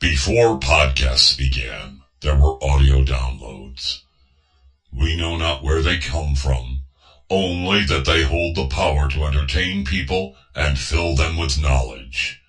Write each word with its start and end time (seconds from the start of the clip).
Before 0.00 0.58
podcasts 0.58 1.36
began, 1.36 2.00
there 2.22 2.34
were 2.34 2.56
audio 2.64 3.04
downloads. 3.04 3.98
We 4.90 5.14
know 5.14 5.36
not 5.36 5.62
where 5.62 5.82
they 5.82 5.98
come 5.98 6.34
from, 6.34 6.84
only 7.28 7.84
that 7.84 8.06
they 8.06 8.22
hold 8.22 8.54
the 8.56 8.66
power 8.66 9.10
to 9.10 9.24
entertain 9.26 9.84
people 9.84 10.36
and 10.54 10.78
fill 10.78 11.14
them 11.14 11.36
with 11.36 11.60
knowledge. 11.60 12.40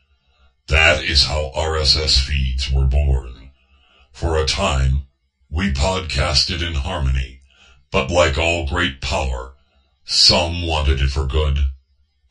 That 0.68 1.04
is 1.04 1.26
how 1.26 1.52
RSS 1.54 2.26
feeds 2.26 2.72
were 2.72 2.86
born. 2.86 3.50
For 4.14 4.38
a 4.38 4.46
time, 4.46 5.04
we 5.50 5.74
podcasted 5.74 6.66
in 6.66 6.76
harmony, 6.76 7.42
but 7.92 8.10
like 8.10 8.38
all 8.38 8.66
great 8.66 9.02
power, 9.02 9.56
some 10.06 10.66
wanted 10.66 11.02
it 11.02 11.10
for 11.10 11.28
good, 11.28 11.60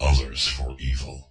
others 0.01 0.47
for 0.47 0.77
evil. 0.79 1.31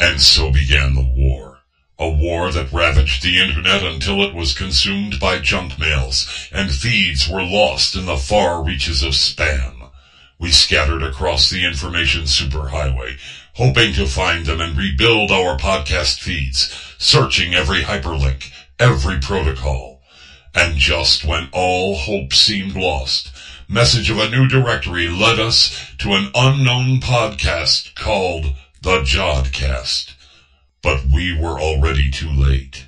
And 0.00 0.20
so 0.20 0.50
began 0.50 0.96
the 0.96 1.06
war. 1.06 1.59
A 2.02 2.08
war 2.08 2.50
that 2.50 2.72
ravaged 2.72 3.22
the 3.22 3.38
internet 3.38 3.82
until 3.82 4.22
it 4.22 4.32
was 4.32 4.54
consumed 4.54 5.20
by 5.20 5.38
junk 5.38 5.78
mails, 5.78 6.48
and 6.50 6.74
feeds 6.74 7.28
were 7.28 7.42
lost 7.42 7.94
in 7.94 8.06
the 8.06 8.16
far 8.16 8.62
reaches 8.62 9.02
of 9.02 9.12
spam. 9.12 9.90
We 10.38 10.50
scattered 10.50 11.02
across 11.02 11.50
the 11.50 11.62
information 11.62 12.22
superhighway, 12.22 13.18
hoping 13.56 13.92
to 13.92 14.06
find 14.06 14.46
them 14.46 14.62
and 14.62 14.78
rebuild 14.78 15.30
our 15.30 15.58
podcast 15.58 16.20
feeds, 16.20 16.74
searching 16.96 17.54
every 17.54 17.82
hyperlink, 17.82 18.50
every 18.78 19.18
protocol. 19.18 20.00
And 20.54 20.78
just 20.78 21.22
when 21.22 21.50
all 21.52 21.96
hope 21.96 22.32
seemed 22.32 22.76
lost, 22.76 23.30
message 23.68 24.08
of 24.08 24.18
a 24.18 24.30
new 24.30 24.48
directory 24.48 25.06
led 25.06 25.38
us 25.38 25.92
to 25.98 26.14
an 26.14 26.30
unknown 26.34 27.00
podcast 27.00 27.94
called 27.94 28.54
The 28.80 29.00
Jodcast. 29.00 30.14
But 30.82 31.04
we 31.12 31.38
were 31.38 31.60
already 31.60 32.10
too 32.10 32.30
late. 32.30 32.86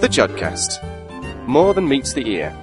The 0.00 0.08
Jodcast. 0.08 0.78
More 1.48 1.74
than 1.74 1.88
meets 1.88 2.12
the 2.12 2.24
ear. 2.28 2.56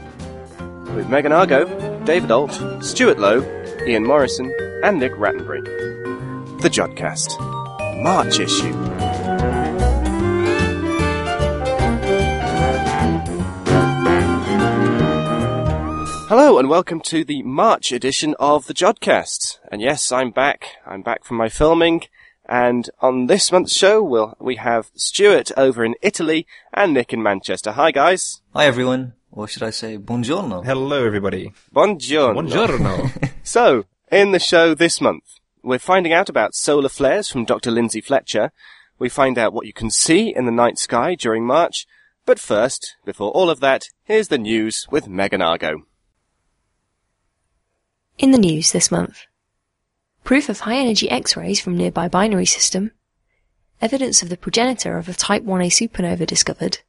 With 0.95 1.09
Megan 1.09 1.33
Argo, 1.33 1.66
David 2.05 2.31
Alt, 2.31 2.53
Stuart 2.81 3.19
Lowe, 3.19 3.44
Ian 3.85 4.05
Morison, 4.05 4.53
and 4.83 5.00
Nick 5.00 5.11
Rattenbury. 5.13 5.63
The 6.61 6.69
Jodcast. 6.69 7.38
March 8.02 8.39
issue. 8.39 8.73
Hello 16.28 16.59
and 16.59 16.67
welcome 16.67 17.00
to 17.03 17.23
the 17.23 17.42
March 17.44 17.94
edition 17.94 18.36
of 18.38 18.67
the 18.67 18.73
Jodcast. 18.73 19.59
And 19.72 19.81
yes, 19.81 20.11
I'm 20.11 20.31
back. 20.31 20.75
I'm 20.86 21.02
back 21.02 21.23
from 21.23 21.38
my 21.38 21.47
filming. 21.47 22.02
And 22.50 22.89
on 23.00 23.28
this 23.28 23.50
month's 23.50 23.73
show, 23.73 24.03
we'll, 24.03 24.36
we 24.38 24.58
have 24.58 24.92
Stuart 24.94 25.53
over 25.56 25.86
in 25.86 25.95
Italy 26.02 26.45
and 26.73 26.94
Nick 26.94 27.14
in 27.14 27.23
Manchester. 27.23 27.72
Hi 27.72 27.92
guys. 27.92 28.42
Hi 28.53 28.66
everyone, 28.66 29.14
or 29.31 29.47
should 29.47 29.64
I 29.64 29.69
say 29.69 29.97
buongiorno? 29.97 30.66
Hello, 30.66 31.06
everybody. 31.06 31.53
Buongiorno. 31.73 32.36
Buongiorno. 32.36 33.31
So, 33.44 33.86
in 34.12 34.34
the 34.34 34.39
show 34.39 34.75
this 34.75 35.00
month, 35.00 35.39
we're 35.64 35.80
finding 35.80 36.12
out 36.12 36.28
about 36.28 36.56
solar 36.56 36.89
flares 36.89 37.30
from 37.30 37.45
Dr. 37.45 37.72
Lyndsay 37.72 38.03
Fletcher. 38.03 38.52
We 39.00 39.08
find 39.08 39.38
out 39.38 39.53
what 39.53 39.66
you 39.66 39.72
can 39.72 39.91
see 39.91 40.36
in 40.36 40.45
the 40.45 40.52
night 40.52 40.78
sky 40.78 41.16
during 41.16 41.45
March. 41.45 41.88
But 42.25 42.38
first, 42.38 42.97
before 43.06 43.31
all 43.31 43.50
of 43.50 43.62
that, 43.62 43.86
here's 44.03 44.28
the 44.28 44.38
news 44.38 44.88
with 44.91 45.08
Megan 45.08 45.41
Argo. 45.41 45.84
In 48.17 48.31
the 48.31 48.39
news 48.39 48.71
this 48.71 48.89
month. 48.89 49.27
Proof 50.23 50.49
of 50.49 50.61
high 50.61 50.77
energy 50.77 51.07
X-rays 51.07 51.59
from 51.59 51.77
nearby 51.77 52.07
binary 52.07 52.47
system. 52.47 52.89
Evidence 53.79 54.23
of 54.23 54.29
the 54.29 54.37
progenitor 54.37 54.97
of 54.97 55.07
a 55.07 55.13
Type 55.13 55.43
1a 55.43 55.67
supernova 55.67 56.25
discovered. 56.25 56.79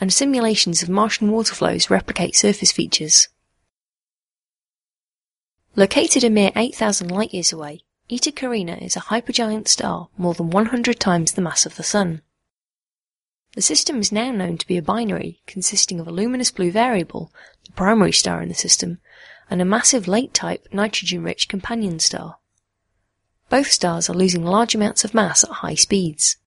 And 0.00 0.12
simulations 0.12 0.80
of 0.80 0.88
Martian 0.88 1.32
water 1.32 1.56
flows 1.56 1.90
replicate 1.90 2.36
surface 2.36 2.70
features. 2.70 3.30
Located 5.74 6.22
a 6.22 6.30
mere 6.30 6.52
8,000 6.54 7.10
light 7.10 7.34
years 7.34 7.52
away, 7.52 7.80
Eta 8.08 8.30
Carinae 8.30 8.80
is 8.80 8.94
a 8.94 9.00
hypergiant 9.00 9.66
star 9.66 10.08
more 10.16 10.34
than 10.34 10.50
100 10.50 11.00
times 11.00 11.32
the 11.32 11.42
mass 11.42 11.66
of 11.66 11.74
the 11.74 11.82
Sun. 11.82 12.22
The 13.56 13.62
system 13.62 13.98
is 13.98 14.12
now 14.12 14.30
known 14.30 14.56
to 14.58 14.66
be 14.68 14.76
a 14.76 14.82
binary 14.82 15.40
consisting 15.48 15.98
of 15.98 16.06
a 16.06 16.12
luminous 16.12 16.52
blue 16.52 16.70
variable, 16.70 17.32
the 17.66 17.72
primary 17.72 18.12
star 18.12 18.40
in 18.40 18.48
the 18.48 18.54
system, 18.54 19.00
and 19.52 19.60
a 19.60 19.66
massive 19.66 20.08
late-type 20.08 20.66
nitrogen-rich 20.72 21.46
companion 21.46 21.98
star. 21.98 22.38
Both 23.50 23.70
stars 23.70 24.08
are 24.08 24.14
losing 24.14 24.46
large 24.46 24.74
amounts 24.74 25.04
of 25.04 25.12
mass 25.12 25.44
at 25.44 25.50
high 25.50 25.74
speeds. 25.74 26.38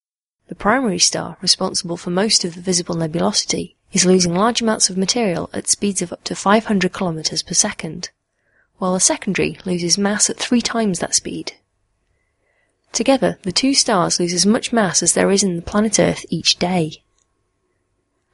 The 0.47 0.55
primary 0.55 0.97
star, 0.97 1.37
responsible 1.39 1.97
for 1.97 2.09
most 2.09 2.43
of 2.43 2.55
the 2.55 2.61
visible 2.61 2.95
nebulosity, 2.95 3.75
is 3.91 4.07
losing 4.07 4.33
large 4.33 4.59
amounts 4.59 4.89
of 4.89 4.97
material 4.97 5.51
at 5.53 5.67
speeds 5.67 6.01
of 6.01 6.11
up 6.11 6.23
to 6.23 6.35
500 6.35 6.91
kilometers 6.91 7.43
per 7.43 7.53
second, 7.53 8.09
while 8.79 8.95
the 8.95 8.99
secondary 8.99 9.59
loses 9.65 9.99
mass 9.99 10.27
at 10.27 10.37
three 10.37 10.61
times 10.61 10.97
that 10.97 11.13
speed. 11.13 11.53
Together, 12.91 13.37
the 13.43 13.51
two 13.51 13.75
stars 13.75 14.19
lose 14.19 14.33
as 14.33 14.47
much 14.47 14.73
mass 14.73 15.03
as 15.03 15.13
there 15.13 15.29
is 15.29 15.43
in 15.43 15.57
the 15.57 15.61
planet 15.61 15.99
Earth 15.99 16.25
each 16.29 16.57
day. 16.57 17.03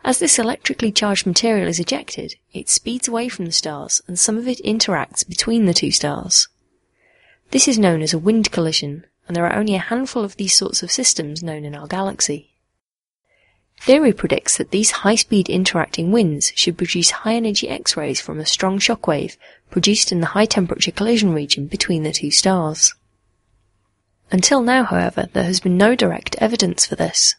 As 0.04 0.20
this 0.20 0.40
electrically 0.40 0.92
charged 0.92 1.28
material 1.28 1.68
is 1.68 1.80
ejected, 1.80 2.36
it 2.54 2.70
speeds 2.70 3.08
away 3.08 3.30
from 3.30 3.46
the 3.46 3.52
stars 3.52 4.02
and 4.08 4.18
some 4.18 4.38
of 4.38 4.48
it 4.48 4.64
interacts 4.64 5.28
between 5.28 5.66
the 5.66 5.74
two 5.74 5.92
stars. 5.92 6.48
This 7.52 7.68
is 7.68 7.78
known 7.78 8.02
as 8.02 8.14
a 8.14 8.20
wind 8.20 8.52
collision, 8.52 9.06
and 9.28 9.36
there 9.36 9.46
are 9.46 9.56
only 9.56 9.76
a 9.76 9.80
handful 9.80 10.24
of 10.24 10.38
these 10.38 10.58
sorts 10.58 10.82
of 10.82 10.92
systems 10.92 11.44
known 11.44 11.66
in 11.66 11.76
our 11.76 11.86
galaxy. 11.86 12.52
Theory 13.82 14.14
predicts 14.14 14.58
that 14.58 14.72
these 14.72 14.92
high-speed 14.92 15.50
interacting 15.50 16.12
winds 16.12 16.52
should 16.56 16.78
produce 16.78 17.12
high-energy 17.12 17.68
X-rays 17.68 18.22
from 18.22 18.40
a 18.40 18.46
strong 18.46 18.80
shockwave 18.80 19.38
produced 19.70 20.12
in 20.12 20.20
the 20.20 20.28
high-temperature 20.28 20.92
collision 20.92 21.34
region 21.34 21.66
between 21.66 22.04
the 22.04 22.12
two 22.12 22.32
stars. 22.32 22.94
Until 24.32 24.62
now, 24.62 24.84
however, 24.84 25.28
there 25.34 25.44
has 25.44 25.60
been 25.60 25.78
no 25.78 25.96
direct 25.96 26.36
evidence 26.38 26.86
for 26.86 26.96
this. 26.96 27.36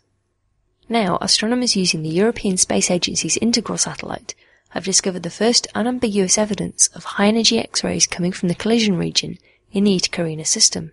Now, 0.92 1.16
astronomers 1.22 1.75
using 1.75 2.03
the 2.03 2.10
European 2.10 2.58
Space 2.58 2.91
Agency's 2.91 3.38
Integral 3.38 3.78
satellite 3.78 4.34
have 4.72 4.84
discovered 4.84 5.22
the 5.22 5.30
first 5.30 5.66
unambiguous 5.75 6.36
evidence 6.36 6.88
of 6.88 7.04
high-energy 7.16 7.58
X-rays 7.58 8.06
coming 8.06 8.30
from 8.30 8.50
the 8.50 8.54
collision 8.54 8.98
region 8.98 9.38
in 9.72 9.84
the 9.84 9.97
Eta 9.97 10.10
Carinae 10.10 10.47
system. 10.47 10.92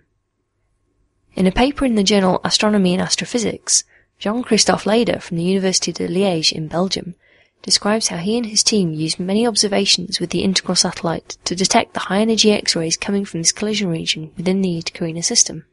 In 1.35 1.45
a 1.47 1.51
paper 1.51 1.83
in 1.83 1.95
the 1.95 2.03
journal 2.05 2.39
Astronomy 2.45 2.93
and 2.93 3.01
Astrophysics, 3.01 3.83
Jean-Christophe 4.19 4.85
Leyder 4.85 5.19
from 5.19 5.35
the 5.35 5.43
University 5.43 5.91
de 5.91 6.07
Liège 6.07 6.53
in 6.53 6.69
Belgium 6.69 7.15
describes 7.61 8.07
how 8.07 8.19
he 8.19 8.37
and 8.37 8.45
his 8.45 8.63
team 8.63 8.93
used 8.93 9.19
many 9.19 9.45
observations 9.45 10.21
with 10.21 10.29
the 10.29 10.43
Integral 10.43 10.77
satellite 10.77 11.35
to 11.43 11.57
detect 11.57 11.93
the 11.93 12.07
high-energy 12.07 12.53
X-rays 12.53 12.95
coming 12.95 13.25
from 13.25 13.41
this 13.41 13.51
collision 13.51 13.89
region 13.89 14.31
within 14.37 14.61
the 14.61 14.77
Eta 14.77 14.93
Carinae 14.93 15.25
system. 15.25 15.65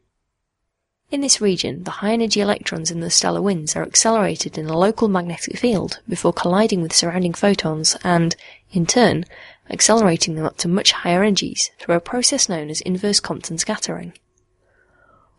In 1.09 1.21
this 1.21 1.39
region, 1.39 1.83
the 1.83 1.91
high-energy 1.91 2.41
electrons 2.41 2.91
in 2.91 2.99
the 2.99 3.09
stellar 3.09 3.41
winds 3.41 3.77
are 3.77 3.83
accelerated 3.83 4.57
in 4.57 4.67
a 4.67 4.77
local 4.77 5.07
magnetic 5.07 5.57
field 5.57 6.01
before 6.09 6.33
colliding 6.33 6.81
with 6.81 6.91
surrounding 6.91 7.33
photons 7.33 7.95
and, 8.03 8.35
in 8.73 8.85
turn, 8.85 9.23
accelerating 9.69 10.35
them 10.35 10.43
up 10.43 10.57
to 10.57 10.67
much 10.67 10.91
higher 10.91 11.23
energies 11.23 11.71
through 11.79 11.95
a 11.95 12.01
process 12.01 12.49
known 12.49 12.69
as 12.69 12.81
inverse 12.81 13.21
Compton 13.21 13.57
scattering. 13.57 14.11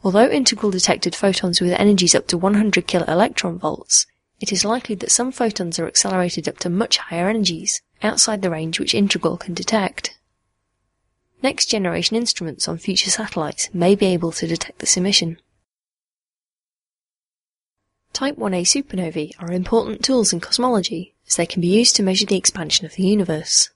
Although 0.02 0.30
Integral 0.30 0.70
detected 0.70 1.14
photons 1.14 1.60
with 1.60 1.72
energies 1.72 2.14
up 2.14 2.26
to 2.28 2.38
100 2.38 2.86
kiloelectron 2.86 3.58
volts, 3.58 4.06
it 4.40 4.50
is 4.50 4.64
likely 4.64 4.94
that 4.94 5.10
some 5.10 5.30
photons 5.30 5.78
are 5.78 5.86
accelerated 5.86 6.48
up 6.48 6.58
to 6.60 6.70
much 6.70 6.96
higher 6.96 7.28
energies, 7.28 7.82
outside 8.02 8.40
the 8.40 8.50
range 8.50 8.80
which 8.80 8.94
Integral 8.94 9.36
can 9.36 9.52
detect. 9.52 10.16
Next 11.42 11.66
generation 11.66 12.16
instruments 12.16 12.68
on 12.68 12.78
future 12.78 13.10
satellites 13.10 13.68
may 13.74 13.94
be 13.94 14.06
able 14.06 14.32
to 14.32 14.46
detect 14.46 14.78
this 14.78 14.96
emission. 14.96 15.38
Type 18.12 18.36
1a 18.36 18.62
supernovae 18.62 19.32
are 19.38 19.52
important 19.52 20.04
tools 20.04 20.32
in 20.32 20.40
cosmology 20.40 21.14
as 21.26 21.36
they 21.36 21.46
can 21.46 21.60
be 21.60 21.68
used 21.68 21.94
to 21.96 22.02
measure 22.02 22.26
the 22.26 22.36
expansion 22.36 22.86
of 22.86 22.94
the 22.94 23.04
universe. 23.04 23.70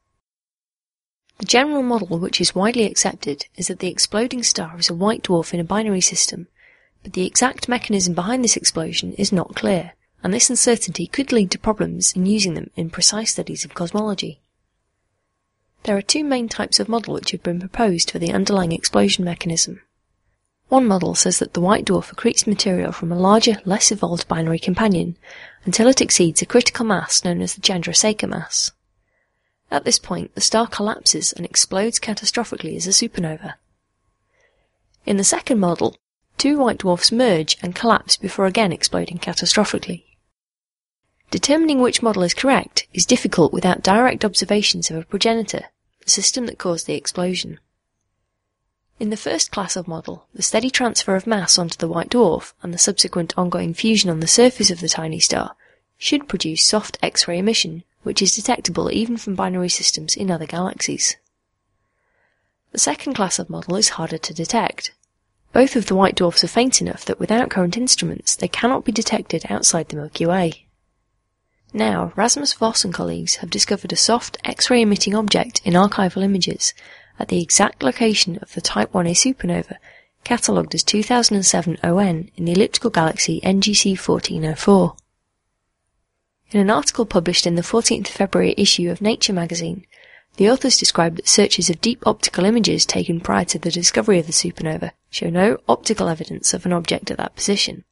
The 1.38 1.46
general 1.46 1.82
model 1.82 2.18
which 2.18 2.40
is 2.40 2.54
widely 2.54 2.84
accepted 2.84 3.46
is 3.56 3.68
that 3.68 3.80
the 3.80 3.88
exploding 3.90 4.42
star 4.42 4.78
is 4.78 4.90
a 4.90 4.94
white 4.94 5.24
dwarf 5.24 5.52
in 5.52 5.60
a 5.60 5.64
binary 5.64 6.00
system, 6.00 6.48
but 7.02 7.14
the 7.14 7.26
exact 7.26 7.68
mechanism 7.68 8.14
behind 8.14 8.44
this 8.44 8.56
explosion 8.56 9.12
is 9.14 9.32
not 9.32 9.56
clear, 9.56 9.94
and 10.22 10.32
this 10.32 10.50
uncertainty 10.50 11.06
could 11.06 11.32
lead 11.32 11.50
to 11.50 11.58
problems 11.58 12.12
in 12.12 12.26
using 12.26 12.54
them 12.54 12.70
in 12.76 12.90
precise 12.90 13.32
studies 13.32 13.64
of 13.64 13.74
cosmology. 13.74 14.40
There 15.82 15.96
are 15.96 16.02
two 16.02 16.22
main 16.22 16.48
types 16.48 16.78
of 16.78 16.88
model 16.88 17.14
which 17.14 17.32
have 17.32 17.42
been 17.42 17.58
proposed 17.58 18.10
for 18.10 18.20
the 18.20 18.32
underlying 18.32 18.70
explosion 18.70 19.24
mechanism. 19.24 19.80
One 20.72 20.88
model 20.88 21.14
says 21.14 21.38
that 21.38 21.52
the 21.52 21.60
white 21.60 21.84
dwarf 21.84 22.14
accretes 22.14 22.46
material 22.46 22.92
from 22.92 23.12
a 23.12 23.18
larger, 23.18 23.60
less 23.66 23.92
evolved 23.92 24.26
binary 24.26 24.58
companion 24.58 25.18
until 25.66 25.86
it 25.86 26.00
exceeds 26.00 26.40
a 26.40 26.46
critical 26.46 26.86
mass 26.86 27.22
known 27.22 27.42
as 27.42 27.54
the 27.54 27.60
Chandrasekhar 27.60 28.26
mass. 28.26 28.70
At 29.70 29.84
this 29.84 29.98
point, 29.98 30.34
the 30.34 30.40
star 30.40 30.66
collapses 30.66 31.30
and 31.30 31.44
explodes 31.44 32.00
catastrophically 32.00 32.74
as 32.74 32.86
a 32.86 32.90
supernova. 32.90 33.56
In 35.04 35.18
the 35.18 35.24
second 35.24 35.60
model, 35.60 35.94
two 36.38 36.56
white 36.56 36.78
dwarfs 36.78 37.12
merge 37.12 37.58
and 37.60 37.76
collapse 37.76 38.16
before 38.16 38.46
again 38.46 38.72
exploding 38.72 39.18
catastrophically. 39.18 40.04
Determining 41.30 41.82
which 41.82 42.02
model 42.02 42.22
is 42.22 42.32
correct 42.32 42.86
is 42.94 43.04
difficult 43.04 43.52
without 43.52 43.82
direct 43.82 44.24
observations 44.24 44.90
of 44.90 44.96
a 44.96 45.04
progenitor, 45.04 45.64
the 46.02 46.08
system 46.08 46.46
that 46.46 46.56
caused 46.56 46.86
the 46.86 46.94
explosion. 46.94 47.58
In 49.02 49.10
the 49.10 49.16
first 49.16 49.50
class 49.50 49.74
of 49.74 49.88
model, 49.88 50.28
the 50.32 50.44
steady 50.44 50.70
transfer 50.70 51.16
of 51.16 51.26
mass 51.26 51.58
onto 51.58 51.76
the 51.76 51.88
white 51.88 52.08
dwarf 52.08 52.52
and 52.62 52.72
the 52.72 52.78
subsequent 52.78 53.36
ongoing 53.36 53.74
fusion 53.74 54.08
on 54.08 54.20
the 54.20 54.28
surface 54.28 54.70
of 54.70 54.78
the 54.78 54.88
tiny 54.88 55.18
star 55.18 55.56
should 55.98 56.28
produce 56.28 56.62
soft 56.62 56.98
X-ray 57.02 57.36
emission, 57.36 57.82
which 58.04 58.22
is 58.22 58.36
detectable 58.36 58.92
even 58.92 59.16
from 59.16 59.34
binary 59.34 59.70
systems 59.70 60.14
in 60.14 60.30
other 60.30 60.46
galaxies. 60.46 61.16
The 62.70 62.78
second 62.78 63.14
class 63.14 63.40
of 63.40 63.50
model 63.50 63.74
is 63.74 63.88
harder 63.98 64.18
to 64.18 64.32
detect. 64.32 64.94
Both 65.52 65.74
of 65.74 65.86
the 65.86 65.96
white 65.96 66.14
dwarfs 66.14 66.44
are 66.44 66.46
faint 66.46 66.80
enough 66.80 67.04
that 67.06 67.18
without 67.18 67.50
current 67.50 67.76
instruments 67.76 68.36
they 68.36 68.46
cannot 68.46 68.84
be 68.84 68.92
detected 68.92 69.46
outside 69.50 69.88
the 69.88 69.96
Milky 69.96 70.26
Way. 70.26 70.68
Now, 71.72 72.12
Rasmus 72.14 72.52
Voss 72.52 72.84
and 72.84 72.94
colleagues 72.94 73.36
have 73.36 73.50
discovered 73.50 73.92
a 73.92 73.96
soft 73.96 74.38
X-ray 74.44 74.82
emitting 74.82 75.16
object 75.16 75.60
in 75.64 75.74
archival 75.74 76.22
images 76.22 76.72
at 77.18 77.28
the 77.28 77.42
exact 77.42 77.82
location 77.82 78.38
of 78.42 78.52
the 78.54 78.60
Type 78.60 78.92
1a 78.92 79.12
supernova, 79.12 79.76
catalogued 80.24 80.74
as 80.74 80.82
2007 80.82 81.78
ON 81.82 82.30
in 82.36 82.44
the 82.44 82.52
elliptical 82.52 82.90
galaxy 82.90 83.40
NGC 83.42 83.90
1404. 83.98 84.96
In 86.52 86.60
an 86.60 86.70
article 86.70 87.06
published 87.06 87.46
in 87.46 87.54
the 87.54 87.62
14th 87.62 88.08
February 88.08 88.54
issue 88.56 88.90
of 88.90 89.00
Nature 89.00 89.32
magazine, 89.32 89.86
the 90.36 90.50
authors 90.50 90.78
described 90.78 91.16
that 91.18 91.28
searches 91.28 91.68
of 91.68 91.80
deep 91.80 92.06
optical 92.06 92.44
images 92.44 92.86
taken 92.86 93.20
prior 93.20 93.44
to 93.46 93.58
the 93.58 93.70
discovery 93.70 94.18
of 94.18 94.26
the 94.26 94.32
supernova 94.32 94.92
show 95.10 95.28
no 95.28 95.58
optical 95.68 96.08
evidence 96.08 96.54
of 96.54 96.64
an 96.64 96.72
object 96.72 97.10
at 97.10 97.18
that 97.18 97.36
position. 97.36 97.84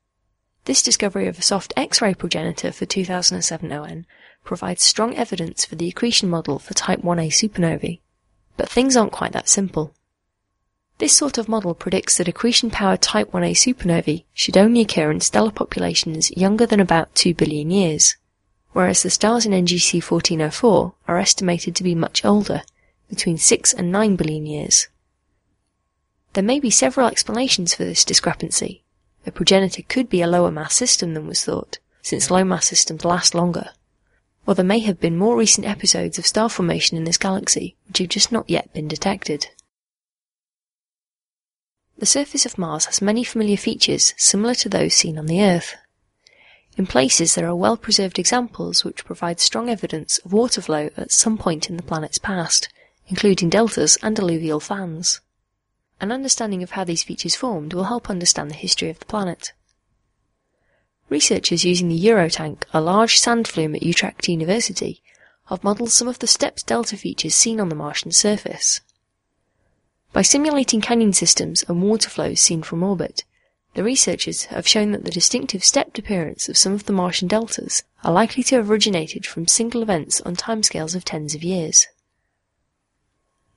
This 0.65 0.83
discovery 0.83 1.27
of 1.27 1.39
a 1.39 1.43
soft 1.43 1.73
X-ray 1.77 2.15
progenitor 2.15 2.73
for 2.73 2.87
2007 2.87 3.73
ON 3.73 4.07
provides 4.45 4.83
strong 4.83 5.15
evidence 5.17 5.65
for 5.65 5.77
the 5.77 5.89
accretion 5.89 6.29
model 6.29 6.59
for 6.59 6.75
Type 6.75 7.01
1a 7.01 7.29
supernovae. 7.29 8.01
But 8.61 8.69
things 8.69 8.95
aren't 8.95 9.11
quite 9.11 9.33
that 9.33 9.49
simple. 9.49 9.95
This 10.99 11.17
sort 11.17 11.39
of 11.39 11.49
model 11.49 11.73
predicts 11.73 12.19
that 12.19 12.29
accretion-powered 12.29 13.01
Type 13.01 13.33
1a 13.33 13.53
supernovae 13.53 14.25
should 14.35 14.59
only 14.59 14.83
occur 14.83 15.11
in 15.11 15.23
stellar 15.23 15.51
populations 15.51 16.31
younger 16.33 16.67
than 16.67 16.79
about 16.79 17.15
2 17.15 17.33
billion 17.33 17.71
years, 17.71 18.17
whereas 18.73 19.03
the 19.03 19.09
stars 19.09 19.47
in 19.47 19.53
NGC 19.53 19.95
1404 19.95 20.93
are 21.09 21.17
estimated 21.17 21.75
to 21.75 21.83
be 21.83 21.95
much 21.95 22.23
older, 22.23 22.61
between 23.09 23.39
6 23.39 23.73
and 23.73 23.91
9 23.91 24.17
billion 24.17 24.45
years. 24.45 24.89
There 26.35 26.45
may 26.45 26.61
be 26.61 26.69
several 26.69 27.07
explanations 27.07 27.75
for 27.75 27.87
this 27.87 28.05
discrepancy, 28.05 28.85
the 29.25 29.33
progenitor 29.33 29.85
could 29.89 30.11
be 30.11 30.21
a 30.21 30.27
lower 30.27 30.51
mass 30.51 30.75
system 30.75 31.15
than 31.15 31.27
was 31.27 31.43
thought, 31.43 31.79
since 32.03 32.31
low 32.31 32.45
mass 32.45 32.67
systems 32.67 33.07
last 33.07 33.35
longer. 33.35 33.71
Or 34.47 34.55
there 34.55 34.65
may 34.65 34.81
have 34.81 35.01
been 35.01 35.17
more 35.17 35.37
recent 35.37 35.67
episodes 35.67 36.19
of 36.19 36.27
star 36.27 36.49
formation 36.49 36.97
in 36.97 37.05
this 37.05 37.19
galaxy 37.19 37.77
which 37.87 37.99
have 37.99 38.09
just 38.09 38.33
not 38.33 38.49
yet 38.49 38.73
been 38.73 38.89
detected. 38.89 39.49
The 41.99 42.07
surface 42.07 42.47
of 42.47 42.57
Mars 42.57 42.87
has 42.87 43.03
many 43.03 43.25
familiar 43.25 43.59
features 43.59 44.15
similar 44.17 44.55
to 44.55 44.71
those 44.71 44.95
seen 44.95 45.19
on 45.19 45.27
the 45.27 45.43
Earth. 45.43 45.77
In 46.79 46.87
places 46.87 47.35
there 47.35 47.47
are 47.47 47.55
well 47.55 47.77
preserved 47.77 48.19
examples 48.19 48.85
which 48.85 49.05
provide 49.05 49.39
strong 49.39 49.69
evidence 49.69 50.19
of 50.25 50.33
water 50.33 50.63
flow 50.63 50.89
at 50.97 51.13
some 51.13 51.37
point 51.37 51.69
in 51.69 51.77
the 51.77 51.83
planet's 51.83 52.17
past, 52.19 52.71
including 53.09 53.51
deltas 53.51 53.99
and 54.03 54.19
alluvial 54.19 54.61
fans. 54.61 55.21
An 56.01 56.11
understanding 56.11 56.63
of 56.63 56.71
how 56.71 56.85
these 56.85 57.03
features 57.03 57.37
formed 57.37 57.75
will 57.75 57.85
help 57.85 58.09
understand 58.09 58.51
the 58.51 58.55
history 58.55 58.89
of 58.89 58.99
the 58.99 59.05
planet. 59.05 59.53
Researchers 61.11 61.65
using 61.65 61.89
the 61.89 62.01
Eurotank, 62.01 62.63
a 62.73 62.81
large 62.81 63.19
sand 63.19 63.49
flume 63.49 63.75
at 63.75 63.83
Utrecht 63.83 64.29
University, 64.29 65.03
have 65.49 65.65
modelled 65.65 65.91
some 65.91 66.07
of 66.07 66.21
the 66.21 66.29
stepped 66.29 66.67
delta 66.67 66.97
features 66.97 67.35
seen 67.35 67.61
on 67.61 67.69
the 67.69 67.75
Martian 67.75 68.13
surface. 68.13 68.81
By 70.13 70.23
simulating 70.23 70.81
canyon 70.81 71.13
systems 71.13 71.65
and 71.67 71.83
water 71.83 72.09
flows 72.09 72.41
seen 72.41 72.63
from 72.63 72.85
orbit, 72.85 73.25
the 73.75 73.83
researchers 73.83 74.45
have 74.47 74.69
shown 74.69 74.93
that 74.93 75.05
the 75.05 75.11
distinctive 75.11 75.65
stepped 75.65 75.99
appearance 75.99 76.49
of 76.49 76.57
some 76.57 76.73
of 76.75 76.87
the 76.87 76.93
Martian 76.93 77.27
deltas 77.27 77.83
are 78.05 78.13
likely 78.13 78.45
to 78.45 78.55
have 78.57 78.71
originated 78.71 79.27
from 79.27 79.49
single 79.49 79.83
events 79.83 80.21
on 80.21 80.37
timescales 80.37 80.95
of 80.95 81.05
tens 81.05 81.35
of 81.35 81.43
years. 81.43 81.89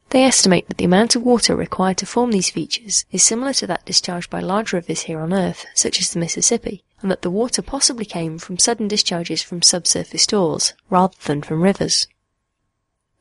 They 0.10 0.24
estimate 0.24 0.68
that 0.70 0.78
the 0.78 0.86
amount 0.86 1.16
of 1.16 1.22
water 1.22 1.56
required 1.56 1.98
to 1.98 2.08
form 2.08 2.32
these 2.32 2.50
features 2.50 3.06
is 3.12 3.24
similar 3.24 3.54
to 3.54 3.68
that 3.68 3.86
discharged 3.86 4.32
by 4.32 4.40
large 4.40 4.74
rivers 4.74 5.02
here 5.02 5.20
on 5.20 5.34
Earth, 5.34 5.66
such 5.76 6.00
as 6.00 6.14
the 6.14 6.20
Mississippi, 6.20 6.84
and 7.04 7.12
that 7.12 7.22
the 7.22 7.30
water 7.30 7.62
possibly 7.62 8.06
came 8.06 8.40
from 8.40 8.58
sudden 8.58 8.88
discharges 8.88 9.44
from 9.44 9.62
subsurface 9.62 10.24
stores, 10.24 10.74
rather 10.90 11.14
than 11.26 11.44
from 11.44 11.62
rivers. 11.62 12.08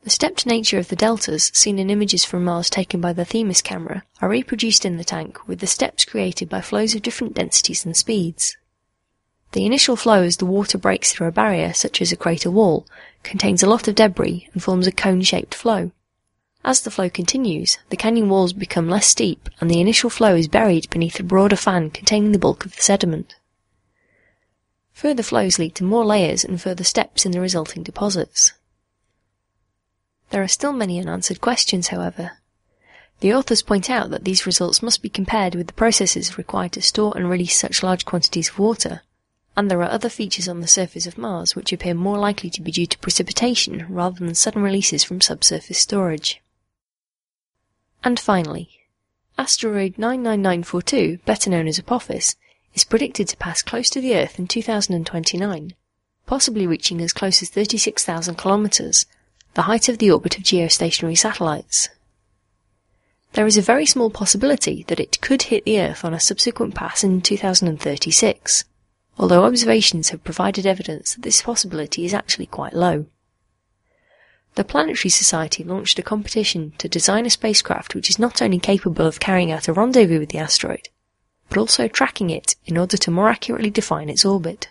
The 0.03 0.09
stepped 0.09 0.45
nature 0.45 0.79
of 0.79 0.87
the 0.87 0.95
deltas, 0.95 1.51
seen 1.53 1.77
in 1.77 1.89
images 1.89 2.25
from 2.25 2.43
Mars 2.43 2.69
taken 2.69 2.99
by 2.99 3.13
the 3.13 3.23
Themis 3.23 3.61
camera, 3.61 4.03
are 4.21 4.29
reproduced 4.29 4.85
in 4.85 4.97
the 4.97 5.03
tank 5.03 5.47
with 5.47 5.59
the 5.59 5.67
steps 5.67 6.03
created 6.03 6.49
by 6.49 6.61
flows 6.61 6.95
of 6.95 7.01
different 7.01 7.35
densities 7.35 7.85
and 7.85 7.95
speeds. 7.95 8.57
The 9.51 9.65
initial 9.65 9.95
flow 9.95 10.23
as 10.23 10.37
the 10.37 10.45
water 10.45 10.77
breaks 10.77 11.13
through 11.13 11.27
a 11.27 11.31
barrier, 11.31 11.73
such 11.73 12.01
as 12.01 12.11
a 12.11 12.17
crater 12.17 12.49
wall, 12.49 12.87
contains 13.21 13.61
a 13.61 13.69
lot 13.69 13.87
of 13.87 13.95
debris 13.95 14.49
and 14.53 14.63
forms 14.63 14.87
a 14.87 14.91
cone-shaped 14.91 15.53
flow. 15.53 15.91
As 16.65 16.81
the 16.81 16.91
flow 16.91 17.09
continues, 17.09 17.77
the 17.89 17.97
canyon 17.97 18.29
walls 18.29 18.53
become 18.53 18.89
less 18.89 19.07
steep 19.07 19.49
and 19.59 19.69
the 19.69 19.81
initial 19.81 20.09
flow 20.09 20.35
is 20.35 20.47
buried 20.47 20.89
beneath 20.89 21.19
a 21.19 21.23
broader 21.23 21.57
fan 21.57 21.91
containing 21.91 22.31
the 22.31 22.39
bulk 22.39 22.65
of 22.65 22.75
the 22.75 22.81
sediment. 22.81 23.35
Further 24.93 25.23
flows 25.23 25.59
lead 25.59 25.75
to 25.75 25.83
more 25.83 26.05
layers 26.05 26.43
and 26.43 26.61
further 26.61 26.83
steps 26.83 27.25
in 27.25 27.31
the 27.31 27.41
resulting 27.41 27.83
deposits. 27.83 28.53
There 30.29 30.43
are 30.43 30.47
still 30.47 30.73
many 30.73 30.99
unanswered 30.99 31.41
questions, 31.41 31.89
however. 31.89 32.39
The 33.19 33.33
authors 33.33 33.61
point 33.61 33.89
out 33.89 34.09
that 34.09 34.25
these 34.25 34.45
results 34.45 34.81
must 34.81 35.01
be 35.01 35.09
compared 35.09 35.55
with 35.55 35.67
the 35.67 35.73
processes 35.73 36.37
required 36.37 36.73
to 36.73 36.81
store 36.81 37.13
and 37.15 37.29
release 37.29 37.57
such 37.57 37.83
large 37.83 38.05
quantities 38.05 38.49
of 38.49 38.59
water, 38.59 39.01
and 39.55 39.69
there 39.69 39.81
are 39.81 39.89
other 39.89 40.09
features 40.09 40.47
on 40.47 40.61
the 40.61 40.67
surface 40.67 41.05
of 41.05 41.17
Mars 41.17 41.55
which 41.55 41.71
appear 41.71 41.93
more 41.93 42.17
likely 42.17 42.49
to 42.49 42.61
be 42.61 42.71
due 42.71 42.87
to 42.87 42.97
precipitation 42.97 43.85
rather 43.87 44.19
than 44.19 44.35
sudden 44.35 44.63
releases 44.63 45.03
from 45.03 45.21
subsurface 45.21 45.77
storage. 45.77 46.41
And 48.03 48.19
finally, 48.19 48.69
asteroid 49.37 49.97
99942, 49.97 51.19
better 51.25 51.49
known 51.49 51.67
as 51.67 51.79
Apophis, 51.79 52.35
is 52.73 52.83
predicted 52.83 53.27
to 53.27 53.37
pass 53.37 53.61
close 53.61 53.89
to 53.91 54.01
the 54.01 54.15
Earth 54.15 54.39
in 54.39 54.47
2029, 54.47 55.73
possibly 56.25 56.65
reaching 56.67 57.01
as 57.01 57.13
close 57.13 57.41
as 57.41 57.49
36,000 57.49 58.35
kilometers, 58.35 59.05
the 59.53 59.63
height 59.63 59.89
of 59.89 59.99
the 59.99 60.09
orbit 60.09 60.37
of 60.37 60.43
geostationary 60.43 61.17
satellites. 61.17 61.89
There 63.33 63.47
is 63.47 63.57
a 63.57 63.61
very 63.61 63.85
small 63.85 64.09
possibility 64.09 64.85
that 64.87 64.99
it 64.99 65.21
could 65.21 65.43
hit 65.43 65.65
the 65.65 65.79
Earth 65.79 66.05
on 66.05 66.13
a 66.13 66.19
subsequent 66.19 66.75
pass 66.75 67.03
in 67.03 67.21
2036, 67.21 68.63
although 69.17 69.45
observations 69.45 70.09
have 70.09 70.23
provided 70.23 70.65
evidence 70.65 71.15
that 71.15 71.21
this 71.21 71.41
possibility 71.41 72.05
is 72.05 72.13
actually 72.13 72.45
quite 72.45 72.73
low. 72.73 73.05
The 74.55 74.63
Planetary 74.63 75.09
Society 75.09 75.63
launched 75.63 75.97
a 75.97 76.03
competition 76.03 76.73
to 76.77 76.87
design 76.87 77.25
a 77.25 77.31
spacecraft 77.31 77.95
which 77.95 78.09
is 78.09 78.19
not 78.19 78.39
only 78.39 78.59
capable 78.59 79.07
of 79.07 79.19
carrying 79.19 79.51
out 79.51 79.67
a 79.67 79.73
rendezvous 79.73 80.19
with 80.19 80.29
the 80.29 80.37
asteroid, 80.37 80.89
but 81.49 81.57
also 81.57 81.87
tracking 81.87 82.29
it 82.29 82.55
in 82.65 82.77
order 82.77 82.97
to 82.97 83.11
more 83.11 83.29
accurately 83.29 83.69
define 83.69 84.09
its 84.09 84.25
orbit. 84.25 84.69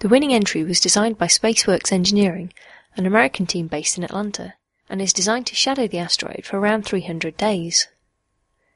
The 0.00 0.08
winning 0.08 0.34
entry 0.34 0.62
was 0.62 0.80
designed 0.80 1.18
by 1.18 1.26
Spaceworks 1.26 1.92
Engineering, 1.92 2.52
an 2.96 3.06
American 3.06 3.46
team 3.46 3.66
based 3.66 3.96
in 3.96 4.04
Atlanta, 4.04 4.54
and 4.88 5.00
is 5.00 5.12
designed 5.12 5.46
to 5.46 5.54
shadow 5.54 5.86
the 5.86 5.98
asteroid 5.98 6.44
for 6.44 6.58
around 6.58 6.84
300 6.84 7.36
days. 7.36 7.88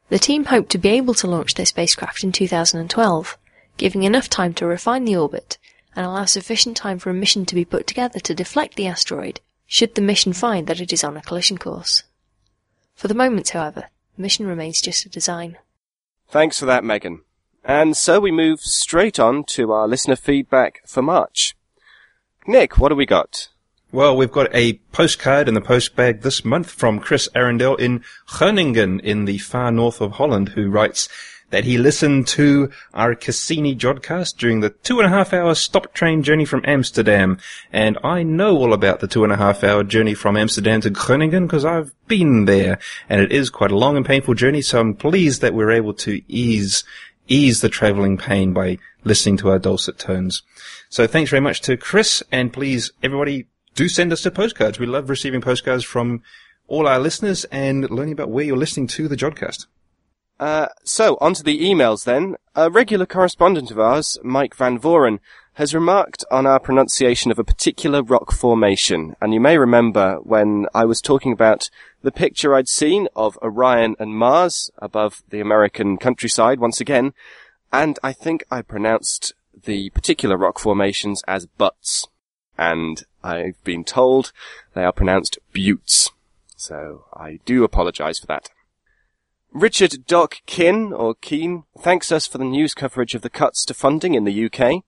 The 0.08 0.18
team 0.18 0.46
hoped 0.46 0.70
to 0.70 0.78
be 0.78 0.88
able 0.88 1.14
to 1.14 1.26
launch 1.26 1.54
their 1.54 1.66
spacecraft 1.66 2.24
in 2.24 2.32
2012, 2.32 3.38
giving 3.76 4.02
enough 4.02 4.28
time 4.28 4.54
to 4.54 4.66
refine 4.66 5.04
the 5.04 5.16
orbit 5.16 5.56
and 5.94 6.04
allow 6.04 6.24
sufficient 6.24 6.76
time 6.76 6.98
for 6.98 7.10
a 7.10 7.14
mission 7.14 7.46
to 7.46 7.54
be 7.54 7.64
put 7.64 7.86
together 7.86 8.18
to 8.20 8.34
deflect 8.34 8.76
the 8.76 8.86
asteroid, 8.86 9.40
should 9.66 9.94
the 9.94 10.02
mission 10.02 10.32
find 10.32 10.66
that 10.66 10.80
it 10.80 10.92
is 10.92 11.04
on 11.04 11.16
a 11.16 11.22
collision 11.22 11.58
course. 11.58 12.02
For 12.94 13.08
the 13.08 13.14
moment, 13.14 13.50
however, 13.50 13.88
the 14.16 14.22
mission 14.22 14.46
remains 14.46 14.80
just 14.80 15.06
a 15.06 15.08
design. 15.08 15.58
Thanks 16.30 16.60
for 16.60 16.66
that, 16.66 16.84
Megan. 16.84 17.22
And 17.64 17.96
so 17.96 18.20
we 18.20 18.30
move 18.30 18.60
straight 18.60 19.18
on 19.18 19.42
to 19.48 19.72
our 19.72 19.88
listener 19.88 20.14
feedback 20.14 20.80
for 20.86 21.02
March. 21.02 21.56
Nick, 22.46 22.78
what 22.78 22.90
do 22.90 22.94
we 22.94 23.04
got? 23.04 23.48
Well, 23.90 24.16
we've 24.16 24.30
got 24.30 24.54
a 24.54 24.74
postcard 24.92 25.48
in 25.48 25.54
the 25.54 25.60
postbag 25.60 26.22
this 26.22 26.44
month 26.44 26.70
from 26.70 27.00
Chris 27.00 27.28
Arundel 27.34 27.74
in 27.74 28.04
Groningen 28.26 29.00
in 29.00 29.24
the 29.24 29.38
far 29.38 29.72
north 29.72 30.00
of 30.00 30.12
Holland 30.12 30.50
who 30.50 30.70
writes, 30.70 31.08
that 31.50 31.64
he 31.64 31.78
listened 31.78 32.26
to 32.28 32.70
our 32.94 33.14
Cassini 33.14 33.76
Jodcast 33.76 34.36
during 34.36 34.60
the 34.60 34.70
two 34.70 34.98
and 34.98 35.06
a 35.06 35.16
half 35.16 35.32
hour 35.32 35.54
stop 35.54 35.92
train 35.92 36.22
journey 36.22 36.44
from 36.44 36.62
Amsterdam. 36.64 37.38
And 37.72 37.98
I 38.02 38.22
know 38.22 38.56
all 38.56 38.72
about 38.72 39.00
the 39.00 39.08
two 39.08 39.24
and 39.24 39.32
a 39.32 39.36
half 39.36 39.62
hour 39.62 39.84
journey 39.84 40.14
from 40.14 40.36
Amsterdam 40.36 40.80
to 40.82 40.90
Groningen 40.90 41.46
because 41.46 41.64
I've 41.64 41.92
been 42.06 42.44
there. 42.44 42.78
And 43.08 43.20
it 43.20 43.32
is 43.32 43.50
quite 43.50 43.72
a 43.72 43.78
long 43.78 43.96
and 43.96 44.06
painful 44.06 44.34
journey, 44.34 44.62
so 44.62 44.80
I'm 44.80 44.94
pleased 44.94 45.40
that 45.42 45.54
we're 45.54 45.70
able 45.70 45.94
to 45.94 46.22
ease, 46.28 46.84
ease 47.28 47.60
the 47.60 47.68
traveling 47.68 48.16
pain 48.16 48.52
by 48.52 48.78
listening 49.04 49.36
to 49.38 49.50
our 49.50 49.58
dulcet 49.58 49.98
tones. 49.98 50.42
So 50.88 51.06
thanks 51.06 51.30
very 51.30 51.40
much 51.40 51.60
to 51.62 51.76
Chris, 51.76 52.22
and 52.32 52.52
please, 52.52 52.92
everybody, 53.02 53.46
do 53.74 53.88
send 53.88 54.12
us 54.12 54.22
the 54.22 54.30
postcards. 54.30 54.78
We 54.78 54.86
love 54.86 55.08
receiving 55.08 55.40
postcards 55.40 55.84
from 55.84 56.22
all 56.66 56.86
our 56.86 56.98
listeners 56.98 57.44
and 57.46 57.88
learning 57.90 58.12
about 58.12 58.30
where 58.30 58.44
you're 58.44 58.56
listening 58.56 58.86
to 58.88 59.08
the 59.08 59.16
Jodcast. 59.16 59.66
Uh, 60.40 60.68
so, 60.84 61.18
on 61.20 61.34
to 61.34 61.42
the 61.42 61.60
emails 61.60 62.04
then. 62.04 62.34
A 62.56 62.70
regular 62.70 63.04
correspondent 63.04 63.70
of 63.70 63.78
ours, 63.78 64.16
Mike 64.22 64.56
Van 64.56 64.78
Voren, 64.78 65.20
has 65.54 65.74
remarked 65.74 66.24
on 66.30 66.46
our 66.46 66.58
pronunciation 66.58 67.30
of 67.30 67.38
a 67.38 67.44
particular 67.44 68.02
rock 68.02 68.32
formation, 68.32 69.14
and 69.20 69.34
you 69.34 69.40
may 69.40 69.58
remember 69.58 70.16
when 70.22 70.66
I 70.74 70.86
was 70.86 71.02
talking 71.02 71.32
about 71.32 71.68
the 72.00 72.10
picture 72.10 72.54
I'd 72.54 72.68
seen 72.68 73.06
of 73.14 73.38
Orion 73.42 73.96
and 73.98 74.16
Mars 74.16 74.70
above 74.78 75.22
the 75.28 75.40
American 75.40 75.98
countryside 75.98 76.58
once 76.58 76.80
again, 76.80 77.12
and 77.70 77.98
I 78.02 78.14
think 78.14 78.42
I 78.50 78.62
pronounced 78.62 79.34
the 79.64 79.90
particular 79.90 80.38
rock 80.38 80.58
formations 80.58 81.22
as 81.28 81.44
butts, 81.44 82.06
and 82.56 83.04
I've 83.22 83.62
been 83.62 83.84
told 83.84 84.32
they 84.72 84.84
are 84.84 84.92
pronounced 84.92 85.38
buttes. 85.52 86.10
So 86.56 87.04
I 87.12 87.40
do 87.44 87.62
apologise 87.62 88.18
for 88.18 88.26
that. 88.28 88.48
Richard 89.52 90.06
Doc 90.06 90.36
Kin, 90.46 90.92
or 90.92 91.16
Keen, 91.16 91.64
thanks 91.76 92.12
us 92.12 92.24
for 92.24 92.38
the 92.38 92.44
news 92.44 92.72
coverage 92.72 93.16
of 93.16 93.22
the 93.22 93.28
cuts 93.28 93.64
to 93.64 93.74
funding 93.74 94.14
in 94.14 94.22
the 94.22 94.44
UK. 94.46 94.84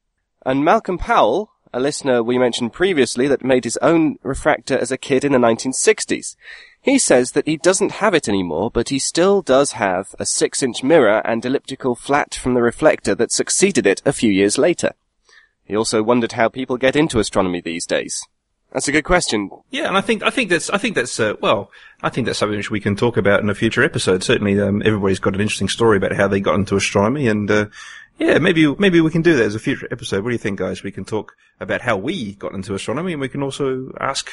And 0.47 0.64
Malcolm 0.64 0.99
Powell, 0.99 1.50
a 1.75 1.81
listener 1.81 2.23
we 2.23 2.38
mentioned 2.38 2.73
previously 2.73 3.26
that 3.26 3.45
made 3.45 3.64
his 3.64 3.76
own 3.78 4.19
refractor 4.23 4.78
as 4.78 4.92
a 4.92 4.97
kid 4.97 5.25
in 5.25 5.33
the 5.33 5.38
1960s. 5.38 6.37
He 6.81 6.97
says 6.97 7.33
that 7.33 7.49
he 7.49 7.57
doesn't 7.57 7.92
have 7.92 8.14
it 8.14 8.28
anymore, 8.28 8.71
but 8.71 8.90
he 8.90 9.00
still 9.00 9.42
does 9.42 9.73
have 9.73 10.14
a 10.21 10.25
6-inch 10.25 10.85
mirror 10.85 11.23
and 11.25 11.45
elliptical 11.45 11.97
flat 11.97 12.33
from 12.33 12.54
the 12.54 12.62
reflector 12.62 13.16
that 13.16 13.33
succeeded 13.33 13.85
it 13.85 14.00
a 14.04 14.12
few 14.12 14.31
years 14.31 14.59
later. 14.59 14.92
He 15.64 15.76
also 15.76 16.04
wondered 16.04 16.33
how 16.33 16.49
people 16.49 16.76
get 16.76 16.95
into 16.95 17.19
astronomy 17.19 17.61
these 17.61 17.85
days. 17.85 18.23
That's 18.73 18.88
a 18.88 18.93
good 18.93 19.05
question. 19.05 19.50
Yeah, 19.71 19.87
and 19.87 19.97
I 19.97 20.00
think 20.00 20.23
I 20.23 20.31
think 20.31 20.49
that's 20.49 20.71
I 20.71 20.79
think 20.79 20.95
that's 20.95 21.21
uh, 21.21 21.35
well, 21.41 21.71
I 22.02 22.09
think 22.09 22.26
that's 22.26 22.38
something 22.38 22.57
which 22.57 22.71
we 22.71 22.81
can 22.81 22.97
talk 22.97 23.17
about 23.19 23.41
in 23.41 23.50
a 23.50 23.55
future 23.55 23.83
episode. 23.83 24.23
Certainly, 24.23 24.61
um, 24.61 24.83
everybody's 24.85 25.19
got 25.19 25.35
an 25.35 25.41
interesting 25.41 25.69
story 25.69 25.99
about 25.99 26.14
how 26.14 26.26
they 26.26 26.41
got 26.41 26.55
into 26.55 26.76
astronomy, 26.76 27.29
and 27.29 27.50
uh, 27.50 27.67
yeah, 28.19 28.38
maybe 28.38 28.75
maybe 28.76 29.00
we 29.00 29.11
can 29.11 29.23
do 29.23 29.37
that 29.37 29.45
as 29.45 29.55
a 29.55 29.59
future 29.59 29.88
episode. 29.91 30.25
What 30.25 30.31
do 30.31 30.35
you 30.35 30.38
think, 30.38 30.59
guys? 30.59 30.83
We 30.83 30.91
can 30.91 31.05
talk 31.05 31.37
about 31.61 31.83
how 31.83 31.99
we 31.99 32.35
got 32.35 32.55
into 32.55 32.75
astronomy, 32.75 33.12
and 33.12 33.21
we 33.21 33.29
can 33.29 33.43
also 33.43 33.93
ask, 34.00 34.31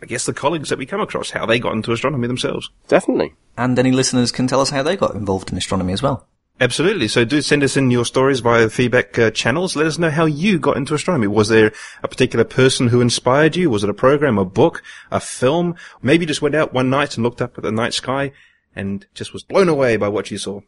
I 0.00 0.06
guess, 0.06 0.24
the 0.24 0.32
colleagues 0.32 0.70
that 0.70 0.78
we 0.78 0.86
come 0.86 1.00
across 1.00 1.30
how 1.30 1.44
they 1.44 1.58
got 1.58 1.74
into 1.74 1.92
astronomy 1.92 2.26
themselves. 2.26 2.70
Definitely. 2.88 3.34
And 3.58 3.78
any 3.78 3.92
listeners 3.92 4.32
can 4.32 4.46
tell 4.46 4.60
us 4.62 4.70
how 4.70 4.82
they 4.82 4.96
got 4.96 5.14
involved 5.14 5.52
in 5.52 5.58
astronomy 5.58 5.92
as 5.92 6.02
well. 6.02 6.26
Absolutely. 6.60 7.08
So 7.08 7.24
do 7.24 7.42
send 7.42 7.64
us 7.64 7.76
in 7.76 7.90
your 7.90 8.04
stories 8.04 8.38
via 8.38 8.70
feedback 8.70 9.18
uh, 9.18 9.30
channels. 9.32 9.74
Let 9.74 9.86
us 9.86 9.98
know 9.98 10.10
how 10.10 10.24
you 10.24 10.58
got 10.58 10.76
into 10.76 10.94
astronomy. 10.94 11.26
Was 11.26 11.48
there 11.48 11.72
a 12.02 12.08
particular 12.08 12.44
person 12.44 12.88
who 12.88 13.00
inspired 13.00 13.56
you? 13.56 13.70
Was 13.70 13.82
it 13.82 13.90
a 13.90 13.94
program, 13.94 14.38
a 14.38 14.44
book, 14.44 14.82
a 15.10 15.18
film? 15.18 15.74
Maybe 16.00 16.22
you 16.22 16.28
just 16.28 16.42
went 16.42 16.54
out 16.54 16.72
one 16.72 16.90
night 16.90 17.16
and 17.16 17.24
looked 17.24 17.42
up 17.42 17.58
at 17.58 17.64
the 17.64 17.72
night 17.72 17.92
sky 17.92 18.30
and 18.74 19.04
just 19.14 19.32
was 19.32 19.42
blown 19.42 19.68
away 19.68 19.96
by 19.96 20.06
what 20.08 20.30
you 20.30 20.38
saw. 20.38 20.60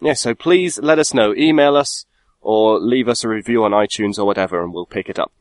Yeah, 0.00 0.14
so 0.14 0.32
please 0.32 0.78
let 0.78 1.00
us 1.00 1.12
know. 1.12 1.34
Email 1.34 1.76
us 1.76 2.06
or 2.40 2.78
leave 2.78 3.08
us 3.08 3.24
a 3.24 3.28
review 3.28 3.64
on 3.64 3.72
iTunes 3.72 4.18
or 4.18 4.24
whatever 4.24 4.62
and 4.62 4.72
we'll 4.72 4.86
pick 4.86 5.08
it 5.08 5.18
up. 5.18 5.32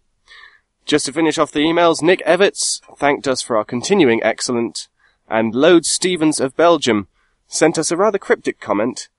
Just 0.83 1.05
to 1.05 1.13
finish 1.13 1.37
off 1.37 1.51
the 1.51 1.59
emails, 1.59 2.01
Nick 2.01 2.25
Evitz 2.25 2.81
thanked 2.97 3.27
us 3.27 3.43
for 3.43 3.55
our 3.55 3.63
continuing 3.63 4.21
excellent 4.23 4.87
and 5.29 5.53
Lode 5.53 5.85
Stevens 5.85 6.39
of 6.39 6.57
Belgium 6.57 7.07
sent 7.47 7.77
us 7.77 7.91
a 7.91 7.97
rather 7.97 8.17
cryptic 8.17 8.59
comment 8.59 9.09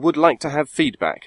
would 0.00 0.16
like 0.16 0.40
to 0.40 0.50
have 0.50 0.68
feedback. 0.68 1.26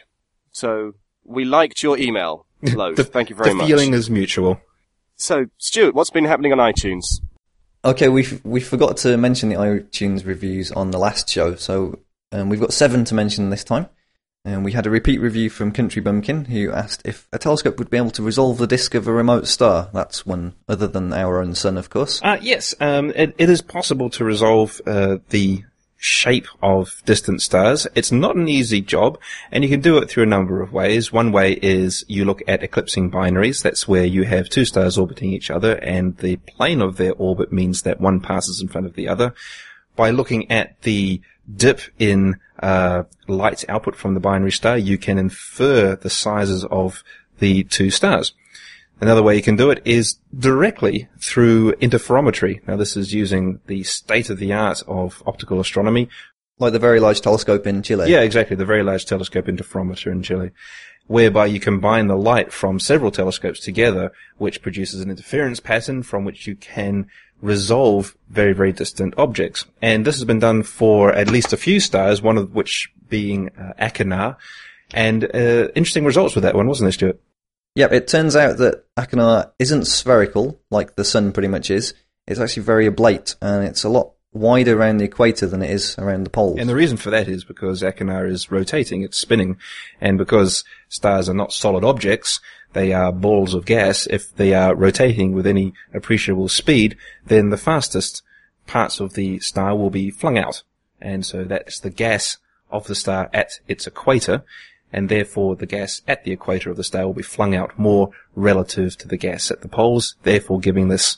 So 0.52 0.94
we 1.24 1.46
liked 1.46 1.84
your 1.84 1.98
email, 1.98 2.46
Loaf. 2.62 2.96
the, 2.96 3.04
Thank 3.04 3.30
you 3.30 3.36
very 3.36 3.50
the 3.50 3.56
much. 3.56 3.68
The 3.68 3.74
feeling 3.74 3.94
is 3.94 4.10
mutual. 4.10 4.60
So, 5.16 5.46
Stuart, 5.58 5.96
what's 5.96 6.10
been 6.10 6.26
happening 6.26 6.52
on 6.52 6.58
iTunes? 6.58 7.22
Okay, 7.86 8.10
we 8.10 8.26
we 8.44 8.62
forgot 8.62 8.98
to 8.98 9.18
mention 9.18 9.50
the 9.50 9.56
iTunes 9.56 10.26
reviews 10.26 10.72
on 10.72 10.92
the 10.92 10.98
last 10.98 11.30
show, 11.30 11.56
so 11.56 12.00
um, 12.32 12.50
we've 12.50 12.60
got 12.60 12.74
seven 12.74 13.04
to 13.06 13.16
mention 13.16 13.50
this 13.50 13.64
time. 13.64 13.88
And 14.46 14.66
we 14.66 14.74
had 14.74 14.86
a 14.86 14.90
repeat 14.90 15.22
review 15.22 15.50
from 15.50 15.72
Country 15.72 16.02
Bumpkin, 16.02 16.46
who 16.46 16.70
asked 16.70 17.02
if 17.06 17.30
a 17.32 17.40
telescope 17.40 17.80
would 17.80 17.90
be 17.90 17.96
able 17.96 18.12
to 18.12 18.22
resolve 18.24 18.58
the 18.58 18.68
disk 18.68 18.94
of 18.94 19.08
a 19.08 19.14
remote 19.14 19.48
star. 19.48 19.90
That's 19.94 20.26
one 20.26 20.54
other 20.68 20.86
than 20.86 21.14
our 21.14 21.42
own 21.42 21.56
sun, 21.56 21.78
of 21.78 21.90
course. 21.90 22.22
Uh, 22.22 22.38
yes, 22.42 22.76
um, 22.82 23.12
it, 23.16 23.36
it 23.38 23.50
is 23.50 23.62
possible 23.62 24.10
to 24.12 24.26
resolve 24.26 24.82
uh, 24.86 25.20
the 25.30 25.64
shape 26.04 26.48
of 26.62 27.02
distant 27.06 27.42
stars. 27.42 27.88
It's 27.96 28.12
not 28.12 28.36
an 28.36 28.50
easy 28.50 28.82
job, 28.82 29.18
and 29.52 29.64
you 29.64 29.70
can 29.70 29.80
do 29.80 29.98
it 29.98 30.10
through 30.10 30.24
a 30.24 30.28
number 30.28 30.62
of 30.62 30.74
ways. 30.74 31.14
One 31.14 31.32
way 31.32 31.54
is 31.54 32.04
you 32.10 32.26
look 32.26 32.42
at 32.46 32.62
eclipsing 32.62 33.10
binaries. 33.10 33.64
That's 33.64 33.88
where 33.88 34.04
you 34.04 34.24
have 34.24 34.50
two 34.50 34.66
stars 34.66 34.98
orbiting 34.98 35.32
each 35.32 35.50
other, 35.50 35.76
and 35.76 36.18
the 36.18 36.36
plane 36.36 36.82
of 36.82 36.98
their 36.98 37.14
orbit 37.14 37.54
means 37.54 37.84
that 37.84 38.02
one 38.02 38.20
passes 38.20 38.62
in 38.62 38.68
front 38.68 38.86
of 38.86 38.96
the 38.96 39.08
other. 39.08 39.34
By 39.96 40.10
looking 40.10 40.52
at 40.52 40.82
the 40.82 41.22
dip 41.56 41.80
in 41.98 42.38
uh, 42.60 43.04
light 43.28 43.64
output 43.70 43.96
from 43.96 44.14
the 44.14 44.20
binary 44.20 44.52
star, 44.52 44.78
you 44.78 44.98
can 44.98 45.18
infer 45.18 45.96
the 45.96 46.10
sizes 46.10 46.66
of 46.66 47.02
the 47.40 47.64
two 47.64 47.90
stars. 47.90 48.34
Another 49.04 49.22
way 49.22 49.36
you 49.36 49.42
can 49.42 49.58
do 49.58 49.70
it 49.70 49.82
is 49.84 50.18
directly 50.40 51.10
through 51.20 51.74
interferometry. 51.74 52.66
Now 52.66 52.78
this 52.78 52.96
is 52.96 53.14
using 53.14 53.60
the 53.68 53.84
state 53.84 54.30
of 54.30 54.40
the 54.40 54.54
art 54.54 54.82
of 54.88 55.22
optical 55.28 55.60
astronomy. 55.60 56.08
Like 56.58 56.72
the 56.72 56.80
Very 56.80 57.02
Large 57.02 57.20
Telescope 57.20 57.68
in 57.68 57.84
Chile. 57.84 58.10
Yeah, 58.10 58.22
exactly. 58.22 58.56
The 58.56 58.64
Very 58.64 58.82
Large 58.82 59.06
Telescope 59.06 59.48
Interferometer 59.48 60.10
in 60.10 60.24
Chile. 60.24 60.52
Whereby 61.08 61.48
you 61.48 61.60
combine 61.60 62.08
the 62.08 62.16
light 62.16 62.54
from 62.54 62.80
several 62.80 63.12
telescopes 63.12 63.60
together, 63.60 64.14
which 64.38 64.62
produces 64.62 65.02
an 65.02 65.10
interference 65.10 65.60
pattern 65.60 66.04
from 66.04 66.24
which 66.24 66.48
you 66.48 66.56
can 66.56 67.08
resolve 67.42 68.16
very, 68.30 68.54
very 68.54 68.72
distant 68.72 69.16
objects. 69.18 69.66
And 69.82 70.06
this 70.06 70.16
has 70.16 70.24
been 70.24 70.40
done 70.40 70.64
for 70.64 71.12
at 71.12 71.28
least 71.28 71.52
a 71.52 71.58
few 71.58 71.82
stars, 71.82 72.22
one 72.22 72.38
of 72.38 72.56
which 72.56 72.90
being 73.10 73.50
uh, 73.60 73.74
Achernar. 73.78 74.38
And 74.94 75.26
uh, 75.26 75.68
interesting 75.76 76.06
results 76.06 76.36
with 76.36 76.46
that 76.46 76.56
one, 76.56 76.68
wasn't 76.70 76.86
there, 76.86 76.94
Stuart? 76.94 77.20
Yep, 77.76 77.92
it 77.92 78.08
turns 78.08 78.36
out 78.36 78.58
that 78.58 78.86
Achernar 78.96 79.52
isn't 79.58 79.86
spherical, 79.86 80.60
like 80.70 80.96
the 80.96 81.04
sun 81.04 81.32
pretty 81.32 81.48
much 81.48 81.72
is. 81.72 81.94
It's 82.28 82.40
actually 82.40 82.64
very 82.64 82.86
oblate, 82.88 83.36
and 83.42 83.66
it's 83.66 83.84
a 83.84 83.90
lot 83.90 84.12
wider 84.32 84.78
around 84.78 84.98
the 84.98 85.06
equator 85.06 85.48
than 85.48 85.62
it 85.62 85.70
is 85.70 85.98
around 85.98 86.24
the 86.24 86.30
poles. 86.30 86.60
And 86.60 86.70
the 86.70 86.76
reason 86.76 86.98
for 86.98 87.10
that 87.10 87.28
is 87.28 87.44
because 87.44 87.82
Achernar 87.82 88.30
is 88.30 88.52
rotating, 88.52 89.02
it's 89.02 89.18
spinning, 89.18 89.58
and 90.00 90.18
because 90.18 90.64
stars 90.90 91.30
are 91.30 91.36
not 91.36 91.54
solid 91.54 91.84
objects, 91.84 92.40
they 92.74 92.94
are 92.94 93.12
balls 93.12 93.54
of 93.54 93.66
gas. 93.66 94.08
If 94.08 94.36
they 94.36 94.54
are 94.54 94.76
rotating 94.76 95.34
with 95.34 95.48
any 95.48 95.74
appreciable 95.94 96.50
speed, 96.50 96.98
then 97.26 97.50
the 97.50 97.58
fastest 97.58 98.22
parts 98.68 99.00
of 99.00 99.14
the 99.14 99.40
star 99.40 99.76
will 99.76 99.92
be 99.92 100.12
flung 100.12 100.38
out. 100.38 100.64
And 101.02 101.26
so 101.26 101.44
that's 101.44 101.80
the 101.80 101.90
gas 101.90 102.38
of 102.72 102.88
the 102.88 102.96
star 102.96 103.30
at 103.34 103.60
its 103.68 103.86
equator, 103.86 104.44
and 104.94 105.10
therefore 105.10 105.56
the 105.56 105.66
gas 105.66 106.02
at 106.08 106.24
the 106.24 106.32
equator 106.32 106.70
of 106.70 106.78
the 106.78 106.84
star 106.84 107.08
will 107.08 107.14
be 107.14 107.24
flung 107.24 107.56
out 107.56 107.78
more 107.78 108.12
relative 108.36 108.96
to 109.00 109.08
the 109.08 109.18
gas 109.18 109.52
at 109.52 109.62
the 109.62 109.68
poles, 109.68 110.16
therefore 110.24 110.60
giving 110.60 110.88
this 110.88 111.18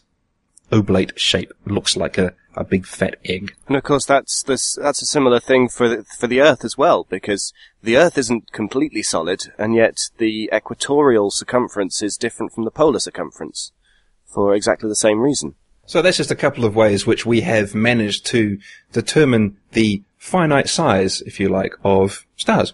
oblate 0.71 1.19
shape. 1.19 1.51
Looks 1.65 1.95
like 1.95 2.17
a, 2.17 2.33
a 2.55 2.63
big 2.63 2.87
fat 2.87 3.17
egg. 3.25 3.53
And 3.67 3.75
of 3.75 3.83
course, 3.83 4.05
that's 4.05 4.41
this, 4.43 4.79
that's 4.81 5.01
a 5.01 5.05
similar 5.05 5.39
thing 5.39 5.67
for 5.67 5.89
the, 5.89 6.03
for 6.03 6.27
the 6.27 6.41
Earth 6.41 6.63
as 6.63 6.77
well, 6.77 7.05
because 7.09 7.53
the 7.83 7.97
Earth 7.97 8.17
isn't 8.17 8.51
completely 8.51 9.03
solid, 9.03 9.53
and 9.57 9.75
yet 9.75 10.09
the 10.17 10.49
equatorial 10.53 11.29
circumference 11.29 12.01
is 12.01 12.17
different 12.17 12.53
from 12.53 12.63
the 12.63 12.71
polar 12.71 12.99
circumference 12.99 13.73
for 14.25 14.55
exactly 14.55 14.89
the 14.89 14.95
same 14.95 15.19
reason. 15.19 15.55
So 15.85 16.01
that's 16.01 16.17
just 16.17 16.31
a 16.31 16.35
couple 16.35 16.65
of 16.65 16.75
ways 16.75 17.05
which 17.05 17.25
we 17.27 17.41
have 17.41 17.75
managed 17.75 18.25
to 18.27 18.57
determine 18.91 19.57
the 19.73 20.01
finite 20.17 20.67
size, 20.67 21.21
if 21.21 21.39
you 21.39 21.47
like, 21.47 21.75
of 21.83 22.25
stars. 22.35 22.73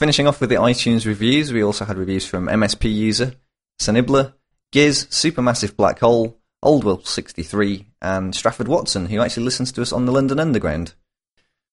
Finishing 0.00 0.26
off 0.26 0.40
with 0.40 0.48
the 0.48 0.56
iTunes 0.56 1.04
reviews, 1.04 1.52
we 1.52 1.62
also 1.62 1.84
had 1.84 1.98
reviews 1.98 2.24
from 2.24 2.46
MSP 2.46 2.90
User, 2.90 3.34
Sanibla, 3.78 4.32
Giz, 4.72 5.04
Supermassive 5.10 5.76
Black 5.76 5.98
Hole, 5.98 6.40
Old 6.62 6.84
Oldwell63, 6.84 7.84
and 8.00 8.34
Strafford 8.34 8.66
Watson, 8.66 9.04
who 9.04 9.20
actually 9.20 9.42
listens 9.42 9.70
to 9.72 9.82
us 9.82 9.92
on 9.92 10.06
the 10.06 10.12
London 10.12 10.40
Underground. 10.40 10.94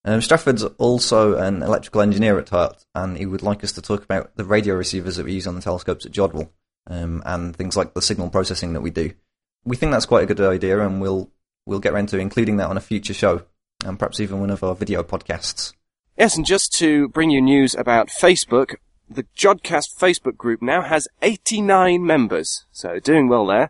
Um, 0.04 0.20
Strafford's 0.20 0.66
also 0.66 1.38
an 1.38 1.64
electrical 1.64 2.02
engineer 2.02 2.38
at 2.38 2.50
heart, 2.50 2.86
and 2.94 3.18
he 3.18 3.26
would 3.26 3.44
like 3.44 3.64
us 3.64 3.72
to 3.72 3.82
talk 3.82 4.04
about 4.04 4.36
the 4.36 4.44
radio 4.44 4.76
receivers 4.76 5.16
that 5.16 5.26
we 5.26 5.32
use 5.32 5.48
on 5.48 5.56
the 5.56 5.62
telescopes 5.62 6.06
at 6.06 6.12
Jodrell, 6.12 6.50
um, 6.90 7.24
and 7.26 7.56
things 7.56 7.78
like 7.78 7.94
the 7.94 8.02
signal 8.02 8.30
processing 8.30 8.74
that 8.74 8.82
we 8.82 8.90
do. 8.90 9.14
We 9.64 9.78
think 9.78 9.94
that's 9.94 10.06
quite 10.06 10.24
a 10.24 10.34
good 10.34 10.42
idea, 10.42 10.86
and 10.86 11.00
we'll 11.00 11.32
we'll 11.66 11.80
get 11.80 11.94
around 11.94 12.10
to 12.10 12.20
including 12.20 12.58
that 12.58 12.70
on 12.70 12.76
a 12.76 12.82
future 12.82 13.14
show, 13.14 13.44
and 13.86 13.98
perhaps 13.98 14.20
even 14.20 14.42
one 14.42 14.50
of 14.50 14.66
our 14.66 14.76
video 14.76 15.02
podcasts. 15.02 15.72
Yes, 16.18 16.36
and 16.36 16.48
just 16.48 16.74
to 16.80 17.10
bring 17.10 17.30
you 17.30 17.40
news 17.40 17.76
about 17.76 18.10
Facebook, 18.10 18.78
the 19.08 19.28
Jodcast 19.38 19.96
Facebook 19.96 20.36
group 20.36 20.64
now 20.64 20.82
has 20.82 21.08
89 21.22 22.04
members, 22.04 22.66
so 22.72 23.00
doing 23.00 23.30
well 23.30 23.46
there. 23.46 23.70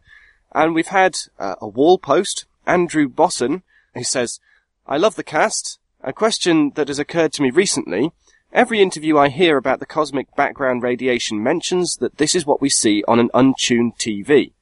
And 0.55 0.73
we've 0.73 0.87
had 0.87 1.17
uh, 1.37 1.55
a 1.59 1.67
wall 1.67 1.97
post, 1.97 2.45
Andrew 2.65 3.09
Bosson, 3.09 3.63
who 3.95 4.05
says, 4.05 4.39
I 4.87 4.95
love 4.95 5.15
the 5.15 5.25
cast. 5.25 5.77
A 6.01 6.13
question 6.13 6.71
that 6.75 6.87
has 6.87 6.99
occurred 6.99 7.33
to 7.33 7.41
me 7.41 7.49
recently. 7.49 8.13
Every 8.53 8.81
interview 8.81 9.17
I 9.17 9.27
hear 9.27 9.57
about 9.57 9.81
the 9.81 9.85
cosmic 9.85 10.33
background 10.37 10.83
radiation 10.83 11.43
mentions 11.43 11.97
that 11.97 12.17
this 12.17 12.33
is 12.33 12.45
what 12.45 12.61
we 12.61 12.69
see 12.69 13.03
on 13.09 13.19
an 13.19 13.29
untuned 13.33 13.97
TV. 13.97 14.53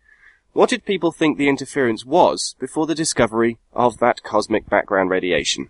What 0.54 0.72
did 0.72 0.86
people 0.86 1.12
think 1.12 1.38
the 1.38 1.50
interference 1.50 2.04
was 2.04 2.56
before 2.60 2.88
the 2.88 2.96
discovery 2.96 3.60
of 3.74 4.00
that 4.00 4.24
cosmic 4.24 4.68
background 4.68 5.12
radiation? 5.12 5.70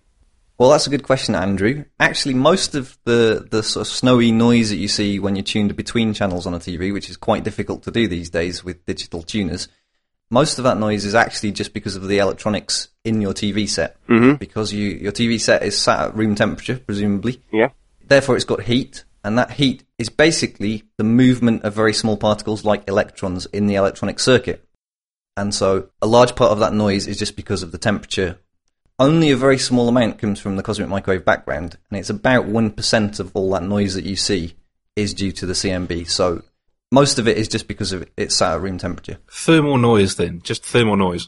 Well, 0.58 0.70
that's 0.70 0.88
a 0.88 0.90
good 0.90 1.04
question, 1.04 1.36
Andrew. 1.36 1.84
Actually, 2.00 2.36
most 2.36 2.76
of 2.76 2.98
the, 3.04 3.46
the 3.50 3.62
sort 3.62 3.86
of 3.88 3.92
snowy 3.92 4.32
noise 4.32 4.70
that 4.70 4.78
you 4.78 4.88
see 4.88 5.20
when 5.20 5.36
you're 5.36 5.44
tuned 5.44 5.76
between 5.76 6.14
channels 6.14 6.48
on 6.48 6.54
a 6.54 6.60
TV, 6.60 6.94
which 6.94 7.10
is 7.10 7.18
quite 7.18 7.44
difficult 7.44 7.84
to 7.84 7.92
do 7.92 8.08
these 8.08 8.30
days 8.30 8.64
with 8.64 8.86
digital 8.86 9.22
tuners, 9.22 9.68
most 10.30 10.58
of 10.58 10.64
that 10.64 10.78
noise 10.78 11.04
is 11.04 11.14
actually 11.14 11.52
just 11.52 11.74
because 11.74 11.96
of 11.96 12.08
the 12.08 12.20
electronics 12.20 12.88
in 13.04 13.22
your 13.22 13.34
TV 13.34 13.68
set. 13.68 13.98
Mhm. 14.08 14.40
Because 14.40 14.72
you, 14.74 14.90
your 14.92 15.12
TV 15.12 15.40
set 15.40 15.62
is 15.62 15.78
sat 15.78 16.00
at 16.08 16.16
room 16.16 16.36
temperature, 16.36 16.78
presumably. 16.78 17.42
Yeah? 17.52 17.70
Therefore, 18.08 18.36
it's 18.36 18.46
got 18.46 18.64
heat, 18.64 19.04
and 19.24 19.38
that 19.38 19.52
heat 19.52 19.84
is 20.00 20.10
basically 20.10 20.84
the 20.98 21.04
movement 21.04 21.64
of 21.64 21.74
very 21.74 21.94
small 21.94 22.16
particles 22.16 22.64
like 22.64 22.88
electrons 22.88 23.46
in 23.48 23.68
the 23.68 23.76
electronic 23.76 24.20
circuit. 24.20 24.66
And 25.38 25.54
so, 25.54 25.90
a 26.02 26.08
large 26.08 26.36
part 26.36 26.52
of 26.52 26.60
that 26.60 26.74
noise 26.74 27.08
is 27.08 27.20
just 27.20 27.36
because 27.36 27.62
of 27.62 27.72
the 27.72 27.78
temperature. 27.78 28.38
Only 28.98 29.30
a 29.32 29.36
very 29.38 29.58
small 29.58 29.90
amount 29.90 30.20
comes 30.20 30.40
from 30.40 30.56
the 30.56 30.64
cosmic 30.64 30.88
microwave 30.88 31.26
background, 31.26 31.78
and 31.90 32.00
it's 32.00 32.10
about 32.10 32.46
1% 32.46 33.20
of 33.20 33.32
all 33.34 33.52
that 33.52 33.64
noise 33.64 33.94
that 33.96 34.06
you 34.06 34.16
see 34.16 34.56
is 34.96 35.14
due 35.14 35.34
to 35.34 35.46
the 35.46 35.54
CMB. 35.54 36.08
So, 36.08 36.44
most 36.92 37.20
of 37.20 37.28
it 37.28 37.38
is 37.38 37.50
just 37.50 37.68
because 37.68 37.92
of 37.92 38.08
it's 38.16 38.36
sat 38.38 38.54
at 38.54 38.62
room 38.62 38.78
temperature. 38.78 39.18
Thermal 39.30 39.78
noise, 39.78 40.16
then, 40.16 40.42
just 40.44 40.64
thermal 40.64 40.96
noise, 40.96 41.28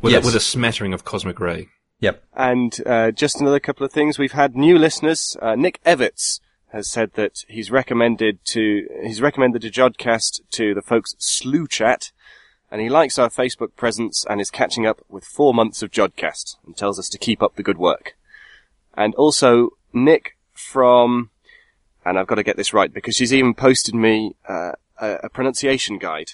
with, 0.00 0.12
Yes. 0.14 0.24
a, 0.24 0.26
with 0.26 0.36
a 0.36 0.40
smattering 0.40 0.94
of 0.94 1.04
cosmic 1.04 1.40
ray. 1.40 1.68
Yep. 2.00 2.24
And 2.34 2.74
uh, 2.86 3.10
just 3.10 3.40
another 3.40 3.60
couple 3.60 3.84
of 3.84 3.92
things. 3.92 4.18
We've 4.18 4.32
had 4.32 4.56
new 4.56 4.78
listeners. 4.78 5.36
Uh, 5.42 5.56
Nick 5.56 5.82
Evitz 5.84 6.40
has 6.72 6.90
said 6.90 7.12
that 7.14 7.44
he's 7.48 7.70
recommended 7.70 8.44
to 8.46 8.86
he's 9.04 9.20
recommended 9.22 9.64
a 9.64 9.70
Jodcast 9.70 10.40
to 10.52 10.74
the 10.74 10.82
folks 10.82 11.14
Slew 11.18 11.68
Chat, 11.68 12.10
and 12.74 12.82
he 12.82 12.88
likes 12.88 13.20
our 13.20 13.28
Facebook 13.28 13.76
presence 13.76 14.26
and 14.28 14.40
is 14.40 14.50
catching 14.50 14.84
up 14.84 15.00
with 15.08 15.22
four 15.22 15.54
months 15.54 15.80
of 15.80 15.92
Jodcast 15.92 16.56
and 16.66 16.76
tells 16.76 16.98
us 16.98 17.08
to 17.10 17.18
keep 17.18 17.40
up 17.40 17.54
the 17.54 17.62
good 17.62 17.78
work. 17.78 18.16
And 18.94 19.14
also 19.14 19.70
Nick 19.92 20.36
from, 20.52 21.30
and 22.04 22.18
I've 22.18 22.26
got 22.26 22.34
to 22.34 22.42
get 22.42 22.56
this 22.56 22.74
right 22.74 22.92
because 22.92 23.14
she's 23.14 23.32
even 23.32 23.54
posted 23.54 23.94
me 23.94 24.34
uh, 24.48 24.72
a, 25.00 25.10
a 25.22 25.28
pronunciation 25.28 25.98
guide. 25.98 26.32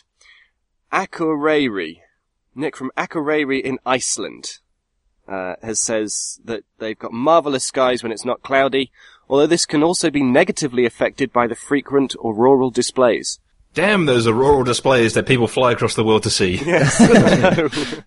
Akureyri. 0.90 1.98
Nick 2.54 2.74
from 2.74 2.90
Akureyri 2.96 3.60
in 3.60 3.78
Iceland 3.84 4.60
uh, 5.28 5.56
has 5.62 5.78
says 5.78 6.40
that 6.42 6.64
they've 6.78 6.98
got 6.98 7.12
marvelous 7.12 7.66
skies 7.66 8.02
when 8.02 8.12
it's 8.12 8.24
not 8.24 8.40
cloudy, 8.40 8.90
although 9.28 9.46
this 9.46 9.66
can 9.66 9.82
also 9.82 10.10
be 10.10 10.22
negatively 10.22 10.86
affected 10.86 11.34
by 11.34 11.46
the 11.46 11.54
frequent 11.54 12.16
auroral 12.24 12.70
displays. 12.70 13.40
Damn 13.74 14.06
those 14.06 14.26
auroral 14.26 14.64
displays 14.64 15.14
that 15.14 15.26
people 15.26 15.46
fly 15.46 15.72
across 15.72 15.94
the 15.94 16.04
world 16.04 16.24
to 16.24 16.30
see. 16.30 16.56
Yes. 16.56 18.02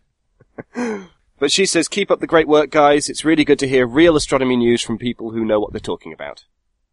But 1.43 1.51
she 1.51 1.65
says, 1.65 1.89
keep 1.89 2.09
up 2.09 2.21
the 2.21 2.25
great 2.25 2.47
work, 2.47 2.69
guys. 2.69 3.09
It's 3.09 3.25
really 3.25 3.43
good 3.43 3.59
to 3.59 3.67
hear 3.67 3.85
real 3.85 4.15
astronomy 4.15 4.55
news 4.55 4.81
from 4.81 4.97
people 4.97 5.31
who 5.31 5.43
know 5.43 5.59
what 5.59 5.73
they're 5.73 5.79
talking 5.81 6.13
about. 6.13 6.45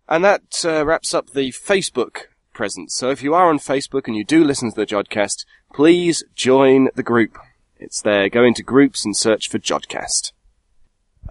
And 0.09 0.25
that 0.25 0.65
uh, 0.65 0.85
wraps 0.85 1.15
up 1.15 1.31
the 1.31 1.53
Facebook 1.53 2.23
presence. 2.53 2.97
So 2.97 3.11
if 3.11 3.23
you 3.23 3.33
are 3.33 3.49
on 3.49 3.61
Facebook 3.61 4.09
and 4.09 4.17
you 4.17 4.25
do 4.25 4.43
listen 4.43 4.71
to 4.71 4.75
the 4.75 4.87
Jodcast, 4.87 5.45
please 5.73 6.25
join 6.35 6.89
the 6.97 7.05
group. 7.05 7.39
It's 7.79 8.03
there. 8.03 8.29
Go 8.29 8.43
into 8.43 8.65
groups 8.65 9.05
and 9.05 9.17
search 9.17 9.49
for 9.49 9.61
Jodcast. 9.61 10.33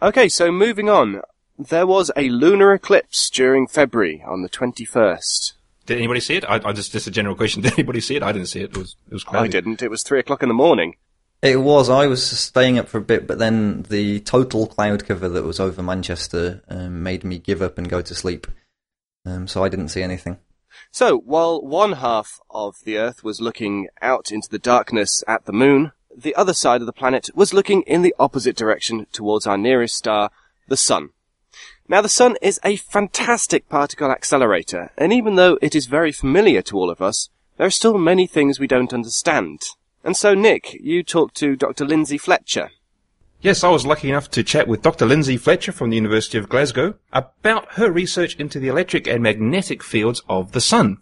Okay, 0.01 0.29
so 0.29 0.50
moving 0.50 0.88
on. 0.88 1.22
There 1.58 1.86
was 1.86 2.12
a 2.15 2.29
lunar 2.29 2.74
eclipse 2.74 3.29
during 3.29 3.67
February 3.67 4.24
on 4.25 4.43
the 4.43 4.50
21st. 4.50 5.55
Did 5.89 5.98
anybody 5.98 6.20
see 6.20 6.35
it? 6.35 6.46
I, 6.46 6.61
I 6.64 6.72
just 6.72 6.92
just 6.92 7.07
a 7.07 7.11
general 7.11 7.35
question. 7.35 7.61
Did 7.64 7.74
anybody 7.74 8.00
see 8.00 8.16
it? 8.16 8.22
I 8.22 8.31
didn't 8.31 8.48
see 8.48 8.61
it. 8.61 8.72
It 8.72 8.77
was 8.77 8.96
it 9.07 9.14
was 9.14 9.24
cloudy. 9.24 9.46
I 9.46 9.51
didn't. 9.51 9.81
It 9.81 9.90
was 9.90 10.03
three 10.03 10.20
o'clock 10.20 10.44
in 10.44 10.48
the 10.48 10.53
morning. 10.53 10.98
It 11.42 11.61
was. 11.61 11.90
I 11.90 12.05
was 12.05 12.24
staying 12.24 12.77
up 12.77 12.87
for 12.87 13.00
a 13.00 13.01
bit, 13.01 13.25
but 13.25 13.40
then 13.40 13.83
the 13.90 14.20
total 14.20 14.68
cloud 14.68 15.03
cover 15.05 15.27
that 15.27 15.44
was 15.44 15.59
over 15.59 15.81
Manchester 15.81 16.61
um, 16.70 17.01
made 17.01 17.24
me 17.24 17.40
give 17.40 17.64
up 17.64 17.79
and 17.79 17.90
go 17.90 18.03
to 18.03 18.14
sleep. 18.14 18.46
Um, 19.25 19.48
so 19.48 19.64
I 19.64 19.70
didn't 19.70 19.87
see 19.87 20.03
anything. 20.03 20.37
So, 20.92 21.18
while 21.18 21.59
one 21.59 21.94
half 21.94 22.40
of 22.51 22.75
the 22.83 23.00
Earth 23.00 23.24
was 23.24 23.42
looking 23.42 23.87
out 24.00 24.31
into 24.31 24.48
the 24.48 24.59
darkness 24.59 25.24
at 25.27 25.46
the 25.46 25.53
moon, 25.53 25.92
the 26.16 26.35
other 26.35 26.53
side 26.53 26.81
of 26.81 26.85
the 26.85 26.94
planet 26.94 27.31
was 27.33 27.51
looking 27.51 27.81
in 27.83 28.03
the 28.03 28.14
opposite 28.20 28.55
direction 28.55 29.07
towards 29.11 29.48
our 29.48 29.57
nearest 29.57 29.96
star, 29.96 30.29
the 30.68 30.77
Sun. 30.77 31.09
Now, 31.92 32.02
the 32.04 32.08
Sun 32.08 32.38
is 32.40 32.60
a 32.64 32.75
fantastic 32.75 33.68
particle 33.68 34.12
accelerator, 34.12 34.92
and 34.96 35.12
even 35.12 35.38
though 35.38 35.58
it 35.60 35.74
is 35.74 35.88
very 35.88 36.12
familiar 36.12 36.62
to 36.62 36.78
all 36.78 36.92
of 36.92 37.02
us, 37.02 37.32
there 37.58 37.66
are 37.66 37.72
still 37.72 37.98
many 37.98 38.28
things 38.28 38.60
we 38.60 38.68
don't 38.68 38.94
understand. 38.94 39.64
And 40.04 40.16
so, 40.16 40.36
Nick, 40.36 40.75
you 40.75 41.02
talked 41.02 41.36
to 41.38 41.56
Dr. 41.56 41.86
Lyndsay 41.86 42.22
Fletcher. 42.22 42.70
Yes, 43.42 43.64
I 43.64 43.70
was 43.70 43.88
lucky 43.88 44.08
enough 44.08 44.30
to 44.32 44.44
chat 44.44 44.68
with 44.68 44.84
Dr. 44.84 45.08
Lyndsay 45.08 45.40
Fletcher 45.40 45.72
from 45.72 45.90
the 45.90 45.96
University 45.96 46.38
of 46.38 46.48
Glasgow 46.48 46.94
about 47.12 47.74
her 47.74 47.90
research 47.90 48.36
into 48.36 48.60
the 48.60 48.68
electric 48.68 49.08
and 49.08 49.24
magnetic 49.24 49.82
fields 49.82 50.22
of 50.30 50.52
the 50.52 50.62
Sun. 50.62 51.00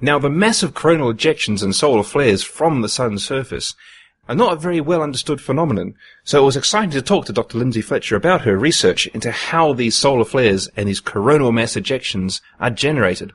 Now, 0.00 0.20
the 0.20 0.30
massive 0.30 0.72
coronal 0.72 1.12
ejections 1.12 1.64
and 1.64 1.74
solar 1.74 2.04
flares 2.04 2.44
from 2.44 2.82
the 2.82 2.88
Sun's 2.88 3.24
surface 3.26 3.74
are 4.28 4.34
not 4.36 4.52
a 4.52 4.56
very 4.56 4.80
well 4.80 5.02
understood 5.02 5.40
phenomenon, 5.40 5.94
so 6.22 6.40
it 6.40 6.46
was 6.46 6.56
exciting 6.56 6.90
to 6.90 7.02
talk 7.02 7.26
to 7.26 7.32
Dr. 7.32 7.58
Lyndsay 7.58 7.82
Fletcher 7.82 8.14
about 8.14 8.42
her 8.42 8.56
research 8.56 9.08
into 9.08 9.32
how 9.32 9.72
these 9.72 9.96
solar 9.96 10.24
flares 10.24 10.68
and 10.76 10.88
these 10.88 11.00
coronal 11.00 11.50
mass 11.50 11.74
ejections 11.74 12.40
are 12.60 12.70
generated. 12.70 13.32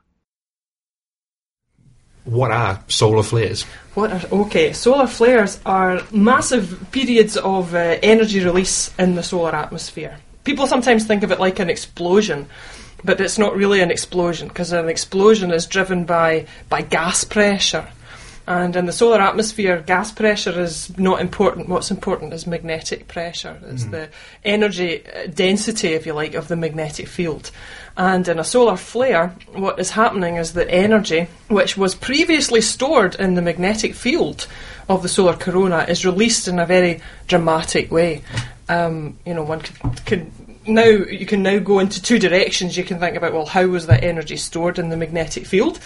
What 2.24 2.52
are 2.52 2.82
solar 2.88 3.24
flares? 3.24 3.64
What 3.96 4.12
are, 4.12 4.42
okay, 4.44 4.72
solar 4.72 5.08
flares 5.08 5.60
are 5.66 6.02
massive 6.12 6.88
periods 6.92 7.36
of 7.36 7.74
uh, 7.74 7.98
energy 8.02 8.44
release 8.44 8.94
in 8.98 9.16
the 9.16 9.24
solar 9.24 9.56
atmosphere. 9.56 10.18
People 10.46 10.68
sometimes 10.68 11.06
think 11.06 11.24
of 11.24 11.32
it 11.32 11.40
like 11.40 11.60
an 11.60 11.70
explosion, 11.70 12.48
but 13.04 13.20
it's 13.20 13.38
not 13.38 13.56
really 13.56 13.82
an 13.82 13.92
explosion 13.92 14.48
because 14.48 14.72
an 14.72 14.88
explosion 14.88 15.52
is 15.52 15.66
driven 15.66 16.06
by, 16.06 16.48
by 16.70 16.82
gas 16.82 17.26
pressure. 17.26 17.88
And 18.48 18.78
in 18.78 18.86
the 18.86 18.94
solar 18.94 19.22
atmosphere, 19.22 19.84
gas 19.86 20.10
pressure 20.14 20.58
is 20.58 20.98
not 20.98 21.20
important. 21.20 21.68
What's 21.68 21.92
important 21.92 22.32
is 22.32 22.48
magnetic 22.48 23.10
pressure. 23.10 23.60
It's 23.68 23.84
the 23.86 24.08
energy 24.46 25.06
uh, 25.06 25.28
density, 25.28 25.90
if 25.90 26.06
you 26.06 26.14
like, 26.14 26.34
of 26.34 26.48
the 26.48 26.56
magnetic 26.56 27.10
field. 27.10 27.52
And 27.98 28.26
in 28.26 28.40
a 28.40 28.46
solar 28.46 28.78
flare, 28.78 29.36
what 29.52 29.80
is 29.80 29.90
happening 29.92 30.38
is 30.38 30.54
that 30.54 30.70
energy, 30.70 31.28
which 31.50 31.76
was 31.76 31.94
previously 31.94 32.62
stored 32.62 33.16
in 33.16 33.34
the 33.34 33.42
magnetic 33.42 33.96
field 33.96 34.48
of 34.88 35.04
the 35.04 35.10
solar 35.10 35.36
corona, 35.36 35.86
is 35.90 36.06
released 36.06 36.48
in 36.48 36.58
a 36.58 36.66
very 36.66 37.02
dramatic 37.28 37.92
way. 37.92 38.22
Um, 38.70 39.18
you 39.26 39.34
know, 39.34 39.44
one 39.44 39.60
could, 39.60 40.06
could 40.06 40.32
now 40.68 40.84
you 40.86 41.26
can 41.26 41.44
now 41.44 41.60
go 41.60 41.80
into 41.80 42.02
two 42.02 42.20
directions. 42.20 42.78
You 42.78 42.84
can 42.84 43.00
think 43.00 43.16
about 43.16 43.34
well, 43.34 43.46
how 43.46 43.66
was 43.68 43.88
that 43.88 44.04
energy 44.04 44.38
stored 44.38 44.78
in 44.80 44.90
the 44.90 44.98
magnetic 44.98 45.46
field, 45.46 45.78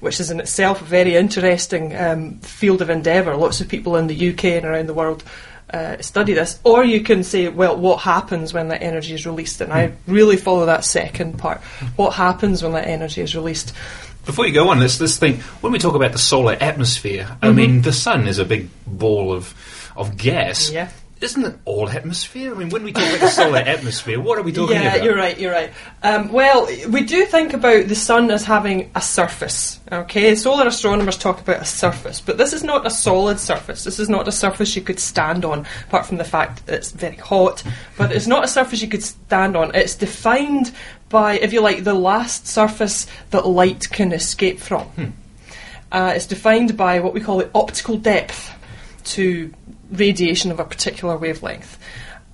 which 0.00 0.20
is 0.20 0.30
in 0.30 0.40
itself 0.40 0.80
a 0.80 0.84
very 0.84 1.16
interesting 1.16 1.96
um, 1.96 2.38
field 2.40 2.82
of 2.82 2.90
endeavour. 2.90 3.36
Lots 3.36 3.60
of 3.60 3.68
people 3.68 3.96
in 3.96 4.06
the 4.06 4.30
UK 4.30 4.44
and 4.44 4.64
around 4.66 4.86
the 4.86 4.94
world 4.94 5.24
uh, 5.72 6.00
study 6.00 6.32
this. 6.32 6.60
Or 6.64 6.84
you 6.84 7.00
can 7.00 7.24
say, 7.24 7.48
well, 7.48 7.76
what 7.76 7.96
happens 8.02 8.54
when 8.54 8.68
that 8.68 8.82
energy 8.82 9.14
is 9.14 9.26
released? 9.26 9.60
And 9.60 9.72
I 9.72 9.92
really 10.06 10.36
follow 10.36 10.66
that 10.66 10.84
second 10.84 11.38
part. 11.38 11.60
What 11.96 12.14
happens 12.14 12.62
when 12.62 12.72
that 12.72 12.86
energy 12.86 13.20
is 13.22 13.34
released? 13.34 13.72
Before 14.24 14.46
you 14.46 14.52
go 14.52 14.68
on, 14.70 14.80
let's, 14.80 15.00
let's 15.00 15.18
think 15.18 15.40
when 15.62 15.72
we 15.72 15.78
talk 15.78 15.94
about 15.94 16.12
the 16.12 16.18
solar 16.18 16.54
atmosphere, 16.60 17.26
I 17.42 17.46
Mm-hmm. 17.48 17.56
mean 17.56 17.82
the 17.82 17.92
sun 17.92 18.26
is 18.28 18.38
a 18.38 18.44
big 18.44 18.68
ball 18.86 19.32
of 19.32 19.54
of 19.96 20.16
gas. 20.18 20.70
Yeah. 20.70 20.90
Isn't 21.18 21.44
it 21.44 21.56
all 21.64 21.88
atmosphere? 21.88 22.54
I 22.54 22.58
mean, 22.58 22.68
when 22.68 22.84
we 22.84 22.92
talk 22.92 23.08
about 23.08 23.20
the 23.20 23.28
solar 23.28 23.58
atmosphere, 23.66 24.20
what 24.20 24.38
are 24.38 24.42
we 24.42 24.52
talking 24.52 24.76
yeah, 24.76 24.94
about? 24.94 25.02
you're 25.02 25.16
right. 25.16 25.38
You're 25.38 25.52
right. 25.52 25.72
Um, 26.02 26.30
well, 26.30 26.66
we 26.90 27.04
do 27.04 27.24
think 27.24 27.54
about 27.54 27.88
the 27.88 27.94
sun 27.94 28.30
as 28.30 28.44
having 28.44 28.90
a 28.94 29.00
surface. 29.00 29.80
Okay, 29.90 30.34
solar 30.34 30.66
astronomers 30.66 31.16
talk 31.16 31.40
about 31.40 31.62
a 31.62 31.64
surface, 31.64 32.20
but 32.20 32.36
this 32.36 32.52
is 32.52 32.62
not 32.62 32.86
a 32.86 32.90
solid 32.90 33.40
surface. 33.40 33.82
This 33.84 33.98
is 33.98 34.10
not 34.10 34.28
a 34.28 34.32
surface 34.32 34.76
you 34.76 34.82
could 34.82 35.00
stand 35.00 35.46
on, 35.46 35.66
apart 35.88 36.04
from 36.04 36.18
the 36.18 36.24
fact 36.24 36.66
that 36.66 36.74
it's 36.74 36.92
very 36.92 37.16
hot. 37.16 37.64
But 37.96 38.12
it's 38.12 38.26
not 38.26 38.44
a 38.44 38.48
surface 38.48 38.82
you 38.82 38.88
could 38.88 39.02
stand 39.02 39.56
on. 39.56 39.74
It's 39.74 39.94
defined 39.94 40.70
by, 41.08 41.38
if 41.38 41.50
you 41.50 41.62
like, 41.62 41.84
the 41.84 41.94
last 41.94 42.46
surface 42.46 43.06
that 43.30 43.46
light 43.46 43.88
can 43.88 44.12
escape 44.12 44.60
from. 44.60 45.14
Uh, 45.90 46.12
it's 46.14 46.26
defined 46.26 46.76
by 46.76 47.00
what 47.00 47.14
we 47.14 47.20
call 47.20 47.38
the 47.38 47.50
optical 47.54 47.96
depth 47.96 48.52
to 49.04 49.54
radiation 49.90 50.50
of 50.50 50.60
a 50.60 50.64
particular 50.64 51.16
wavelength. 51.16 51.78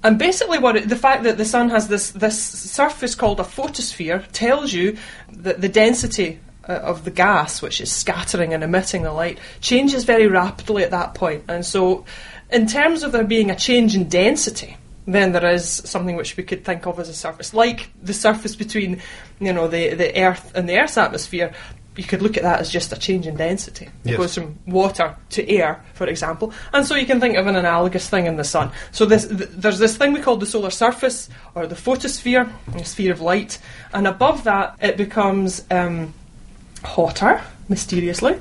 And 0.04 0.18
basically, 0.18 0.58
what 0.58 0.76
it, 0.76 0.88
the 0.88 0.96
fact 0.96 1.22
that 1.24 1.38
the 1.38 1.44
sun 1.44 1.70
has 1.70 1.88
this 1.88 2.10
this 2.10 2.40
surface 2.42 3.14
called 3.14 3.38
a 3.38 3.44
photosphere 3.44 4.24
tells 4.32 4.72
you 4.72 4.96
that 5.32 5.60
the 5.60 5.68
density 5.68 6.40
uh, 6.68 6.72
of 6.72 7.04
the 7.04 7.10
gas, 7.10 7.62
which 7.62 7.80
is 7.80 7.90
scattering 7.90 8.52
and 8.52 8.64
emitting 8.64 9.02
the 9.02 9.12
light, 9.12 9.38
changes 9.60 10.04
very 10.04 10.26
rapidly 10.26 10.82
at 10.82 10.90
that 10.90 11.14
point. 11.14 11.44
And 11.48 11.64
so, 11.64 12.04
in 12.50 12.66
terms 12.66 13.04
of 13.04 13.12
there 13.12 13.24
being 13.24 13.50
a 13.50 13.56
change 13.56 13.94
in 13.94 14.08
density, 14.08 14.76
then 15.06 15.32
there 15.32 15.46
is 15.46 15.64
something 15.68 16.16
which 16.16 16.36
we 16.36 16.42
could 16.42 16.64
think 16.64 16.86
of 16.86 16.98
as 16.98 17.08
a 17.08 17.14
surface, 17.14 17.54
like 17.54 17.90
the 18.02 18.14
surface 18.14 18.56
between, 18.56 19.00
you 19.38 19.52
know, 19.52 19.68
the 19.68 19.94
the 19.94 20.20
Earth 20.20 20.52
and 20.56 20.68
the 20.68 20.78
Earth's 20.78 20.98
atmosphere. 20.98 21.52
You 21.96 22.04
could 22.04 22.22
look 22.22 22.36
at 22.38 22.42
that 22.42 22.60
as 22.60 22.70
just 22.70 22.90
a 22.92 22.96
change 22.98 23.26
in 23.26 23.36
density. 23.36 23.86
It 24.04 24.10
Yes. 24.12 24.16
goes 24.16 24.34
from 24.34 24.58
water 24.66 25.14
to 25.30 25.50
air, 25.50 25.82
for 25.92 26.06
example, 26.06 26.52
and 26.72 26.86
so 26.86 26.94
you 26.94 27.04
can 27.06 27.20
think 27.20 27.36
of 27.36 27.46
an 27.46 27.54
analogous 27.56 28.08
thing 28.08 28.24
in 28.26 28.36
the 28.36 28.44
sun. 28.44 28.70
So 28.92 29.04
this, 29.04 29.26
th- 29.26 29.50
there's 29.52 29.78
this 29.78 29.96
thing 29.96 30.12
we 30.14 30.20
call 30.20 30.36
the 30.36 30.46
solar 30.46 30.70
surface 30.70 31.28
or 31.54 31.66
the 31.66 31.76
photosphere, 31.76 32.48
a 32.74 32.84
sphere 32.84 33.12
of 33.12 33.20
light, 33.20 33.58
and 33.92 34.06
above 34.06 34.44
that 34.44 34.74
it 34.80 34.96
becomes 34.96 35.64
um, 35.70 36.14
hotter, 36.84 37.42
mysteriously. 37.68 38.36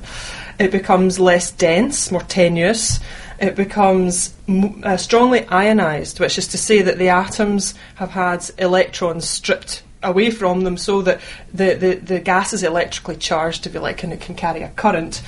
It 0.60 0.72
becomes 0.72 1.20
less 1.20 1.52
dense, 1.52 2.12
more 2.12 2.22
tenuous. 2.24 3.00
It 3.40 3.56
becomes 3.56 4.34
m- 4.48 4.82
uh, 4.84 4.96
strongly 4.98 5.46
ionized, 5.48 6.20
which 6.20 6.38
is 6.38 6.48
to 6.50 6.58
say 6.58 6.82
that 6.84 6.98
the 7.00 7.10
atoms 7.10 7.74
have 7.96 8.12
had 8.12 8.50
electrons 8.58 9.28
stripped 9.28 9.84
away 10.04 10.32
from 10.32 10.62
them 10.62 10.78
so 10.78 11.02
that 11.02 11.22
the, 11.54 11.76
the, 11.76 11.96
the 11.96 12.20
gas 12.20 12.54
is 12.54 12.64
electrically 12.64 13.18
charged, 13.18 13.68
if 13.68 13.74
you 13.74 13.80
like, 13.80 14.04
and 14.04 14.14
it 14.14 14.22
can 14.22 14.36
carry 14.36 14.62
a 14.62 14.70
current, 14.70 15.22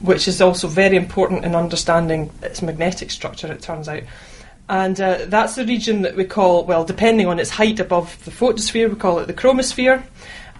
which 0.00 0.28
is 0.28 0.40
also 0.40 0.68
very 0.68 0.96
important 0.96 1.44
in 1.44 1.54
understanding 1.54 2.30
its 2.42 2.62
magnetic 2.62 3.10
structure, 3.10 3.50
it 3.50 3.62
turns 3.62 3.88
out. 3.88 4.02
And 4.68 5.00
uh, 5.00 5.24
that's 5.26 5.54
the 5.54 5.64
region 5.64 6.02
that 6.02 6.14
we 6.14 6.24
call, 6.24 6.64
well, 6.64 6.84
depending 6.84 7.26
on 7.26 7.38
its 7.38 7.50
height 7.50 7.80
above 7.80 8.22
the 8.24 8.30
photosphere, 8.30 8.88
we 8.88 8.96
call 8.96 9.18
it 9.18 9.26
the 9.26 9.34
chromosphere. 9.34 10.02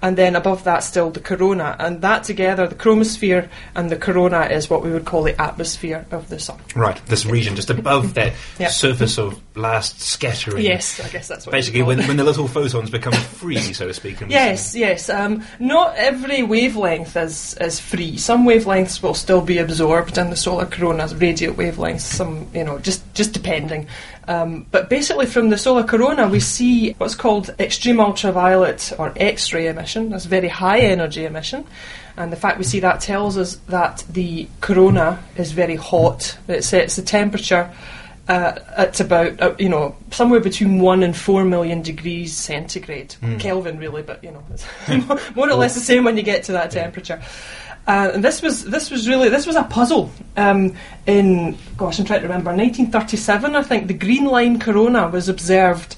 And 0.02 0.16
then 0.16 0.36
above 0.36 0.64
that, 0.64 0.84
still 0.84 1.10
the 1.10 1.20
corona. 1.20 1.76
And 1.78 2.02
that 2.02 2.24
together, 2.24 2.66
the 2.66 2.74
chromosphere 2.74 3.48
and 3.74 3.90
the 3.90 3.96
corona, 3.96 4.42
is 4.46 4.70
what 4.70 4.82
we 4.82 4.90
would 4.92 5.04
call 5.04 5.22
the 5.22 5.40
atmosphere 5.40 6.06
of 6.10 6.28
the 6.28 6.38
sun. 6.38 6.58
Right, 6.74 7.04
this 7.06 7.26
region 7.26 7.56
just 7.56 7.70
above 7.70 8.14
that 8.18 8.32
Yep. 8.58 8.70
surface 8.70 9.18
of 9.18 9.40
last 9.56 10.00
scattering. 10.00 10.64
Yes, 10.64 11.00
I 11.00 11.08
guess 11.08 11.28
that's 11.28 11.46
what 11.46 11.52
Basically, 11.52 11.82
when, 11.82 11.98
when 12.06 12.16
the 12.16 12.24
little 12.24 12.48
photons 12.48 12.90
become 12.90 13.12
free, 13.12 13.58
so 13.72 13.86
to 13.86 13.94
speak. 13.94 14.18
Yes, 14.28 14.74
yes. 14.74 15.08
Um, 15.10 15.44
not 15.58 15.94
every 15.96 16.42
wavelength 16.42 17.16
is, 17.16 17.54
is 17.60 17.80
free. 17.80 18.16
Some 18.16 18.46
wavelengths 18.46 19.02
will 19.02 19.14
still 19.14 19.40
be 19.40 19.58
absorbed 19.58 20.18
in 20.18 20.30
the 20.30 20.36
solar 20.36 20.66
corona's 20.66 21.14
radio 21.14 21.52
wavelengths. 21.52 22.00
Some, 22.00 22.46
you 22.54 22.64
know, 22.64 22.78
just 22.78 23.02
just 23.14 23.32
depending. 23.32 23.86
Um, 24.28 24.66
but 24.70 24.90
basically, 24.90 25.24
from 25.24 25.48
the 25.48 25.56
solar 25.56 25.82
corona, 25.82 26.28
we 26.28 26.38
see 26.38 26.92
what's 26.92 27.14
called 27.14 27.48
extreme 27.58 27.98
ultraviolet 27.98 28.92
or 28.98 29.12
X-ray 29.16 29.68
emission. 29.68 30.10
That's 30.10 30.26
very 30.26 30.48
high 30.48 30.80
energy 30.80 31.24
emission. 31.24 31.64
And 32.18 32.30
the 32.30 32.36
fact 32.36 32.58
we 32.58 32.64
see 32.64 32.80
that 32.80 33.00
tells 33.00 33.38
us 33.38 33.56
that 33.68 34.04
the 34.10 34.46
corona 34.60 35.18
is 35.36 35.52
very 35.52 35.76
hot. 35.76 36.36
It 36.46 36.62
sets 36.62 36.96
the 36.96 37.02
temperature 37.02 37.70
uh, 38.28 38.58
at 38.76 39.00
about 39.00 39.40
uh, 39.40 39.54
you 39.58 39.68
know 39.68 39.96
somewhere 40.10 40.40
between 40.40 40.80
one 40.80 41.02
and 41.02 41.16
four 41.16 41.44
million 41.44 41.80
degrees 41.80 42.36
centigrade, 42.36 43.14
Kelvin 43.38 43.78
really, 43.78 44.02
but 44.02 44.22
you 44.22 44.30
know 44.30 44.44
it's 44.52 44.66
more 45.34 45.48
or 45.48 45.54
less 45.54 45.74
the 45.74 45.80
same 45.80 46.04
when 46.04 46.16
you 46.16 46.22
get 46.22 46.44
to 46.44 46.52
that 46.52 46.70
temperature. 46.70 47.22
Uh, 47.88 48.12
and 48.14 48.22
this 48.22 48.42
was 48.42 48.64
this 48.64 48.90
was 48.90 49.08
really 49.08 49.28
this 49.28 49.46
was 49.46 49.56
a 49.56 49.64
puzzle. 49.64 50.12
Um, 50.36 50.76
in 51.06 51.58
gosh, 51.76 51.98
I'm 51.98 52.04
trying 52.04 52.20
to 52.20 52.28
remember 52.28 52.50
1937, 52.50 53.56
I 53.56 53.62
think 53.62 53.88
the 53.88 53.94
Green 53.94 54.26
Line 54.26 54.60
corona 54.60 55.08
was 55.08 55.28
observed. 55.28 55.96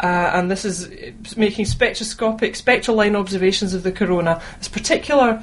Uh, 0.00 0.32
and 0.34 0.50
this 0.50 0.64
is 0.64 0.90
making 1.36 1.64
spectroscopic 1.64 2.56
spectral 2.56 2.96
line 2.96 3.14
observations 3.14 3.74
of 3.74 3.84
the 3.84 3.92
corona. 3.92 4.42
This 4.58 4.68
particular 4.68 5.42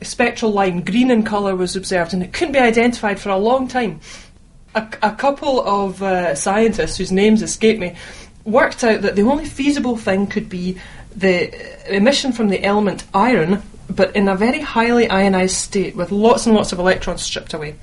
spectral 0.00 0.52
line, 0.52 0.80
green 0.80 1.10
in 1.10 1.22
colour, 1.22 1.54
was 1.54 1.76
observed, 1.76 2.14
and 2.14 2.22
it 2.22 2.32
couldn't 2.32 2.52
be 2.52 2.58
identified 2.58 3.20
for 3.20 3.28
a 3.28 3.36
long 3.36 3.68
time 3.68 4.00
a, 4.74 4.88
a 5.02 5.12
couple 5.12 5.60
of 5.62 6.02
uh, 6.02 6.34
scientists 6.34 6.96
whose 6.96 7.12
names 7.12 7.42
escape 7.42 7.78
me 7.78 7.96
worked 8.44 8.84
out 8.84 9.02
that 9.02 9.16
the 9.16 9.22
only 9.22 9.44
feasible 9.44 9.96
thing 9.96 10.26
could 10.26 10.48
be 10.48 10.78
the 11.14 11.94
emission 11.94 12.32
from 12.32 12.48
the 12.48 12.62
element 12.64 13.04
iron, 13.12 13.62
but 13.90 14.14
in 14.16 14.28
a 14.28 14.34
very 14.36 14.60
highly 14.60 15.08
ionized 15.08 15.56
state 15.56 15.96
with 15.96 16.12
lots 16.12 16.46
and 16.46 16.54
lots 16.54 16.72
of 16.72 16.78
electrons 16.78 17.22
stripped 17.22 17.54
away, 17.54 17.76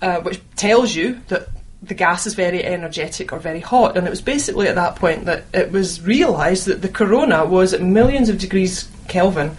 uh, 0.00 0.20
which 0.20 0.40
tells 0.56 0.94
you 0.94 1.20
that 1.28 1.48
the 1.82 1.94
gas 1.94 2.26
is 2.26 2.34
very 2.34 2.64
energetic 2.64 3.32
or 3.32 3.38
very 3.38 3.60
hot. 3.60 3.96
And 3.96 4.06
it 4.06 4.10
was 4.10 4.22
basically 4.22 4.68
at 4.68 4.76
that 4.76 4.96
point 4.96 5.24
that 5.24 5.44
it 5.52 5.72
was 5.72 6.00
realised 6.00 6.66
that 6.66 6.80
the 6.80 6.88
corona 6.88 7.44
was 7.44 7.74
at 7.74 7.82
millions 7.82 8.28
of 8.28 8.38
degrees 8.38 8.88
Kelvin 9.08 9.56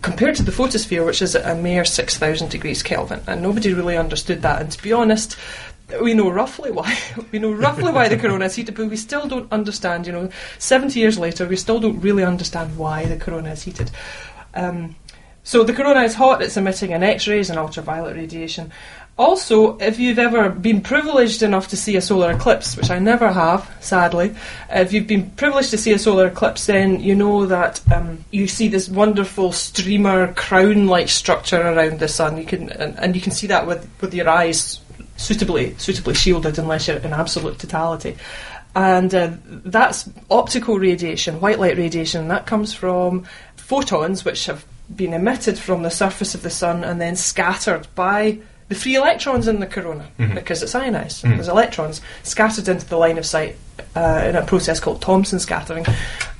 compared 0.00 0.36
to 0.36 0.42
the 0.42 0.52
photosphere, 0.52 1.04
which 1.04 1.22
is 1.22 1.34
at 1.34 1.50
a 1.50 1.60
mere 1.60 1.84
6,000 1.84 2.50
degrees 2.50 2.82
Kelvin. 2.82 3.20
And 3.26 3.42
nobody 3.42 3.72
really 3.72 3.96
understood 3.96 4.42
that. 4.42 4.60
And 4.60 4.70
to 4.70 4.82
be 4.82 4.92
honest, 4.92 5.36
we 6.00 6.14
know 6.14 6.30
roughly 6.30 6.70
why. 6.70 6.96
We 7.32 7.38
know 7.40 7.52
roughly 7.52 7.90
why 7.90 8.08
the 8.08 8.16
corona 8.16 8.44
is 8.44 8.54
heated, 8.54 8.76
but 8.76 8.88
we 8.88 8.96
still 8.96 9.26
don't 9.26 9.50
understand. 9.50 10.06
You 10.06 10.12
know, 10.12 10.30
70 10.58 11.00
years 11.00 11.18
later, 11.18 11.48
we 11.48 11.56
still 11.56 11.80
don't 11.80 12.00
really 12.00 12.22
understand 12.22 12.76
why 12.76 13.06
the 13.06 13.16
corona 13.16 13.50
is 13.50 13.62
heated. 13.62 13.90
Um, 14.54 14.96
so 15.42 15.62
the 15.62 15.74
corona 15.74 16.02
is 16.02 16.14
hot, 16.14 16.40
it's 16.40 16.56
emitting 16.56 16.94
an 16.94 17.02
X 17.02 17.28
rays 17.28 17.50
and 17.50 17.58
ultraviolet 17.58 18.16
radiation. 18.16 18.72
Also, 19.16 19.78
if 19.78 20.00
you've 20.00 20.18
ever 20.18 20.48
been 20.48 20.80
privileged 20.80 21.42
enough 21.42 21.68
to 21.68 21.76
see 21.76 21.96
a 21.96 22.00
solar 22.00 22.32
eclipse, 22.32 22.76
which 22.76 22.90
I 22.90 22.98
never 22.98 23.30
have, 23.30 23.70
sadly, 23.80 24.34
if 24.70 24.92
you've 24.92 25.06
been 25.06 25.30
privileged 25.32 25.70
to 25.70 25.78
see 25.78 25.92
a 25.92 25.98
solar 25.98 26.26
eclipse, 26.26 26.66
then 26.66 26.98
you 26.98 27.14
know 27.14 27.46
that 27.46 27.80
um, 27.92 28.24
you 28.32 28.48
see 28.48 28.66
this 28.66 28.88
wonderful 28.88 29.52
streamer 29.52 30.32
crown-like 30.32 31.08
structure 31.08 31.60
around 31.60 32.00
the 32.00 32.08
sun. 32.08 32.38
You 32.38 32.44
can 32.44 32.70
and, 32.70 32.98
and 32.98 33.14
you 33.14 33.20
can 33.20 33.30
see 33.30 33.46
that 33.48 33.68
with, 33.68 33.88
with 34.00 34.14
your 34.14 34.28
eyes 34.28 34.80
suitably 35.16 35.76
suitably 35.78 36.14
shielded, 36.14 36.58
unless 36.58 36.88
you're 36.88 36.96
in 36.96 37.12
absolute 37.12 37.58
totality. 37.58 38.16
And 38.74 39.14
uh, 39.14 39.30
that's 39.46 40.10
optical 40.28 40.80
radiation, 40.80 41.40
white 41.40 41.60
light 41.60 41.78
radiation, 41.78 42.26
that 42.28 42.46
comes 42.46 42.74
from 42.74 43.26
photons 43.64 44.24
which 44.24 44.46
have 44.46 44.64
been 44.94 45.14
emitted 45.14 45.58
from 45.58 45.82
the 45.82 45.90
surface 45.90 46.34
of 46.34 46.42
the 46.42 46.50
sun 46.50 46.84
and 46.84 47.00
then 47.00 47.16
scattered 47.16 47.86
by 47.94 48.38
the 48.68 48.74
free 48.74 48.94
electrons 48.96 49.46
in 49.48 49.60
the 49.60 49.66
corona 49.66 50.06
because 50.34 50.62
it's 50.62 50.74
ionized. 50.74 51.22
There's 51.22 51.48
electrons 51.48 52.00
scattered 52.22 52.66
into 52.68 52.86
the 52.86 52.96
line 52.96 53.18
of 53.18 53.26
sight 53.26 53.56
uh, 53.94 54.24
in 54.28 54.36
a 54.36 54.44
process 54.44 54.80
called 54.80 55.00
Thomson 55.02 55.38
scattering. 55.38 55.84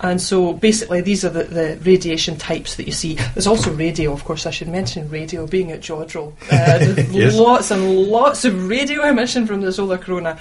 And 0.00 0.20
so 0.20 0.52
basically, 0.54 1.00
these 1.02 1.24
are 1.24 1.30
the, 1.30 1.44
the 1.44 1.78
radiation 1.84 2.36
types 2.36 2.76
that 2.76 2.86
you 2.86 2.92
see. 2.92 3.14
There's 3.34 3.46
also 3.46 3.72
radio, 3.74 4.12
of 4.12 4.24
course, 4.24 4.46
I 4.46 4.50
should 4.50 4.68
mention 4.68 5.08
radio 5.10 5.46
being 5.46 5.70
at 5.72 5.80
Jodrell. 5.80 6.32
Uh, 6.50 7.02
Yes. 7.10 7.34
Lots 7.34 7.70
and 7.70 8.06
lots 8.08 8.44
of 8.44 8.68
radio 8.68 9.04
emission 9.06 9.46
from 9.46 9.60
the 9.60 9.72
solar 9.72 9.98
corona 9.98 10.38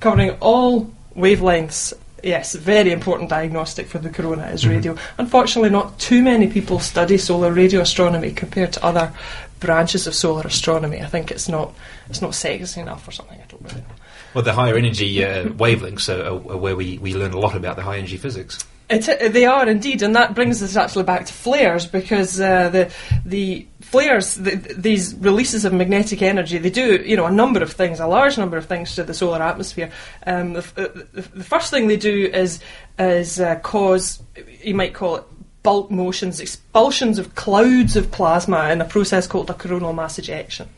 covering 0.00 0.30
all 0.40 0.90
wavelengths. 1.16 1.92
Yes, 2.22 2.54
very 2.54 2.90
important 2.90 3.30
diagnostic 3.30 3.86
for 3.86 3.98
the 3.98 4.10
corona 4.10 4.48
is 4.48 4.66
radio. 4.66 4.96
Unfortunately, 5.18 5.70
not 5.70 5.98
too 5.98 6.22
many 6.22 6.48
people 6.48 6.80
study 6.80 7.16
solar 7.16 7.52
radio 7.52 7.80
astronomy 7.80 8.32
compared 8.32 8.72
to 8.72 8.84
other 8.84 9.12
branches 9.60 10.06
of 10.06 10.14
solar 10.14 10.42
astronomy. 10.42 11.00
I 11.00 11.06
think 11.06 11.30
it's 11.30 11.48
not 11.48 11.74
it's 12.08 12.22
not 12.22 12.34
sexy 12.34 12.80
enough 12.80 13.06
or 13.06 13.12
something. 13.12 13.38
I 13.38 13.44
don't 13.48 13.62
really 13.62 13.82
know. 13.82 13.94
Well, 14.34 14.44
the 14.44 14.52
higher 14.52 14.76
energy 14.76 15.24
uh, 15.24 15.44
wavelengths 15.46 16.08
are, 16.08 16.26
are 16.26 16.56
where 16.56 16.76
we, 16.76 16.98
we 16.98 17.14
learn 17.14 17.32
a 17.32 17.38
lot 17.38 17.54
about 17.56 17.76
the 17.76 17.82
high 17.82 17.98
energy 17.98 18.16
physics. 18.18 18.64
It, 18.90 19.32
they 19.32 19.44
are 19.44 19.68
indeed, 19.68 20.02
and 20.02 20.16
that 20.16 20.34
brings 20.34 20.62
us 20.62 20.74
actually 20.76 21.04
back 21.04 21.26
to 21.26 21.32
flares 21.32 21.86
because 21.86 22.40
uh, 22.40 22.70
the 22.70 22.92
the 23.24 23.66
flares, 23.90 24.34
the, 24.34 24.56
these 24.76 25.14
releases 25.14 25.64
of 25.64 25.72
magnetic 25.72 26.20
energy, 26.20 26.58
they 26.58 26.70
do 26.70 26.96
you 26.96 27.16
know 27.16 27.26
a 27.26 27.32
number 27.32 27.62
of 27.62 27.72
things, 27.72 28.00
a 28.00 28.06
large 28.06 28.36
number 28.36 28.56
of 28.56 28.66
things 28.66 28.94
to 28.94 29.04
the 29.04 29.14
solar 29.14 29.42
atmosphere. 29.42 29.90
Um, 30.26 30.56
uh, 30.56 30.62
the, 30.74 31.28
the 31.34 31.44
first 31.44 31.70
thing 31.70 31.88
they 31.88 31.96
do 31.96 32.26
is 32.26 32.60
is 32.98 33.40
uh, 33.40 33.56
cause 33.56 34.22
you 34.62 34.74
might 34.74 34.94
call 34.94 35.16
it 35.16 35.24
bulk 35.62 35.90
motions, 35.90 36.40
expulsions 36.40 37.18
of 37.18 37.34
clouds 37.34 37.96
of 37.96 38.12
plasma 38.12 38.70
in 38.70 38.80
a 38.80 38.84
process 38.84 39.26
called 39.26 39.50
a 39.50 39.54
coronal 39.54 39.92
mass 39.92 40.18
ejection 40.18 40.68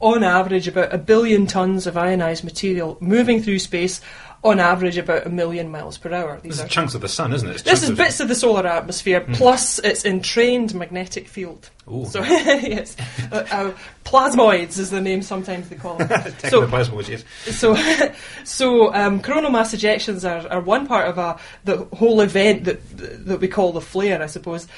on 0.00 0.24
average 0.24 0.66
about 0.66 0.94
a 0.94 0.98
billion 0.98 1.46
tons 1.46 1.86
of 1.86 1.96
ionized 1.96 2.42
material 2.42 2.96
moving 3.00 3.42
through 3.42 3.58
space 3.58 4.00
on 4.42 4.58
average 4.58 4.96
about 4.96 5.26
a 5.26 5.28
million 5.28 5.70
miles 5.70 5.98
per 5.98 6.12
hour. 6.12 6.40
These 6.42 6.52
This 6.52 6.60
are 6.62 6.66
is 6.66 6.72
chunks 6.72 6.94
of 6.94 7.02
the 7.02 7.08
sun, 7.08 7.32
isn't 7.34 7.48
it? 7.48 7.54
It's 7.56 7.62
this 7.62 7.82
is 7.82 7.90
of- 7.90 7.96
bits 7.98 8.20
of 8.20 8.28
the 8.28 8.34
solar 8.34 8.66
atmosphere 8.66 9.20
plus 9.20 9.78
its 9.80 10.04
entrained 10.04 10.74
magnetic 10.74 11.28
field. 11.28 11.68
Ooh. 11.92 12.06
So 12.06 12.22
yes, 12.24 12.96
uh, 13.30 13.44
uh, 13.50 13.72
plasmoids 14.04 14.78
is 14.78 14.90
the 14.90 15.00
name 15.00 15.20
sometimes 15.22 15.68
they 15.68 15.76
call 15.76 15.96
them. 15.96 16.08
so 16.48 16.66
Technoplasma, 16.66 16.92
which 16.92 17.24
so, 17.54 17.76
so 18.44 18.94
um, 18.94 19.20
coronal 19.20 19.50
mass 19.50 19.74
ejections 19.74 20.28
are, 20.28 20.48
are 20.48 20.60
one 20.60 20.86
part 20.86 21.08
of 21.08 21.18
a, 21.18 21.38
the 21.64 21.84
whole 21.96 22.20
event 22.20 22.64
that 22.64 22.80
that 23.26 23.40
we 23.40 23.48
call 23.48 23.72
the 23.72 23.80
flare, 23.80 24.22
I 24.22 24.26
suppose. 24.26 24.68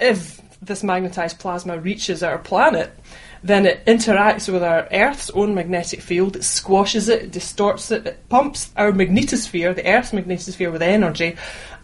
If 0.00 0.40
this 0.60 0.82
magnetized 0.82 1.38
plasma 1.38 1.78
reaches 1.78 2.22
our 2.22 2.38
planet, 2.38 2.92
then 3.42 3.66
it 3.66 3.84
interacts 3.86 4.52
with 4.52 4.62
our 4.62 4.88
Earth's 4.92 5.30
own 5.30 5.54
magnetic 5.54 6.00
field, 6.00 6.36
it 6.36 6.44
squashes 6.44 7.08
it, 7.08 7.22
it 7.22 7.30
distorts 7.30 7.90
it, 7.90 8.06
it 8.06 8.28
pumps 8.28 8.70
our 8.76 8.92
magnetosphere, 8.92 9.74
the 9.74 9.86
Earth's 9.86 10.12
magnetosphere, 10.12 10.72
with 10.72 10.82
energy. 10.82 11.36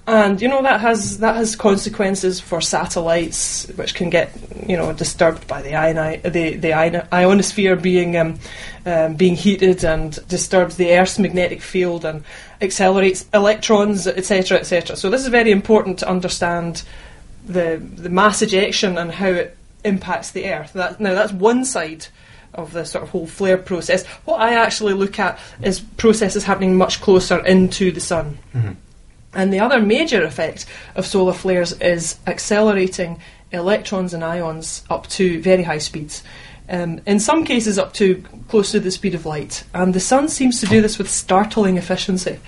And 0.06 0.40
you 0.42 0.48
know 0.48 0.62
that 0.62 0.82
has 0.82 1.18
that 1.20 1.34
has 1.36 1.56
consequences 1.56 2.38
for 2.38 2.60
satellites, 2.60 3.66
which 3.76 3.94
can 3.94 4.10
get 4.10 4.30
you 4.66 4.76
know 4.76 4.92
disturbed 4.92 5.46
by 5.46 5.62
the 5.62 5.70
ioni- 5.70 6.20
the 6.22 6.56
the 6.56 6.74
ion- 6.74 7.08
ionosphere 7.10 7.74
being 7.74 8.14
um, 8.18 8.38
um, 8.84 9.14
being 9.14 9.34
heated 9.34 9.82
and 9.82 10.12
disturbs 10.28 10.76
the 10.76 10.94
Earth's 10.94 11.18
magnetic 11.18 11.62
field 11.62 12.04
and 12.04 12.22
accelerates 12.60 13.24
electrons, 13.32 14.06
etc., 14.06 14.58
etc. 14.58 14.94
So 14.94 15.08
this 15.08 15.22
is 15.22 15.28
very 15.28 15.50
important 15.50 16.00
to 16.00 16.08
understand 16.08 16.82
the 17.46 17.80
the 17.96 18.10
mass 18.10 18.42
ejection 18.42 18.98
and 18.98 19.10
how 19.10 19.28
it 19.28 19.56
impacts 19.84 20.30
the 20.30 20.52
Earth. 20.52 20.72
That, 20.72 21.00
now 21.00 21.14
that's 21.14 21.32
one 21.32 21.64
side 21.64 22.06
of 22.54 22.72
the 22.72 22.84
sort 22.84 23.02
of 23.02 23.10
whole 23.10 23.26
flare 23.26 23.58
process. 23.58 24.06
What 24.24 24.40
I 24.40 24.54
actually 24.54 24.94
look 24.94 25.18
at 25.18 25.38
is 25.62 25.80
processes 25.80 26.44
happening 26.44 26.76
much 26.76 27.00
closer 27.00 27.44
into 27.44 27.90
the 27.90 28.00
sun. 28.00 28.38
And 29.34 29.52
the 29.52 29.60
other 29.60 29.80
major 29.80 30.22
effect 30.22 30.66
of 30.94 31.04
solar 31.04 31.32
flares 31.32 31.72
is 31.80 32.18
accelerating 32.26 33.20
electrons 33.50 34.14
and 34.14 34.22
ions 34.22 34.84
up 34.88 35.08
to 35.08 35.40
very 35.40 35.64
high 35.64 35.78
speeds. 35.78 36.22
Um, 36.68 37.00
in 37.06 37.20
some 37.20 37.44
cases, 37.44 37.78
up 37.78 37.92
to 37.94 38.22
close 38.48 38.70
to 38.72 38.80
the 38.80 38.90
speed 38.90 39.14
of 39.14 39.26
light. 39.26 39.64
And 39.74 39.92
the 39.92 40.00
sun 40.00 40.28
seems 40.28 40.60
to 40.60 40.66
do 40.66 40.80
this 40.80 40.98
with 40.98 41.10
startling 41.10 41.76
efficiency. 41.76 42.38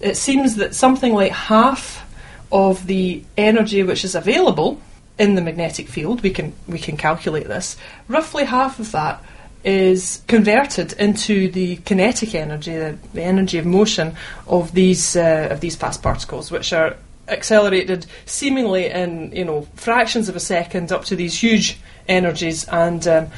It 0.00 0.16
seems 0.16 0.56
that 0.56 0.74
something 0.74 1.12
like 1.12 1.32
half 1.32 2.04
of 2.52 2.86
the 2.86 3.24
energy 3.36 3.82
which 3.82 4.04
is 4.04 4.14
available 4.14 4.80
in 5.18 5.34
the 5.34 5.40
magnetic 5.40 5.88
field, 5.88 6.22
we 6.22 6.30
can 6.30 6.52
we 6.66 6.78
can 6.78 6.96
calculate 6.96 7.46
this. 7.46 7.76
Roughly 8.08 8.44
half 8.44 8.78
of 8.80 8.92
that 8.92 9.22
is 9.64 10.22
converted 10.26 10.92
into 10.94 11.50
the 11.50 11.76
kinetic 11.76 12.34
energy, 12.34 12.76
the, 12.76 12.98
the 13.14 13.22
energy 13.22 13.58
of 13.58 13.64
motion 13.64 14.14
of 14.46 14.72
these 14.72 15.16
uh, 15.16 15.48
of 15.50 15.60
these 15.60 15.76
fast 15.76 16.02
particles, 16.02 16.50
which 16.50 16.72
are 16.72 16.96
accelerated 17.28 18.04
seemingly 18.26 18.86
in 18.86 19.32
you 19.32 19.44
know 19.44 19.66
fractions 19.76 20.28
of 20.28 20.36
a 20.36 20.40
second 20.40 20.92
up 20.92 21.04
to 21.04 21.16
these 21.16 21.38
huge 21.38 21.78
energies 22.08 22.64
and. 22.68 23.06
Um, 23.06 23.28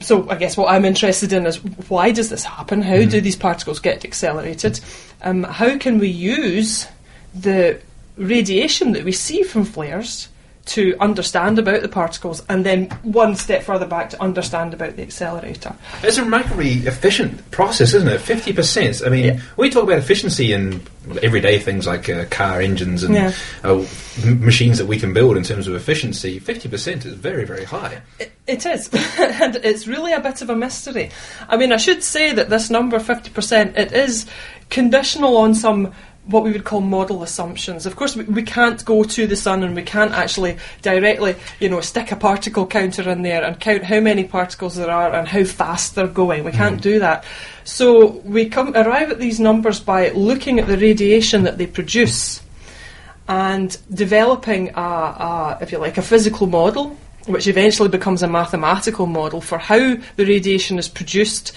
so 0.00 0.30
I 0.30 0.36
guess 0.36 0.56
what 0.56 0.70
I'm 0.70 0.84
interested 0.84 1.32
in 1.32 1.44
is 1.44 1.56
why 1.88 2.12
does 2.12 2.30
this 2.30 2.44
happen? 2.44 2.82
How 2.82 3.04
do 3.04 3.20
these 3.20 3.34
particles 3.34 3.80
get 3.80 4.04
accelerated? 4.04 4.78
Um, 5.22 5.42
how 5.42 5.76
can 5.76 5.98
we 5.98 6.06
use 6.06 6.86
the 7.34 7.80
radiation 8.18 8.92
that 8.92 9.04
we 9.04 9.12
see 9.12 9.42
from 9.42 9.64
flares 9.64 10.28
to 10.66 10.94
understand 11.00 11.58
about 11.58 11.80
the 11.80 11.88
particles, 11.88 12.42
and 12.50 12.66
then 12.66 12.90
one 13.02 13.34
step 13.34 13.62
further 13.62 13.86
back 13.86 14.10
to 14.10 14.22
understand 14.22 14.74
about 14.74 14.96
the 14.96 15.02
accelerator? 15.02 15.74
It's 16.02 16.18
a 16.18 16.24
remarkably 16.24 16.72
efficient 16.86 17.50
process, 17.50 17.94
isn't 17.94 18.06
it? 18.08 18.20
Fifty 18.20 18.52
percent. 18.52 19.00
I 19.04 19.08
mean, 19.08 19.24
Yeah. 19.24 19.40
we 19.56 19.70
talk 19.70 19.84
about 19.84 19.96
efficiency 19.98 20.52
in 20.52 20.82
everyday 21.22 21.58
things 21.58 21.86
like 21.86 22.10
uh, 22.10 22.26
car 22.26 22.60
engines 22.60 23.02
and 23.02 23.14
Yeah. 23.14 23.32
uh, 23.64 23.82
m- 24.22 24.44
machines 24.44 24.76
that 24.76 24.84
we 24.84 24.98
can 24.98 25.14
build 25.14 25.38
in 25.38 25.42
terms 25.42 25.68
of 25.68 25.74
efficiency. 25.74 26.38
Fifty 26.38 26.68
percent 26.68 27.06
is 27.06 27.14
very, 27.14 27.46
very 27.46 27.64
high. 27.64 28.02
It, 28.18 28.32
it 28.46 28.66
is, 28.66 28.90
and 29.18 29.56
it's 29.56 29.86
really 29.86 30.12
a 30.12 30.20
bit 30.20 30.42
of 30.42 30.50
a 30.50 30.54
mystery. 30.54 31.08
I 31.48 31.56
mean, 31.56 31.72
I 31.72 31.78
should 31.78 32.02
say 32.04 32.34
that 32.34 32.50
this 32.50 32.68
number, 32.68 32.98
50%, 32.98 33.74
it 33.78 33.92
is 33.92 34.26
conditional 34.68 35.38
on 35.38 35.54
some 35.54 35.94
what 36.28 36.44
we 36.44 36.52
would 36.52 36.64
call 36.64 36.80
model 36.80 37.22
assumptions. 37.22 37.86
Of 37.86 37.96
course, 37.96 38.14
we, 38.14 38.24
we 38.24 38.42
can't 38.42 38.84
go 38.84 39.02
to 39.02 39.26
the 39.26 39.36
sun 39.36 39.62
and 39.62 39.74
we 39.74 39.82
can't 39.82 40.12
actually 40.12 40.58
directly, 40.82 41.36
you 41.58 41.70
know, 41.70 41.80
stick 41.80 42.12
a 42.12 42.16
particle 42.16 42.66
counter 42.66 43.08
in 43.08 43.22
there 43.22 43.42
and 43.42 43.58
count 43.58 43.84
how 43.84 44.00
many 44.00 44.24
particles 44.24 44.76
there 44.76 44.90
are 44.90 45.14
and 45.14 45.26
how 45.26 45.44
fast 45.44 45.94
they're 45.94 46.06
going. 46.06 46.44
We 46.44 46.52
can't 46.52 46.76
hmm. 46.76 46.82
do 46.82 46.98
that. 47.00 47.24
So 47.64 48.06
we 48.24 48.48
come 48.48 48.76
arrive 48.76 49.10
at 49.10 49.18
these 49.18 49.40
numbers 49.40 49.80
by 49.80 50.10
looking 50.10 50.60
at 50.60 50.66
the 50.66 50.76
radiation 50.76 51.44
that 51.44 51.56
they 51.56 51.66
produce 51.66 52.42
and 53.26 53.76
developing 53.92 54.70
a, 54.74 54.80
a, 54.80 55.58
if 55.62 55.72
you 55.72 55.78
like, 55.78 55.98
a 55.98 56.02
physical 56.02 56.46
model, 56.46 56.96
which 57.26 57.46
eventually 57.46 57.88
becomes 57.88 58.22
a 58.22 58.28
mathematical 58.28 59.06
model 59.06 59.40
for 59.40 59.58
how 59.58 59.96
the 60.16 60.24
radiation 60.24 60.78
is 60.78 60.88
produced. 60.88 61.56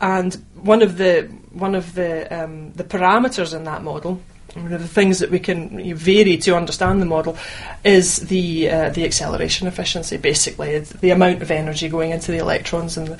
And 0.00 0.34
one 0.62 0.82
of 0.82 0.98
the 0.98 1.30
one 1.58 1.74
of 1.74 1.94
the 1.94 2.26
um, 2.30 2.72
the 2.72 2.84
parameters 2.84 3.54
in 3.54 3.64
that 3.64 3.82
model, 3.82 4.20
one 4.54 4.72
of 4.72 4.80
the 4.80 4.88
things 4.88 5.18
that 5.18 5.30
we 5.30 5.38
can 5.38 5.94
vary 5.94 6.36
to 6.38 6.56
understand 6.56 7.00
the 7.00 7.06
model, 7.06 7.36
is 7.84 8.28
the 8.28 8.70
uh, 8.70 8.90
the 8.90 9.04
acceleration 9.04 9.66
efficiency. 9.66 10.16
Basically, 10.16 10.78
the 10.78 11.10
amount 11.10 11.42
of 11.42 11.50
energy 11.50 11.88
going 11.88 12.10
into 12.10 12.32
the 12.32 12.38
electrons 12.38 12.96
and 12.96 13.08
the, 13.08 13.18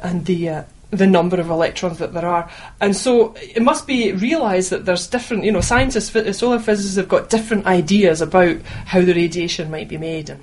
and 0.00 0.26
the 0.26 0.48
uh, 0.48 0.62
the 0.90 1.06
number 1.06 1.40
of 1.40 1.50
electrons 1.50 1.98
that 1.98 2.14
there 2.14 2.26
are. 2.26 2.50
And 2.80 2.96
so 2.96 3.34
it 3.36 3.62
must 3.62 3.86
be 3.86 4.12
realised 4.12 4.70
that 4.70 4.86
there's 4.86 5.06
different, 5.06 5.44
you 5.44 5.52
know, 5.52 5.60
scientists, 5.60 6.38
solar 6.38 6.58
physicists 6.58 6.96
have 6.96 7.08
got 7.08 7.30
different 7.30 7.66
ideas 7.66 8.20
about 8.22 8.62
how 8.86 9.02
the 9.02 9.12
radiation 9.14 9.70
might 9.70 9.88
be 9.88 9.98
made. 9.98 10.30
And 10.30 10.42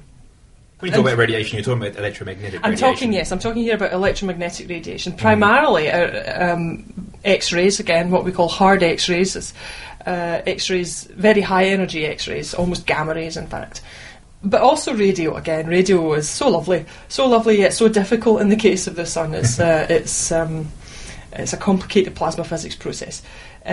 When 0.79 0.91
you 0.91 0.95
talk 0.97 1.05
about 1.05 1.17
radiation, 1.17 1.57
you're 1.57 1.63
talking 1.63 1.81
about 1.81 1.97
electromagnetic 1.97 2.43
radiation. 2.43 2.65
I'm 2.65 2.71
radiation. 2.71 2.93
talking, 2.93 3.13
yes, 3.13 3.31
I'm 3.31 3.39
talking 3.39 3.63
here 3.63 3.75
about 3.75 3.93
electromagnetic 3.93 4.69
radiation, 4.69 5.13
primarily 5.13 5.89
uh, 5.89 6.53
um, 6.53 7.13
X-rays, 7.23 7.79
again, 7.79 8.11
what 8.11 8.25
we 8.25 8.31
call 8.33 8.49
hard 8.49 8.83
X-rays. 8.83 9.53
Uh, 10.05 10.41
X-rays, 10.45 11.05
very 11.05 11.41
high 11.41 11.65
energy 11.65 12.05
X-rays, 12.05 12.53
almost 12.53 12.85
gamma 12.85 13.15
rays, 13.15 13.37
in 13.37 13.47
fact. 13.47 13.81
But 14.43 14.61
also 14.61 14.93
radio 14.93 15.35
again. 15.35 15.65
Radio 15.65 16.13
is 16.13 16.29
so 16.29 16.49
lovely, 16.49 16.85
so 17.07 17.27
lovely 17.27 17.57
yet 17.57 17.73
so 17.73 17.87
difficult 17.87 18.41
in 18.41 18.49
the 18.49 18.55
case 18.55 18.85
of 18.85 18.95
the 18.95 19.05
sun. 19.05 19.33
It's 19.33 19.59
uh, 19.61 19.87
it's 19.89 20.31
um, 20.31 20.67
it's 21.31 21.53
a 21.53 21.57
complicated 21.57 22.15
plasma 22.15 22.43
physics 22.43 22.75
process. 22.75 23.23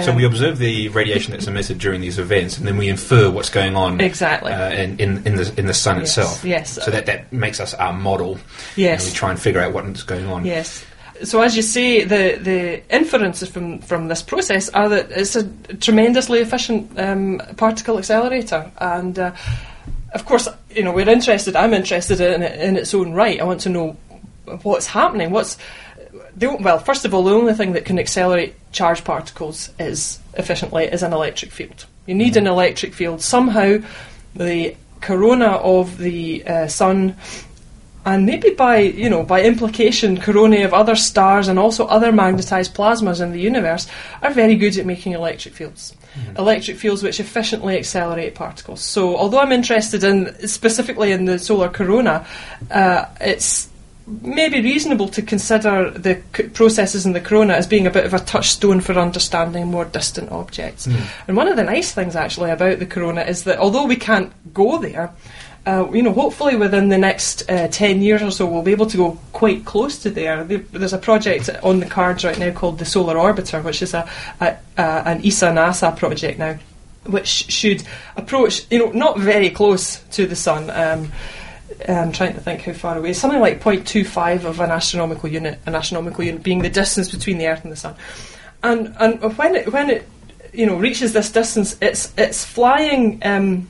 So 0.01 0.11
Um, 0.11 0.17
we 0.17 0.25
observe 0.25 0.57
the 0.57 0.89
radiation 0.89 1.33
that's 1.33 1.47
emitted 1.47 1.77
during 1.79 2.01
these 2.01 2.19
events, 2.19 2.57
and 2.57 2.67
then 2.67 2.79
we 2.79 2.89
infer 2.89 3.29
what's 3.31 3.51
going 3.51 3.77
on 3.77 4.01
Exactly. 4.01 4.51
uh, 4.51 4.71
in, 4.71 4.99
in, 4.99 5.27
in 5.27 5.37
the 5.37 5.53
in 5.59 5.67
the 5.67 5.75
sun 5.75 5.99
Yes, 5.99 6.09
itself. 6.09 6.45
yes. 6.45 6.79
So 6.83 6.91
that, 6.91 7.05
that 7.07 7.31
makes 7.31 7.61
us 7.61 7.75
our 7.75 7.93
model. 7.93 8.39
Yes. 8.75 9.05
And 9.05 9.13
we 9.13 9.17
try 9.19 9.31
and 9.31 9.39
figure 9.39 9.61
out 9.61 9.75
what's 9.75 10.03
going 10.03 10.27
on. 10.29 10.47
Yes. 10.47 10.85
So 11.25 11.43
as 11.43 11.55
you 11.57 11.63
say, 11.63 12.05
the 12.05 12.39
the 12.43 12.83
inferences 12.89 13.51
from 13.51 13.81
from 13.81 14.09
this 14.09 14.23
process 14.23 14.71
are 14.71 14.89
that 14.89 15.11
it's 15.11 15.37
a 15.37 15.45
tremendously 15.77 16.39
efficient 16.41 16.99
um, 16.99 17.41
particle 17.59 17.99
accelerator, 17.99 18.71
and 18.79 19.19
uh, 19.19 19.33
of 20.15 20.25
course, 20.25 20.49
you 20.75 20.83
know, 20.83 20.93
we're 20.93 21.09
interested. 21.09 21.55
I'm 21.55 21.75
interested 21.75 22.19
in 22.21 22.43
it 22.43 22.59
in 22.61 22.77
its 22.77 22.95
own 22.95 23.13
right. 23.13 23.39
I 23.41 23.45
want 23.45 23.61
to 23.61 23.69
know 23.69 23.97
what's 24.63 24.87
happening. 24.87 25.31
What's 25.31 25.59
the, 26.43 26.57
well, 26.57 26.79
first 26.79 27.05
of 27.05 27.15
all, 27.15 27.23
the 27.23 27.35
only 27.35 27.55
thing 27.55 27.73
that 27.73 27.85
can 27.85 27.99
accelerate 27.99 28.55
charged 28.73 29.05
particles 29.05 29.71
is 29.79 30.19
efficiently 30.35 30.85
is 30.85 31.03
an 31.03 31.13
electric 31.13 31.53
field. 31.53 31.87
You 32.07 32.15
need 32.15 32.37
an 32.37 32.47
electric 32.47 32.95
field 32.95 33.23
somehow. 33.23 33.79
The 34.35 34.77
corona 35.01 35.47
of 35.47 35.99
the 35.99 36.45
uh, 36.45 36.67
sun 36.67 37.17
and 38.05 38.27
maybe 38.27 38.51
by 38.51 38.79
you 38.79 39.09
know 39.09 39.23
by 39.23 39.43
implication 39.43 40.17
coronae 40.17 40.65
of 40.65 40.75
other 40.75 40.97
stars 40.97 41.49
and 41.49 41.59
also 41.59 41.87
other 41.87 42.11
magnetized 42.11 42.75
plasmas 42.75 43.21
in 43.21 43.33
the 43.33 43.41
universe 43.41 43.87
are 44.23 44.33
very 44.33 44.57
good 44.57 44.77
at 44.77 44.87
making 44.87 45.13
electric 45.13 45.55
fields 45.55 45.95
electric 46.37 46.77
fields 46.77 47.03
which 47.03 47.21
efficiently 47.21 47.77
accelerate 47.77 48.35
particles 48.35 48.81
so 48.81 49.17
although 49.17 49.39
i'm 49.39 49.53
interested 49.53 50.03
in 50.03 50.35
specifically 50.49 51.13
in 51.13 51.25
the 51.27 51.39
solar 51.39 51.69
corona 51.69 52.27
uh, 52.71 53.05
it's 53.21 53.69
maybe 54.07 54.61
reasonable 54.61 55.09
to 55.09 55.23
consider 55.23 55.91
the 55.91 56.21
c- 56.37 56.45
processes 56.49 57.07
in 57.07 57.13
the 57.13 57.21
corona 57.21 57.55
as 57.55 57.67
being 57.67 57.87
a 57.87 57.91
bit 57.91 58.05
of 58.05 58.13
a 58.15 58.19
touchstone 58.19 58.81
for 58.81 58.95
understanding 58.95 59.67
more 59.69 59.85
distant 59.85 60.31
objects 60.33 60.89
and 61.29 61.37
one 61.37 61.47
of 61.49 61.57
the 61.57 61.63
nice 61.63 61.93
things 61.93 62.17
actually 62.17 62.51
about 62.51 62.79
the 62.79 62.87
corona 62.87 63.23
is 63.23 63.45
that 63.45 63.59
although 63.59 63.87
we 63.87 63.97
can't 63.97 64.33
go 64.53 64.79
there 64.79 65.13
uh, 65.65 65.89
you 65.93 66.03
know, 66.03 66.13
hopefully 66.13 66.57
within 66.57 66.89
the 66.89 66.99
next 66.99 67.49
uh, 67.49 67.69
10 67.69 68.03
years 68.03 68.21
or 68.21 68.33
so, 68.33 68.45
we'll 68.45 68.63
be 68.63 68.73
able 68.73 68.85
to 68.85 68.97
go 68.97 69.17
quite 69.33 69.65
close 69.65 69.97
to 70.03 70.11
there. 70.11 70.43
There- 70.43 70.59
There's 70.59 70.93
a 70.93 70.99
project 70.99 71.49
on 71.63 71.79
the 71.79 71.87
cards 71.87 72.25
right 72.25 72.37
now 72.37 72.51
called 72.51 72.81
the 72.81 72.85
Solar 72.85 73.15
Orbiter, 73.15 73.63
which 73.63 73.81
is 73.81 73.95
a, 73.95 74.11
a, 74.41 74.57
a 74.77 74.83
an 75.07 75.25
ESA 75.25 75.51
NASA 75.53 75.97
project 75.97 76.41
now, 76.41 76.57
which 77.07 77.29
should 77.29 77.85
approach, 78.17 78.67
you 78.73 78.81
know, 78.81 78.91
not 78.91 79.21
very 79.21 79.51
close 79.51 80.01
to 80.11 80.27
the 80.27 80.35
Sun. 80.35 80.69
Um, 80.71 81.13
I'm 81.89 82.13
trying 82.13 82.35
to 82.35 82.41
think 82.41 82.63
how 82.63 82.73
far 82.73 82.99
away. 82.99 83.13
Something 83.13 83.41
like 83.41 83.61
0.25 83.61 84.45
of 84.45 84.61
an 84.61 84.71
astronomical 84.71 85.29
unit, 85.29 85.59
an 85.67 85.75
astronomical 85.75 86.25
unit 86.25 86.43
being 86.43 86.63
the 86.63 86.71
distance 86.71 87.11
between 87.11 87.39
the 87.39 87.47
Earth 87.49 87.63
and 87.65 87.73
the 87.73 87.77
Sun. 87.77 87.97
And 88.63 88.95
and 89.01 89.37
when 89.37 89.57
it 89.57 89.73
when 89.73 89.91
it 89.91 90.09
you 90.53 90.67
know 90.67 90.77
reaches 90.77 91.13
this 91.13 91.31
distance, 91.31 91.77
it's 91.81 92.13
it's 92.17 92.45
flying. 92.45 93.21
Um, 93.25 93.69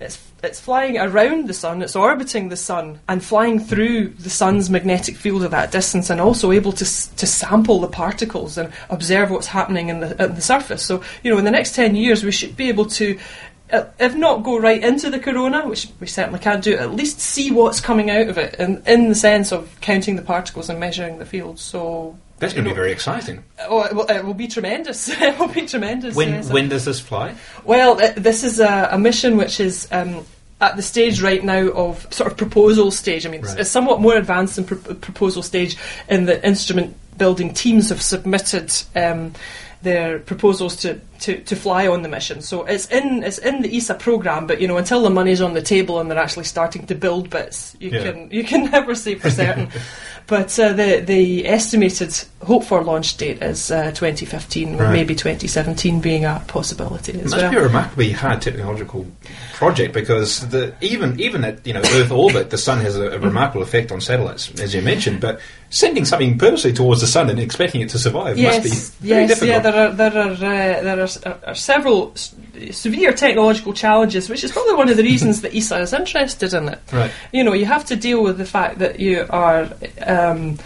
it's 0.00 0.18
it's 0.42 0.60
flying 0.60 0.98
around 0.98 1.48
the 1.48 1.54
sun, 1.54 1.82
it's 1.82 1.96
orbiting 1.96 2.48
the 2.48 2.56
sun, 2.56 3.00
and 3.08 3.24
flying 3.24 3.58
through 3.58 4.08
the 4.08 4.30
sun's 4.30 4.68
magnetic 4.68 5.16
field 5.16 5.42
at 5.42 5.50
that 5.50 5.72
distance, 5.72 6.10
and 6.10 6.20
also 6.20 6.52
able 6.52 6.72
to 6.72 6.84
to 6.84 7.26
sample 7.26 7.80
the 7.80 7.88
particles 7.88 8.58
and 8.58 8.72
observe 8.90 9.30
what's 9.30 9.46
happening 9.46 9.88
in 9.88 10.00
the 10.00 10.20
at 10.20 10.34
the 10.34 10.42
surface. 10.42 10.84
So, 10.84 11.02
you 11.22 11.30
know, 11.30 11.38
in 11.38 11.44
the 11.44 11.50
next 11.50 11.74
ten 11.74 11.96
years, 11.96 12.24
we 12.24 12.32
should 12.32 12.56
be 12.56 12.68
able 12.68 12.86
to 12.86 13.18
if 13.70 14.14
not 14.14 14.42
go 14.42 14.58
right 14.58 14.82
into 14.82 15.10
the 15.10 15.18
corona, 15.18 15.66
which 15.66 15.88
we 16.00 16.06
certainly 16.06 16.38
can't 16.38 16.62
do, 16.62 16.76
at 16.76 16.94
least 16.94 17.20
see 17.20 17.50
what's 17.50 17.80
coming 17.80 18.10
out 18.10 18.28
of 18.28 18.38
it, 18.38 18.54
in, 18.60 18.82
in 18.86 19.08
the 19.08 19.14
sense 19.14 19.52
of 19.52 19.80
counting 19.80 20.16
the 20.16 20.22
particles 20.22 20.70
and 20.70 20.78
measuring 20.78 21.18
the 21.18 21.26
field. 21.26 21.58
So 21.58 22.16
That's 22.38 22.52
going 22.52 22.64
to 22.64 22.70
be 22.70 22.74
very 22.74 22.92
exciting. 22.92 23.42
Oh, 23.68 23.82
it 23.82 23.94
will, 23.94 24.06
it 24.06 24.24
will 24.24 24.34
be 24.34 24.48
tremendous. 24.48 25.08
it 25.20 25.38
will 25.38 25.48
be 25.48 25.66
tremendous. 25.66 26.14
When 26.14 26.28
yes. 26.28 26.50
when 26.50 26.68
does 26.68 26.84
this 26.84 27.00
fly? 27.00 27.34
Well, 27.64 28.00
uh, 28.00 28.12
this 28.16 28.44
is 28.44 28.60
a, 28.60 28.88
a 28.92 28.98
mission 28.98 29.36
which 29.36 29.58
is 29.58 29.88
um, 29.90 30.24
at 30.60 30.76
the 30.76 30.82
stage 30.82 31.20
right 31.20 31.42
now 31.42 31.68
of 31.70 32.06
sort 32.14 32.30
of 32.30 32.38
proposal 32.38 32.90
stage. 32.90 33.26
I 33.26 33.30
mean, 33.30 33.40
it's- 33.40 33.52
Right. 33.54 33.60
it's 33.62 33.70
somewhat 33.70 34.00
more 34.00 34.16
advanced 34.16 34.56
than 34.56 34.64
pro- 34.64 34.94
proposal 34.94 35.42
stage 35.42 35.76
in 36.08 36.26
the 36.26 36.44
instrument 36.46 36.96
building 37.18 37.52
teams 37.54 37.88
have 37.88 38.02
submitted 38.02 38.72
um, 38.94 39.32
their 39.86 40.18
proposals 40.18 40.74
to, 40.82 41.00
to, 41.20 41.38
to 41.44 41.54
fly 41.56 41.86
on 41.88 42.02
the 42.02 42.08
mission. 42.08 42.42
So 42.42 42.64
it's 42.66 42.86
in 42.98 43.22
it's 43.22 43.38
in 43.38 43.62
the 43.62 43.70
ESA 43.76 43.94
program, 43.94 44.46
but 44.46 44.60
you 44.60 44.68
know 44.68 44.76
until 44.76 45.00
the 45.02 45.10
money's 45.10 45.40
on 45.40 45.54
the 45.54 45.62
table 45.62 45.98
and 46.00 46.10
they're 46.10 46.18
actually 46.26 46.44
starting 46.44 46.86
to 46.86 46.94
build 46.94 47.30
bits, 47.30 47.76
you 47.80 47.90
Yeah. 47.90 48.02
can 48.04 48.30
you 48.30 48.44
can 48.44 48.70
never 48.76 48.94
say 48.94 49.14
for 49.14 49.30
certain. 49.30 49.68
but 50.26 50.58
uh, 50.58 50.72
the 50.74 51.00
the 51.06 51.46
estimated 51.46 52.12
hope 52.42 52.64
for 52.64 52.82
launch 52.82 53.16
date 53.16 53.40
is 53.42 53.70
uh, 53.70 53.92
2015, 53.92 54.72
with 54.72 54.80
Right. 54.80 54.92
maybe 54.92 55.14
2017 55.14 56.00
being 56.00 56.24
a 56.24 56.42
possibility 56.48 57.12
It 57.12 57.24
as 57.24 57.30
must 57.30 57.42
well. 57.42 57.50
be 57.50 57.56
a 57.56 57.62
remarkably 57.62 58.10
hard 58.12 58.42
technological 58.42 59.06
project 59.54 59.94
because 59.94 60.48
the, 60.50 60.74
even 60.80 61.18
even 61.20 61.44
at 61.44 61.66
you 61.66 61.72
know 61.74 61.80
Earth 61.96 62.10
orbit, 62.10 62.50
the 62.50 62.58
sun 62.58 62.78
has 62.80 62.96
a, 62.96 63.10
a 63.12 63.18
remarkable 63.18 63.62
effect 63.62 63.90
on 63.92 64.00
satellites, 64.00 64.52
as 64.60 64.74
you 64.74 64.82
mentioned. 64.82 65.20
But 65.20 65.40
sending 65.70 66.04
something 66.04 66.38
purposely 66.38 66.72
towards 66.72 67.00
the 67.00 67.06
sun 67.06 67.28
and 67.28 67.38
expecting 67.38 67.80
it 67.80 67.88
to 67.90 67.98
survive 67.98 68.38
yes, 68.38 68.64
must 68.64 69.02
be 69.02 69.08
very 69.08 69.22
yes, 69.22 69.28
difficult. 69.30 69.50
yeah. 69.50 69.58
There 69.58 69.88
are 69.88 69.92
there 69.92 70.16
are 70.16 70.32
uh, 70.32 70.82
there 70.82 71.00
are, 71.00 71.08
are, 71.26 71.40
are 71.48 71.54
several 71.54 72.12
s- 72.12 72.34
severe 72.70 73.12
technological 73.12 73.72
challenges, 73.72 74.28
which 74.28 74.44
is 74.44 74.52
probably 74.52 74.74
one 74.74 74.88
of 74.88 74.96
the 74.96 75.02
reasons 75.02 75.40
that 75.42 75.54
ESA 75.54 75.80
is 75.80 75.92
interested 75.92 76.54
in 76.54 76.68
it. 76.68 76.80
Right. 76.92 77.10
You 77.32 77.44
know, 77.44 77.52
you 77.52 77.66
have 77.66 77.84
to 77.86 77.96
deal 77.96 78.22
with 78.22 78.38
the 78.38 78.46
fact 78.46 78.78
that 78.78 79.00
you 79.00 79.26
are. 79.30 79.68
Um, 80.06 80.58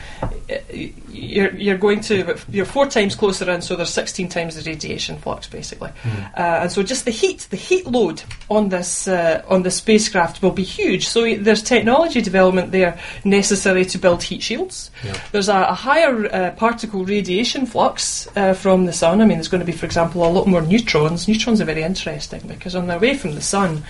you're, 1.13 1.55
you're 1.57 1.79
going 1.79 2.01
to 2.03 2.37
you're 2.51 2.65
four 2.65 2.87
times 2.87 3.15
closer 3.15 3.51
in, 3.51 3.63
so 3.63 3.77
there's 3.77 3.91
16 3.91 4.29
times 4.29 4.57
the 4.57 4.69
radiation 4.71 5.17
flux 5.19 5.47
basically, 5.47 5.91
uh, 6.37 6.61
and 6.63 6.73
so 6.73 6.83
just 6.83 7.05
the 7.05 7.11
heat, 7.11 7.47
the 7.51 7.57
heat 7.57 7.87
load 7.87 8.23
on 8.49 8.69
this 8.69 9.09
uh, 9.09 9.43
on 9.49 9.63
the 9.63 9.71
spacecraft 9.71 10.43
will 10.43 10.51
be 10.51 10.63
huge. 10.63 11.07
So 11.09 11.35
there's 11.37 11.63
technology 11.63 12.21
development 12.21 12.73
there 12.73 12.99
necessary 13.25 13.85
to 13.87 13.99
build 13.99 14.23
heat 14.23 14.43
shields. 14.43 14.91
Yeah. 15.05 15.21
There's 15.33 15.49
a, 15.49 15.57
a 15.57 15.75
higher 15.75 16.27
uh, 16.35 16.51
particle 16.53 17.05
radiation 17.05 17.67
flux 17.67 18.29
uh, 18.37 18.55
from 18.55 18.87
the 18.87 18.93
sun. 18.93 19.21
I 19.21 19.25
mean, 19.25 19.39
there's 19.39 19.49
going 19.49 19.61
to 19.61 19.67
be, 19.67 19.73
for 19.73 19.87
example, 19.87 20.27
a 20.27 20.31
lot 20.31 20.47
more 20.47 20.63
neutrons. 20.63 21.29
Neutrons 21.29 21.61
are 21.61 21.65
very 21.65 21.83
interesting 21.83 22.41
because 22.47 22.75
on 22.75 22.87
their 22.87 22.99
way 22.99 23.15
from 23.17 23.35
the 23.35 23.41
sun, 23.43 23.83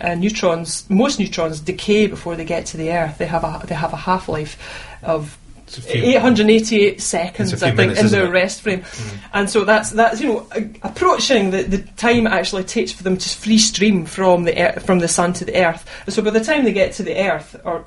uh, 0.00 0.14
neutrons, 0.14 0.88
most 0.90 1.18
neutrons 1.18 1.60
decay 1.60 2.06
before 2.06 2.36
they 2.36 2.44
get 2.44 2.66
to 2.66 2.76
the 2.76 2.90
Earth. 2.92 3.18
They 3.18 3.26
have 3.26 3.44
a 3.44 3.62
they 3.66 3.74
have 3.74 3.92
a 3.92 3.96
half 3.96 4.28
life 4.28 4.56
of 5.02 5.20
It's 5.20 5.26
a 5.26 5.28
few- 5.28 5.37
888 5.76 7.00
seconds, 7.00 7.52
It's 7.52 7.62
a 7.62 7.66
few 7.66 7.72
I 7.72 7.76
think, 7.76 7.90
minutes, 7.92 8.00
in 8.12 8.18
their 8.18 8.26
it? 8.26 8.30
rest 8.30 8.62
frame, 8.62 8.84
and 9.32 9.48
so 9.50 9.64
that's 9.64 9.90
that's 9.90 10.20
you 10.20 10.28
know 10.28 10.46
a- 10.52 10.68
approaching 10.88 11.50
the, 11.50 11.62
the 11.62 11.78
time 11.96 12.26
it 12.26 12.32
actually 12.32 12.64
takes 12.64 12.92
for 12.92 13.02
them 13.02 13.16
to 13.16 13.28
free 13.28 13.58
stream 13.58 14.04
from 14.06 14.44
the 14.44 14.58
ear- 14.58 14.80
from 14.84 14.98
the 15.00 15.08
sun 15.08 15.32
to 15.34 15.44
the 15.44 15.56
Earth. 15.64 15.84
And 16.06 16.14
so 16.14 16.22
by 16.22 16.30
the 16.30 16.40
time 16.44 16.64
they 16.64 16.72
get 16.72 16.92
to 16.94 17.02
the 17.02 17.16
Earth, 17.30 17.56
or 17.64 17.84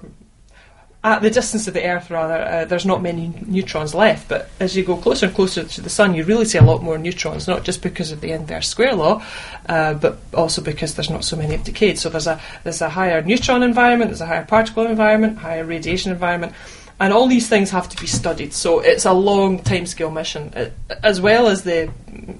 at 1.03 1.23
the 1.23 1.31
distance 1.31 1.67
of 1.67 1.73
the 1.73 1.83
Earth, 1.83 2.11
rather, 2.11 2.35
uh, 2.43 2.65
there's 2.65 2.85
not 2.85 3.01
many 3.01 3.33
neutrons 3.47 3.95
left. 3.95 4.29
But 4.29 4.51
as 4.59 4.77
you 4.77 4.83
go 4.83 4.95
closer 4.97 5.25
and 5.25 5.33
closer 5.35 5.63
to 5.63 5.81
the 5.81 5.89
Sun, 5.89 6.13
you 6.13 6.23
really 6.23 6.45
see 6.45 6.59
a 6.59 6.63
lot 6.63 6.83
more 6.83 6.95
neutrons, 6.99 7.47
not 7.47 7.63
just 7.63 7.81
because 7.81 8.11
of 8.11 8.21
the 8.21 8.31
inverse 8.31 8.67
square 8.67 8.93
law, 8.93 9.23
uh, 9.67 9.95
but 9.95 10.19
also 10.35 10.61
because 10.61 10.93
there's 10.93 11.09
not 11.09 11.23
so 11.23 11.35
many 11.35 11.55
have 11.55 11.63
decayed. 11.63 11.97
So 11.97 12.09
there's 12.09 12.27
a 12.27 12.39
there's 12.63 12.81
a 12.83 12.89
higher 12.89 13.19
neutron 13.23 13.63
environment, 13.63 14.11
there's 14.11 14.21
a 14.21 14.27
higher 14.27 14.45
particle 14.45 14.85
environment, 14.85 15.39
higher 15.39 15.65
radiation 15.65 16.11
environment. 16.11 16.53
And 17.01 17.11
all 17.11 17.25
these 17.25 17.49
things 17.49 17.71
have 17.71 17.89
to 17.89 17.99
be 17.99 18.05
studied, 18.05 18.53
so 18.53 18.79
it's 18.79 19.05
a 19.05 19.11
long 19.11 19.57
timescale 19.57 20.13
mission, 20.13 20.53
uh, 20.55 20.69
as 21.01 21.19
well 21.19 21.47
as 21.47 21.63
the 21.63 21.89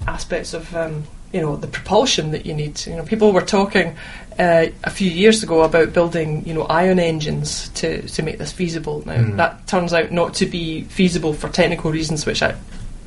aspects 0.08 0.54
of 0.54 0.76
um, 0.76 1.04
you 1.34 1.41
know 1.41 1.56
the 1.56 1.65
propulsion 1.65 2.30
that 2.30 2.45
you 2.45 2.54
need. 2.54 2.80
You 2.86 2.97
know, 2.97 3.04
people 3.04 3.32
were 3.32 3.41
talking 3.41 3.95
uh, 4.38 4.67
a 4.84 4.89
few 4.91 5.10
years 5.10 5.41
ago 5.41 5.63
about 5.63 5.93
building 5.93 6.45
you 6.45 6.54
know 6.54 6.65
ion 6.65 7.00
engines 7.00 7.69
to 7.69 8.08
to 8.08 8.21
make 8.21 8.38
this 8.38 8.52
feasible. 8.52 9.02
Now 9.04 9.36
that 9.38 9.65
turns 9.65 9.93
out 9.93 10.12
not 10.12 10.36
to 10.36 10.45
be 10.45 10.84
feasible 10.84 11.34
for 11.34 11.50
technical 11.50 11.91
reasons, 11.91 12.28
which 12.28 12.43
I. 12.43 12.56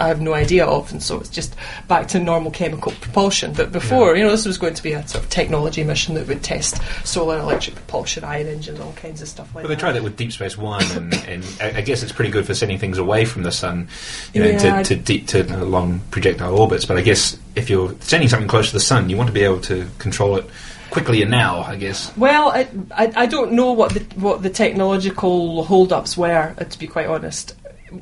I 0.01 0.09
have 0.09 0.21
no 0.21 0.35
idea 0.35 0.67
of, 0.67 0.91
and 0.91 1.03
so 1.03 1.21
it's 1.21 1.29
just 1.29 1.55
back 1.87 2.09
to 2.09 2.19
normal 2.19 2.51
chemical 2.51 2.93
propulsion. 3.01 3.53
But 3.53 3.71
before, 3.71 4.17
you 4.17 4.25
know, 4.25 4.31
this 4.31 4.45
was 4.45 4.59
going 4.59 4.75
to 4.75 4.83
be 4.83 4.93
a 4.93 5.07
sort 5.07 5.23
of 5.25 5.31
technology 5.31 5.85
mission 5.85 6.15
that 6.17 6.27
would 6.27 6.43
test 6.43 6.81
solar 7.07 7.39
electric 7.39 7.77
propulsion, 7.77 8.25
ion 8.25 8.47
engines, 8.49 8.81
all 8.81 8.93
kinds 8.95 9.23
of 9.23 9.29
stuff 9.29 9.47
like 9.55 9.63
Well, 9.63 9.69
that. 9.69 9.77
they 9.77 9.81
tried 9.81 9.93
that 9.93 10.03
with 10.03 10.17
Deep 10.17 10.33
Space 10.33 10.59
One, 10.59 10.85
and, 10.93 11.15
and 11.29 11.45
I 11.61 11.81
guess 11.81 12.03
it's 12.03 12.13
pretty 12.13 12.31
good 12.33 12.45
for 12.45 12.55
sending 12.55 12.79
things 12.79 12.99
away 12.99 13.25
from 13.25 13.45
the 13.45 13.53
sun, 13.53 13.89
you 14.33 14.43
know, 14.43 14.49
Yeah, 14.51 14.83
to, 14.83 14.97
to 14.97 15.03
deep 15.03 15.29
to 15.29 15.45
long 15.65 16.01
projectile 16.11 16.59
orbits. 16.59 16.85
But 16.85 16.97
I 16.97 17.03
guess 17.03 17.39
if 17.55 17.71
you're 17.71 17.95
sending 18.01 18.29
something 18.29 18.49
close 18.49 18.69
to 18.69 18.73
the 18.73 18.81
sun, 18.81 19.11
you 19.11 19.17
want 19.17 19.29
to 19.29 19.33
be 19.35 19.45
able 19.45 19.61
to 19.63 19.87
control 19.99 20.37
it 20.37 20.47
quickly 20.91 21.23
and 21.23 21.31
now. 21.31 21.61
I 21.63 21.77
guess. 21.77 22.17
Well, 22.17 22.49
I, 22.49 22.69
I, 22.93 23.13
I 23.17 23.27
don't 23.27 23.53
know 23.53 23.73
what 23.73 23.95
the 23.95 24.01
what 24.17 24.43
the 24.43 24.51
technological 24.51 25.65
hold-ups 25.65 26.17
were, 26.17 26.55
uh, 26.59 26.65
to 26.65 26.79
be 26.79 26.87
quite 26.87 27.07
honest. 27.07 27.55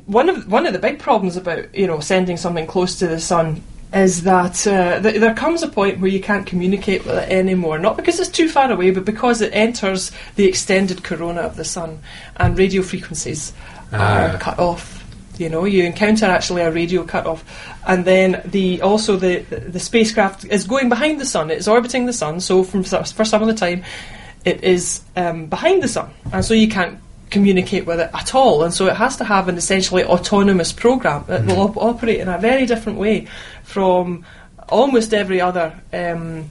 One 0.05 0.29
of 0.29 0.51
one 0.51 0.65
of 0.65 0.73
the 0.73 0.79
big 0.79 0.99
problems 0.99 1.37
about 1.37 1.73
you 1.75 1.87
know 1.87 1.99
sending 1.99 2.37
something 2.37 2.67
close 2.67 2.97
to 2.99 3.07
the 3.07 3.19
sun 3.19 3.61
is 3.93 4.23
that 4.23 4.65
uh, 4.65 4.99
th- 5.01 5.19
there 5.19 5.35
comes 5.35 5.61
a 5.61 5.67
point 5.67 5.99
where 5.99 6.09
you 6.09 6.19
can't 6.19 6.47
communicate 6.47 7.05
with 7.05 7.15
it 7.15 7.29
anymore. 7.31 7.77
Not 7.77 7.95
because 7.95 8.19
it's 8.19 8.29
too 8.29 8.49
far 8.49 8.71
away, 8.71 8.89
but 8.91 9.05
because 9.05 9.39
it 9.41 9.51
enters 9.53 10.11
the 10.35 10.45
extended 10.45 11.03
corona 11.03 11.41
of 11.41 11.55
the 11.57 11.63
sun, 11.65 11.99
and 12.37 12.57
radio 12.57 12.81
frequencies 12.81 13.53
Ah. 13.91 14.33
are 14.33 14.37
cut 14.39 14.57
off. 14.57 15.03
You 15.37 15.49
know, 15.49 15.65
you 15.65 15.83
encounter 15.83 16.25
actually 16.25 16.61
a 16.63 16.71
radio 16.71 17.03
cut 17.03 17.25
off, 17.27 17.43
and 17.87 18.03
then 18.05 18.41
the 18.45 18.81
also 18.81 19.15
the 19.17 19.39
the 19.49 19.79
spacecraft 19.79 20.45
is 20.45 20.65
going 20.65 20.89
behind 20.89 21.19
the 21.21 21.25
sun. 21.25 21.51
It's 21.51 21.67
orbiting 21.67 22.05
the 22.07 22.13
sun, 22.13 22.39
so 22.39 22.63
from 22.63 22.83
for 22.83 23.25
some 23.25 23.41
of 23.41 23.47
the 23.47 23.53
time, 23.53 23.83
it 24.45 24.63
is 24.63 25.01
um, 25.15 25.45
behind 25.47 25.81
the 25.83 25.87
sun, 25.87 26.09
and 26.31 26.43
so 26.43 26.53
you 26.53 26.67
can't 26.67 26.97
communicate 27.33 27.85
with 27.85 27.99
it 27.99 28.09
at 28.13 28.35
all. 28.35 28.63
And 28.63 28.73
so 28.73 28.87
it 28.87 28.95
has 28.95 29.17
to 29.17 29.25
have 29.25 29.49
an 29.49 29.57
essentially 29.57 30.03
autonomous 30.03 30.71
program 30.71 31.25
that 31.27 31.45
will 31.45 31.59
op- 31.61 31.77
operate 31.77 32.19
in 32.19 32.29
a 32.29 32.37
very 32.37 32.65
different 32.65 32.99
way 32.99 33.27
from 33.63 34.23
almost 34.69 35.13
every 35.13 35.41
other 35.41 35.73
um, 35.91 36.49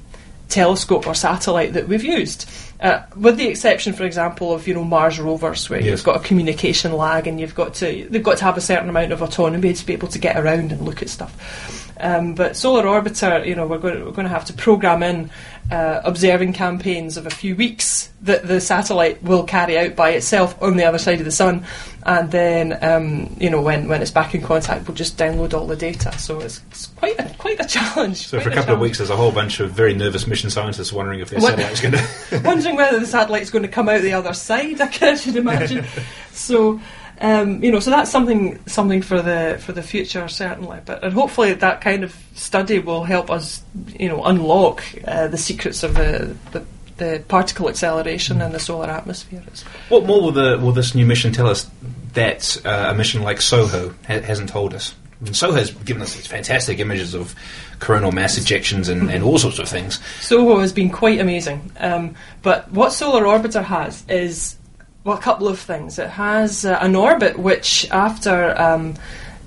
telescope 0.48 1.06
or 1.06 1.14
satellite 1.14 1.72
that 1.74 1.88
we've 1.88 2.04
used. 2.04 2.48
Uh, 2.82 3.04
with 3.16 3.36
the 3.36 3.46
exception, 3.46 3.92
for 3.92 4.02
example, 4.02 4.52
of 4.52 4.66
you 4.66 4.74
know 4.74 4.82
Mars 4.84 5.20
rovers, 5.20 5.70
where 5.70 5.80
Yes. 5.80 5.86
you've 5.90 6.04
got 6.04 6.16
a 6.16 6.20
communication 6.26 6.92
lag 6.92 7.28
and 7.28 7.40
you've 7.40 7.54
got 7.54 7.74
to 7.74 8.06
they've 8.10 8.22
got 8.24 8.38
to 8.38 8.44
have 8.44 8.56
a 8.56 8.60
certain 8.60 8.88
amount 8.88 9.12
of 9.12 9.22
autonomy 9.22 9.72
to 9.72 9.86
be 9.86 9.92
able 9.92 10.08
to 10.08 10.18
get 10.18 10.36
around 10.36 10.72
and 10.72 10.80
look 10.82 11.00
at 11.00 11.08
stuff. 11.08 11.88
Um, 12.00 12.34
but 12.34 12.56
Solar 12.56 12.82
Orbiter, 12.84 13.46
you 13.46 13.54
know, 13.54 13.66
we're 13.68 13.78
going, 13.78 13.94
to, 13.98 14.04
we're 14.04 14.10
going 14.10 14.26
to 14.26 14.32
have 14.34 14.46
to 14.46 14.52
program 14.54 15.04
in 15.04 15.30
uh, 15.70 16.00
observing 16.02 16.52
campaigns 16.52 17.16
of 17.16 17.26
a 17.26 17.30
few 17.30 17.54
weeks 17.54 18.08
that 18.22 18.46
the 18.48 18.60
satellite 18.60 19.22
will 19.22 19.44
carry 19.44 19.78
out 19.78 19.94
by 19.94 20.10
itself 20.10 20.60
on 20.60 20.76
the 20.76 20.84
other 20.84 20.98
side 20.98 21.20
of 21.20 21.24
the 21.24 21.30
sun, 21.30 21.64
and 22.04 22.30
then 22.32 22.76
um, 22.82 23.32
you 23.38 23.48
know 23.50 23.60
when, 23.62 23.86
when 23.88 24.02
it's 24.02 24.10
back 24.10 24.34
in 24.34 24.42
contact, 24.42 24.88
we'll 24.88 24.96
just 24.96 25.16
download 25.16 25.54
all 25.54 25.66
the 25.68 25.76
data. 25.76 26.10
So 26.18 26.40
it's, 26.40 26.60
it's 26.70 26.86
quite 26.86 27.18
a, 27.20 27.32
quite 27.38 27.60
a 27.60 27.64
challenge. 27.68 28.26
So 28.26 28.40
for 28.40 28.48
a 28.50 28.54
couple 28.54 28.74
of 28.74 28.80
weeks, 28.80 28.98
there's 28.98 29.10
a 29.10 29.16
whole 29.16 29.30
bunch 29.32 29.60
of 29.60 29.70
very 29.70 29.94
nervous 29.94 30.26
mission 30.26 30.50
scientists 30.50 30.92
wondering 30.92 31.20
if 31.20 31.30
their 31.30 31.40
satellite's 31.40 31.80
going 31.80 31.94
to. 32.30 32.48
Whether 32.76 32.98
the 32.98 33.06
satellite's 33.06 33.50
going 33.50 33.62
to 33.62 33.68
come 33.68 33.88
out 33.88 34.02
the 34.02 34.12
other 34.12 34.32
side. 34.32 34.80
I 34.80 34.86
can 34.86 35.16
should 35.16 35.36
imagine. 35.36 35.84
so, 36.32 36.80
um, 37.20 37.62
you 37.62 37.70
know, 37.70 37.80
so 37.80 37.90
that's 37.90 38.10
something 38.10 38.58
something 38.66 39.02
for 39.02 39.22
the 39.22 39.60
for 39.64 39.72
the 39.72 39.82
future 39.82 40.26
certainly. 40.28 40.80
But 40.84 41.04
and 41.04 41.12
hopefully 41.12 41.54
that 41.54 41.80
kind 41.80 42.04
of 42.04 42.14
study 42.34 42.78
will 42.78 43.04
help 43.04 43.30
us, 43.30 43.62
you 43.98 44.08
know, 44.08 44.24
unlock 44.24 44.82
uh, 45.06 45.28
the 45.28 45.38
secrets 45.38 45.82
of 45.82 45.94
the, 45.94 46.36
the 46.52 46.64
the 46.96 47.24
particle 47.28 47.68
acceleration 47.68 48.40
in 48.40 48.52
the 48.52 48.60
solar 48.60 48.90
atmosphere. 48.90 49.42
What 49.88 50.04
more 50.04 50.20
will 50.20 50.32
the 50.32 50.58
will 50.58 50.72
this 50.72 50.94
new 50.94 51.06
mission 51.06 51.32
tell 51.32 51.48
us 51.48 51.70
that 52.14 52.60
uh, 52.64 52.88
a 52.90 52.94
mission 52.94 53.22
like 53.22 53.40
SOHO 53.40 53.94
ha- 54.06 54.20
hasn't 54.20 54.50
told 54.50 54.74
us? 54.74 54.94
And 55.24 55.36
SOHO 55.36 55.52
has 55.52 55.70
given 55.70 56.02
us 56.02 56.14
these 56.14 56.26
fantastic 56.26 56.78
images 56.78 57.14
of 57.14 57.34
coronal 57.78 58.12
mass 58.12 58.38
ejections 58.38 58.88
and, 58.88 59.10
and 59.10 59.22
all 59.22 59.38
sorts 59.38 59.58
of 59.58 59.68
things. 59.68 60.00
SOHO 60.20 60.58
has 60.58 60.72
been 60.72 60.90
quite 60.90 61.20
amazing. 61.20 61.70
Um, 61.78 62.16
but 62.42 62.70
what 62.72 62.92
Solar 62.92 63.24
Orbiter 63.24 63.62
has 63.62 64.04
is 64.08 64.56
well, 65.04 65.16
a 65.16 65.20
couple 65.20 65.48
of 65.48 65.58
things. 65.58 65.98
It 65.98 66.10
has 66.10 66.64
uh, 66.64 66.78
an 66.80 66.94
orbit 66.94 67.38
which, 67.38 67.88
after 67.90 68.58
um, 68.60 68.94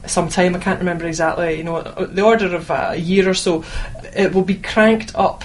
some 0.05 0.29
time, 0.29 0.55
I 0.55 0.59
can't 0.59 0.79
remember 0.79 1.05
exactly, 1.05 1.57
you 1.57 1.63
know, 1.63 1.81
the 1.81 2.21
order 2.21 2.53
of 2.55 2.69
uh, 2.69 2.89
a 2.91 2.95
year 2.95 3.29
or 3.29 3.33
so, 3.33 3.63
it 4.15 4.33
will 4.33 4.43
be 4.43 4.55
cranked 4.55 5.15
up 5.15 5.43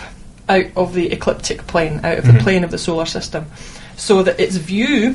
out 0.49 0.67
of 0.77 0.95
the 0.95 1.13
ecliptic 1.13 1.67
plane, 1.69 2.05
out 2.05 2.19
of 2.19 2.27
the 2.27 2.41
plane 2.41 2.65
of 2.65 2.73
the 2.73 2.79
solar 2.79 3.07
system, 3.07 3.47
so 3.97 4.23
that 4.25 4.41
its 4.41 4.57
view 4.57 5.15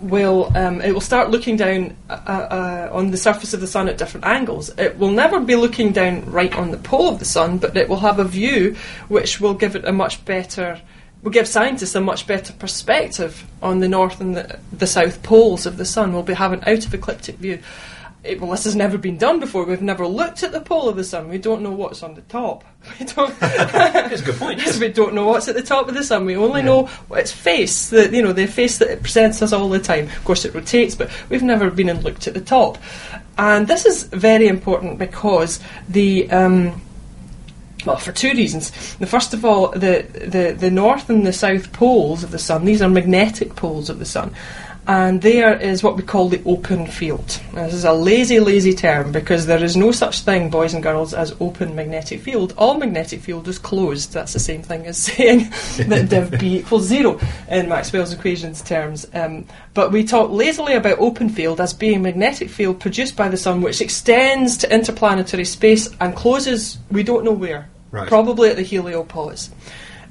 will 0.00 0.52
um, 0.56 0.80
it 0.80 0.92
will 0.92 1.00
start 1.00 1.30
looking 1.30 1.56
down 1.56 1.96
uh, 2.10 2.12
uh, 2.12 2.88
on 2.92 3.10
the 3.10 3.16
surface 3.16 3.54
of 3.54 3.60
the 3.60 3.66
sun 3.66 3.88
at 3.88 3.98
different 3.98 4.26
angles. 4.26 4.70
It 4.78 4.98
will 4.98 5.10
never 5.10 5.40
be 5.40 5.56
looking 5.56 5.92
down 5.92 6.30
right 6.30 6.54
on 6.54 6.70
the 6.70 6.76
pole 6.76 7.08
of 7.08 7.18
the 7.18 7.24
sun, 7.24 7.58
but 7.58 7.76
it 7.76 7.88
will 7.88 8.00
have 8.00 8.18
a 8.18 8.24
view 8.24 8.76
which 9.08 9.40
will 9.40 9.54
give 9.54 9.76
it 9.76 9.84
a 9.84 9.92
much 9.92 10.24
better 10.24 10.80
will 11.22 11.32
give 11.32 11.48
scientists 11.48 11.96
a 11.96 12.00
much 12.00 12.26
better 12.28 12.52
perspective 12.52 13.44
on 13.60 13.80
the 13.80 13.88
north 13.88 14.20
and 14.20 14.36
the, 14.36 14.60
the 14.72 14.86
south 14.86 15.24
poles 15.24 15.66
of 15.66 15.76
the 15.76 15.84
sun. 15.84 16.12
We'll 16.12 16.22
be 16.22 16.34
having 16.34 16.62
out 16.64 16.86
of 16.86 16.94
ecliptic 16.94 17.36
view. 17.36 17.58
Well, 18.34 18.50
this 18.50 18.64
has 18.64 18.76
never 18.76 18.98
been 18.98 19.16
done 19.16 19.40
before. 19.40 19.64
We've 19.64 19.82
never 19.82 20.06
looked 20.06 20.42
at 20.42 20.52
the 20.52 20.60
pole 20.60 20.88
of 20.88 20.96
the 20.96 21.04
sun. 21.04 21.28
We 21.28 21.38
don't 21.38 21.62
know 21.62 21.70
what's 21.70 22.02
on 22.02 22.14
the 22.14 22.22
top. 22.22 22.64
We 23.00 23.04
don't. 23.04 23.38
That's 23.40 24.22
a 24.22 24.24
good 24.24 24.36
point. 24.36 24.58
Yes, 24.58 24.78
we 24.80 24.88
don't 24.88 25.12
know 25.12 25.26
what's 25.26 25.48
at 25.48 25.56
the 25.56 25.62
top 25.62 25.88
of 25.88 25.94
the 25.94 26.04
sun. 26.04 26.24
We 26.24 26.36
only 26.36 26.62
know 26.62 26.88
its 27.10 27.32
face, 27.32 27.90
the 27.90 28.08
you 28.14 28.22
know 28.22 28.32
the 28.32 28.46
face 28.46 28.78
that 28.78 28.88
it 28.88 29.02
presents 29.02 29.42
us 29.42 29.52
all 29.52 29.68
the 29.68 29.80
time. 29.80 30.04
Of 30.06 30.24
course, 30.24 30.44
it 30.44 30.54
rotates, 30.54 30.94
but 30.94 31.10
we've 31.28 31.42
never 31.42 31.68
been 31.68 31.88
and 31.88 32.04
looked 32.04 32.28
at 32.28 32.34
the 32.34 32.40
top. 32.40 32.78
And 33.38 33.66
this 33.66 33.86
is 33.86 34.04
very 34.04 34.46
important 34.46 34.98
because 34.98 35.58
the 35.88 36.30
um, 36.30 36.80
well, 37.86 37.96
for 37.96 38.12
two 38.12 38.32
reasons. 38.32 38.96
The 38.96 39.06
first 39.06 39.32
of 39.32 39.44
all, 39.44 39.68
the, 39.70 40.06
the 40.12 40.56
the 40.58 40.70
north 40.70 41.08
and 41.08 41.26
the 41.26 41.32
south 41.32 41.72
poles 41.72 42.24
of 42.24 42.30
the 42.32 42.38
sun. 42.38 42.64
These 42.64 42.82
are 42.82 42.88
magnetic 42.88 43.54
poles 43.54 43.88
of 43.88 43.98
the 43.98 44.04
sun. 44.04 44.34
And 44.88 45.20
there 45.20 45.58
is 45.58 45.82
what 45.82 45.96
we 45.96 46.04
call 46.04 46.28
the 46.28 46.42
open 46.44 46.86
field. 46.86 47.40
Now, 47.52 47.64
this 47.64 47.74
is 47.74 47.84
a 47.84 47.92
lazy, 47.92 48.38
lazy 48.38 48.72
term 48.72 49.10
because 49.10 49.46
there 49.46 49.62
is 49.62 49.76
no 49.76 49.90
such 49.90 50.20
thing, 50.20 50.48
boys 50.48 50.74
and 50.74 50.82
girls, 50.82 51.12
as 51.12 51.34
open 51.40 51.74
magnetic 51.74 52.20
field. 52.20 52.54
All 52.56 52.78
magnetic 52.78 53.20
field 53.20 53.48
is 53.48 53.58
closed. 53.58 54.12
That's 54.12 54.32
the 54.32 54.38
same 54.38 54.62
thing 54.62 54.86
as 54.86 54.96
saying 55.02 55.50
that 55.88 56.08
div 56.08 56.38
B 56.38 56.58
equals 56.58 56.84
zero 56.84 57.18
in 57.48 57.68
Maxwell's 57.68 58.12
equations 58.12 58.62
terms. 58.62 59.06
Um, 59.12 59.46
but 59.74 59.90
we 59.90 60.04
talk 60.04 60.30
lazily 60.30 60.74
about 60.74 61.00
open 61.00 61.30
field 61.30 61.60
as 61.60 61.72
being 61.72 62.02
magnetic 62.02 62.48
field 62.48 62.78
produced 62.78 63.16
by 63.16 63.28
the 63.28 63.36
sun, 63.36 63.62
which 63.62 63.80
extends 63.80 64.56
to 64.58 64.72
interplanetary 64.72 65.46
space 65.46 65.88
and 66.00 66.14
closes. 66.14 66.78
We 66.92 67.02
don't 67.02 67.24
know 67.24 67.32
where. 67.32 67.68
Right. 67.90 68.06
Probably 68.06 68.50
at 68.50 68.56
the 68.56 68.64
heliopause. 68.64 69.50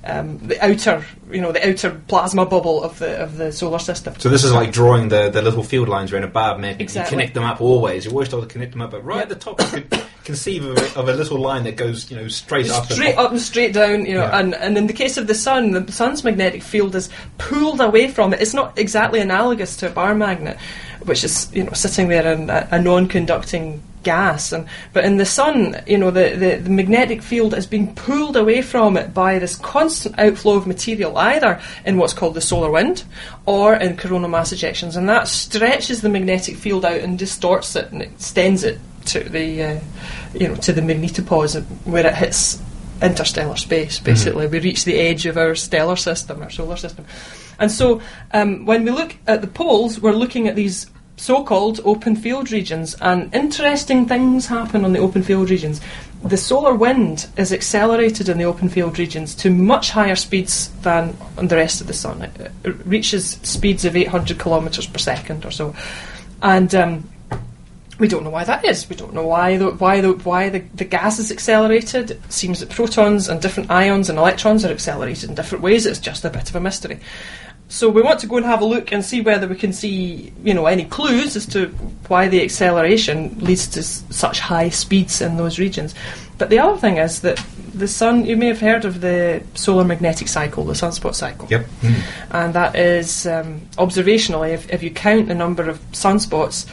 Um, 0.08 0.38
the 0.38 0.64
outer, 0.64 1.04
you 1.32 1.42
know, 1.42 1.52
the 1.52 1.68
outer 1.68 2.00
plasma 2.08 2.46
bubble 2.46 2.84
of 2.84 3.00
the 3.00 3.18
of 3.24 3.38
the 3.38 3.52
solar 3.52 3.80
system. 3.80 4.14
So 4.20 4.30
this 4.30 4.44
is 4.44 4.54
like 4.54 4.72
drawing 4.72 5.10
the, 5.10 5.30
the 5.30 5.42
little 5.42 5.64
field 5.64 5.90
lines 5.90 6.14
around 6.14 6.24
a 6.26 6.28
bar, 6.28 6.58
map. 6.60 6.80
Exactly. 6.80 7.16
You 7.16 7.20
connect 7.22 7.34
them 7.34 7.44
up 7.44 7.60
always. 7.60 8.06
You 8.06 8.12
always 8.12 8.30
try 8.30 8.40
to 8.40 8.46
connect 8.46 8.72
them 8.74 8.82
up, 8.82 8.92
but 8.92 9.04
right 9.04 9.24
at 9.24 9.30
the 9.30 9.36
top, 9.36 9.60
you 9.62 9.68
could 9.68 10.02
conceive 10.24 10.64
of 10.66 10.78
a, 10.78 11.00
of 11.00 11.10
a 11.10 11.14
little 11.14 11.40
line 11.40 11.64
that 11.64 11.76
goes, 11.76 12.12
you 12.12 12.18
know, 12.18 12.28
straight 12.28 12.70
up. 12.70 12.84
and 12.86 12.94
straight 12.94 13.16
up 13.16 13.32
and 13.32 13.42
straight 13.42 13.74
down, 13.74 14.06
you 14.06 14.14
know, 14.14 14.22
Yeah. 14.26 14.40
and, 14.40 14.54
and 14.54 14.78
in 14.78 14.86
the 14.88 14.94
case 14.94 15.18
of 15.18 15.26
the 15.28 15.34
sun, 15.36 15.72
the 15.72 15.92
sun's 15.92 16.24
magnetic 16.24 16.62
field 16.62 16.96
is 16.96 17.10
pulled 17.40 17.82
away 17.82 18.08
from 18.08 18.34
it. 18.34 18.42
It's 18.42 18.54
not 18.54 18.78
exactly 18.78 19.20
analogous 19.22 19.76
to 19.78 19.88
a 19.88 19.92
bar 19.92 20.14
magnet, 20.14 20.58
which 21.06 21.24
is 21.24 21.50
you 21.54 21.64
know 21.64 21.74
sitting 21.74 22.10
there 22.10 22.32
in 22.32 22.50
a, 22.50 22.68
a 22.72 22.80
non-conducting 22.82 23.82
gas, 24.06 24.54
and 24.54 24.66
but 24.94 25.04
in 25.04 25.18
the 25.18 25.26
sun, 25.26 25.82
you 25.86 25.98
know, 25.98 26.12
the, 26.12 26.30
the, 26.30 26.56
the 26.62 26.70
magnetic 26.70 27.22
field 27.22 27.54
is 27.54 27.68
being 27.68 27.94
pulled 27.96 28.38
away 28.38 28.62
from 28.62 28.96
it 28.96 29.14
by 29.14 29.38
this 29.38 29.58
constant 29.58 30.18
outflow 30.18 30.56
of 30.56 30.66
material, 30.66 31.18
either 31.18 31.60
in 31.86 31.98
what's 31.98 32.14
called 32.14 32.36
the 32.36 32.42
solar 32.42 32.72
wind 32.72 33.04
or 33.46 33.76
in 33.76 33.98
coronal 33.98 34.30
mass 34.30 34.54
ejections, 34.54 34.96
and 34.96 35.10
that 35.10 35.28
stretches 35.28 36.00
the 36.00 36.10
magnetic 36.10 36.56
field 36.56 36.86
out 36.86 37.02
and 37.02 37.20
distorts 37.20 37.76
it 37.76 37.92
and 37.92 38.02
extends 38.02 38.64
it 38.64 38.80
to 39.08 39.20
the 39.20 39.64
uh, 39.64 39.80
you 40.34 40.48
know 40.48 40.56
to 40.56 40.72
the 40.72 40.82
magnetopause 40.82 41.62
where 41.86 42.06
it 42.06 42.16
hits 42.16 42.62
interstellar 43.02 43.58
space. 43.58 44.00
Basically, 44.00 44.48
we 44.48 44.60
reach 44.60 44.86
the 44.86 44.98
edge 44.98 45.26
of 45.26 45.38
our 45.38 45.54
stellar 45.54 45.98
system, 45.98 46.42
our 46.42 46.50
solar 46.50 46.78
system, 46.78 47.06
and 47.60 47.72
so 47.72 48.02
um, 48.32 48.66
when 48.66 48.86
we 48.86 48.92
look 48.92 49.18
at 49.28 49.42
the 49.42 49.48
poles, 49.48 50.00
we're 50.00 50.14
looking 50.14 50.48
at 50.48 50.56
these 50.56 50.88
so-called 51.18 51.80
open 51.86 52.16
field 52.16 52.52
regions, 52.52 52.96
and 53.02 53.34
interesting 53.34 54.06
things 54.06 54.48
happen 54.48 54.84
on 54.84 54.94
the 54.94 55.00
open 55.00 55.24
field 55.24 55.50
regions. 55.50 55.82
The 56.24 56.38
solar 56.38 56.74
wind 56.74 57.28
is 57.38 57.54
accelerated 57.54 58.30
in 58.30 58.38
the 58.38 58.46
open 58.46 58.70
field 58.70 59.00
regions 59.00 59.36
to 59.36 59.50
much 59.50 59.92
higher 59.92 60.16
speeds 60.16 60.70
than 60.82 61.16
on 61.38 61.48
the 61.48 61.56
rest 61.56 61.82
of 61.82 61.88
the 61.88 61.94
sun. 61.94 62.22
It, 62.24 62.52
it 62.64 62.86
reaches 62.86 63.40
speeds 63.44 63.86
of 63.86 63.96
800 63.96 64.40
kilometres 64.40 64.88
per 64.88 64.98
second 64.98 65.46
or 65.46 65.52
so, 65.52 65.76
and 66.42 66.74
um, 66.76 67.10
we 67.98 68.08
don't 68.08 68.24
know 68.24 68.30
why 68.30 68.44
that 68.44 68.66
is. 68.66 68.90
We 68.90 68.96
don't 68.96 69.14
know 69.14 69.26
why 69.26 69.58
the, 69.58 69.72
why 69.72 70.02
the, 70.02 70.12
why 70.14 70.50
the, 70.50 70.60
the 70.74 70.84
gas 70.84 71.18
is 71.18 71.32
accelerated. 71.32 72.12
It 72.12 72.32
seems 72.32 72.60
that 72.60 72.70
protons 72.70 73.30
and 73.30 73.42
different 73.42 73.72
ions 73.72 74.10
and 74.10 74.18
electrons 74.18 74.66
are 74.66 74.72
accelerated 74.72 75.30
in 75.30 75.36
different 75.36 75.64
ways. 75.64 75.86
It's 75.86 76.00
just 76.00 76.26
a 76.26 76.30
bit 76.30 76.50
of 76.50 76.56
a 76.56 76.60
mystery. 76.60 77.00
So 77.68 77.90
we 77.90 78.02
want 78.02 78.20
to 78.20 78.28
go 78.28 78.38
and 78.38 78.46
have 78.46 78.62
a 78.62 78.66
look 78.66 78.92
and 78.92 79.04
see 79.04 79.22
whether 79.22 79.48
we 79.48 79.56
can 79.56 79.74
see, 79.74 80.32
you 80.44 80.54
know, 80.54 80.68
any 80.68 80.86
clues 80.86 81.36
as 81.36 81.46
to 81.48 81.68
why 82.08 82.28
the 82.28 82.42
acceleration 82.44 83.38
leads 83.40 83.68
to 83.70 83.80
s- 83.80 84.04
such 84.12 84.40
high 84.40 84.70
speeds 84.70 85.20
in 85.20 85.36
those 85.38 85.58
regions. 85.58 85.96
But 86.38 86.50
the 86.52 86.60
other 86.60 86.78
thing 86.78 86.98
is 86.98 87.22
that 87.22 87.44
the 87.74 87.88
sun, 87.88 88.26
you 88.26 88.38
may 88.38 88.48
have 88.48 88.60
heard 88.62 88.86
of 88.86 89.02
the 89.02 89.42
solar 89.56 89.84
magnetic 89.84 90.28
cycle, 90.28 90.64
the 90.64 90.74
sunspot 90.74 91.16
cycle 91.16 91.48
Yep. 91.50 91.66
and 92.32 92.54
that 92.54 92.76
is 92.76 93.26
um, 93.26 93.62
observationally. 93.78 94.54
If, 94.54 94.70
if 94.72 94.84
you 94.84 94.92
count 94.92 95.28
the 95.28 95.36
number 95.36 95.68
of 95.68 95.80
sunspots 95.92 96.68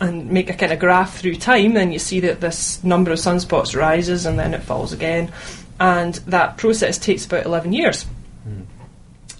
and 0.00 0.28
make 0.30 0.50
a 0.50 0.54
kind 0.54 0.72
of 0.72 0.78
graph 0.80 1.18
through 1.18 1.36
time, 1.36 1.74
then 1.74 1.92
you 1.92 1.98
see 1.98 2.20
that 2.20 2.40
this 2.40 2.82
number 2.84 3.12
of 3.12 3.18
sunspots 3.18 3.76
rises 3.76 4.26
and 4.26 4.38
then 4.38 4.54
it 4.54 4.62
falls 4.62 4.92
again, 4.92 5.30
and 5.78 6.14
that 6.26 6.56
process 6.58 6.98
takes 6.98 7.24
about 7.24 7.46
11 7.46 7.72
years. 7.72 8.06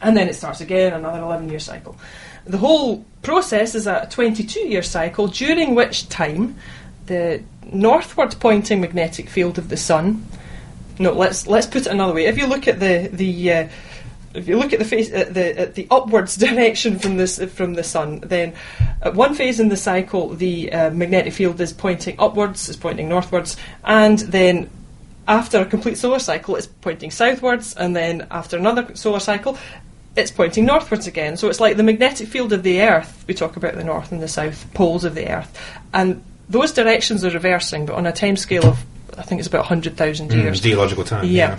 And 0.02 0.16
then 0.16 0.28
it 0.28 0.34
starts 0.34 0.60
again, 0.60 0.92
another 0.92 1.20
11 1.20 1.48
year 1.48 1.58
cycle. 1.58 1.96
The 2.44 2.58
whole 2.58 3.04
process 3.22 3.74
is 3.74 3.86
a 3.86 4.06
22 4.10 4.60
year 4.60 4.82
cycle, 4.82 5.26
during 5.26 5.74
which 5.74 6.08
time 6.08 6.56
the 7.06 7.42
northward 7.72 8.36
pointing 8.38 8.80
magnetic 8.80 9.28
field 9.28 9.58
of 9.58 9.68
the 9.68 9.76
sun. 9.76 10.26
No, 10.98 11.12
let's 11.12 11.46
let's 11.46 11.66
put 11.66 11.82
it 11.82 11.88
another 11.88 12.14
way. 12.14 12.26
If 12.26 12.38
you 12.38 12.46
look 12.46 12.68
at 12.68 12.80
the 12.80 13.08
the 13.12 13.52
uh, 13.52 13.68
if 14.34 14.48
you 14.48 14.58
look 14.58 14.72
at 14.72 14.78
the 14.78 14.84
face 14.84 15.10
at 15.12 15.34
the 15.34 15.58
at 15.58 15.74
the 15.74 15.86
upwards 15.90 16.36
direction 16.46 16.98
from 16.98 17.16
this 17.16 17.42
from 17.52 17.74
the 17.74 17.84
sun, 17.84 18.20
then 18.20 18.54
at 19.02 19.14
one 19.14 19.34
phase 19.34 19.60
in 19.60 19.68
the 19.68 19.76
cycle, 19.76 20.28
the 20.30 20.72
uh, 20.72 20.90
magnetic 20.90 21.32
field 21.32 21.60
is 21.60 21.72
pointing 21.72 22.16
upwards, 22.18 22.68
is 22.68 22.76
pointing 22.76 23.08
northwards, 23.08 23.56
and 23.84 24.20
then 24.20 24.70
after 25.28 25.60
a 25.60 25.66
complete 25.66 25.98
solar 25.98 26.20
cycle, 26.20 26.54
it's 26.54 26.66
pointing 26.66 27.10
southwards, 27.10 27.74
and 27.74 27.96
then 27.96 28.26
after 28.30 28.56
another 28.56 28.94
solar 28.94 29.20
cycle, 29.20 29.58
it's 30.16 30.30
pointing 30.30 30.64
northwards 30.64 31.06
again. 31.06 31.36
So 31.36 31.48
it's 31.48 31.60
like 31.60 31.76
the 31.76 31.82
magnetic 31.82 32.28
field 32.28 32.52
of 32.52 32.62
the 32.62 32.82
Earth. 32.82 33.24
We 33.28 33.34
talk 33.34 33.56
about 33.56 33.74
the 33.74 33.84
north 33.84 34.12
and 34.12 34.22
the 34.22 34.28
south 34.28 34.72
poles 34.74 35.04
of 35.04 35.14
the 35.14 35.28
Earth, 35.28 35.58
and 35.92 36.22
those 36.48 36.72
directions 36.72 37.24
are 37.24 37.30
reversing, 37.30 37.86
but 37.86 37.96
on 37.96 38.06
a 38.06 38.12
timescale 38.12 38.64
of 38.64 38.84
I 39.18 39.22
think 39.22 39.38
it's 39.38 39.48
about 39.48 39.66
hundred 39.66 39.96
thousand 39.96 40.32
years. 40.32 40.60
Mm, 40.60 40.64
geological 40.64 41.04
time. 41.04 41.24
Yeah. 41.26 41.58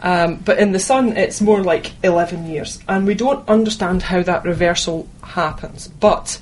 Um, 0.00 0.36
but 0.36 0.58
in 0.58 0.72
the 0.72 0.78
sun, 0.78 1.16
it's 1.16 1.40
more 1.40 1.62
like 1.62 1.92
11 2.02 2.46
years. 2.46 2.78
And 2.88 3.06
we 3.06 3.14
don't 3.14 3.48
understand 3.48 4.02
how 4.02 4.22
that 4.22 4.44
reversal 4.44 5.08
happens. 5.22 5.88
But 5.88 6.38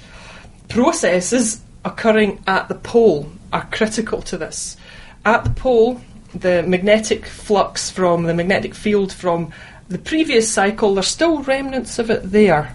processes 0.68 1.60
occurring 1.84 2.42
at 2.48 2.68
the 2.68 2.74
pole 2.74 3.30
are 3.52 3.68
critical 3.70 4.20
to 4.22 4.36
this. 4.36 4.76
At 5.24 5.44
the 5.44 5.50
pole, 5.50 6.00
the 6.34 6.64
magnetic 6.64 7.26
flux 7.26 7.90
from 7.90 8.24
the 8.24 8.34
magnetic 8.34 8.74
field 8.74 9.12
from 9.12 9.52
the 9.92 9.98
previous 9.98 10.50
cycle, 10.50 10.94
there's 10.94 11.08
still 11.08 11.42
remnants 11.42 11.98
of 11.98 12.10
it 12.10 12.30
there. 12.30 12.74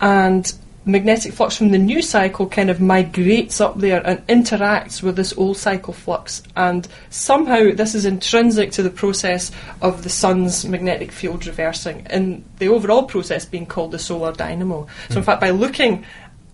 And 0.00 0.52
magnetic 0.86 1.32
flux 1.32 1.56
from 1.56 1.70
the 1.72 1.78
new 1.78 2.00
cycle 2.00 2.48
kind 2.48 2.70
of 2.70 2.80
migrates 2.80 3.60
up 3.60 3.76
there 3.78 4.06
and 4.06 4.24
interacts 4.28 5.02
with 5.02 5.16
this 5.16 5.36
old 5.36 5.56
cycle 5.56 5.92
flux. 5.92 6.42
And 6.54 6.86
somehow 7.10 7.72
this 7.72 7.94
is 7.94 8.04
intrinsic 8.04 8.70
to 8.72 8.82
the 8.82 8.90
process 8.90 9.50
of 9.82 10.04
the 10.04 10.08
sun's 10.08 10.64
magnetic 10.64 11.10
field 11.10 11.46
reversing, 11.46 12.06
and 12.06 12.44
the 12.58 12.68
overall 12.68 13.02
process 13.02 13.44
being 13.44 13.66
called 13.66 13.90
the 13.90 13.98
solar 13.98 14.32
dynamo. 14.32 14.86
So, 15.08 15.16
in 15.16 15.22
hmm. 15.22 15.26
fact, 15.26 15.40
by 15.40 15.50
looking 15.50 16.04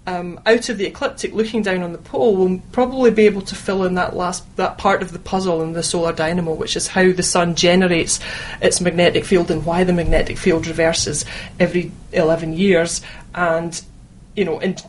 um, 0.07 0.41
out 0.47 0.69
of 0.69 0.79
the 0.79 0.87
ecliptic, 0.87 1.33
looking 1.33 1.63
down 1.63 1.83
on 1.83 1.93
the 1.93 1.99
pole, 1.99 2.35
we'll 2.35 2.61
probably 2.73 3.11
be 3.13 3.27
able 3.27 3.43
to 3.43 3.55
fill 3.55 3.85
in 3.85 3.95
that 3.95 4.17
last 4.17 4.45
that 4.57 4.77
part 4.77 5.01
of 5.01 5.13
the 5.13 5.19
puzzle 5.19 5.63
in 5.63 5.73
the 5.73 5.83
solar 5.83 6.13
dynamo, 6.13 6.55
which 6.55 6.77
is 6.77 6.89
how 6.89 7.13
the 7.13 7.23
sun 7.23 7.55
generates 7.55 8.19
its 8.61 8.81
magnetic 8.81 9.25
field 9.25 9.51
and 9.51 9.65
why 9.65 9.85
the 9.85 9.93
magnetic 9.93 10.39
field 10.39 10.67
reverses 10.67 11.25
every 11.61 11.93
11 12.13 12.55
years. 12.55 13.01
And 13.35 13.81
you 14.35 14.45
know, 14.45 14.59
and 14.59 14.83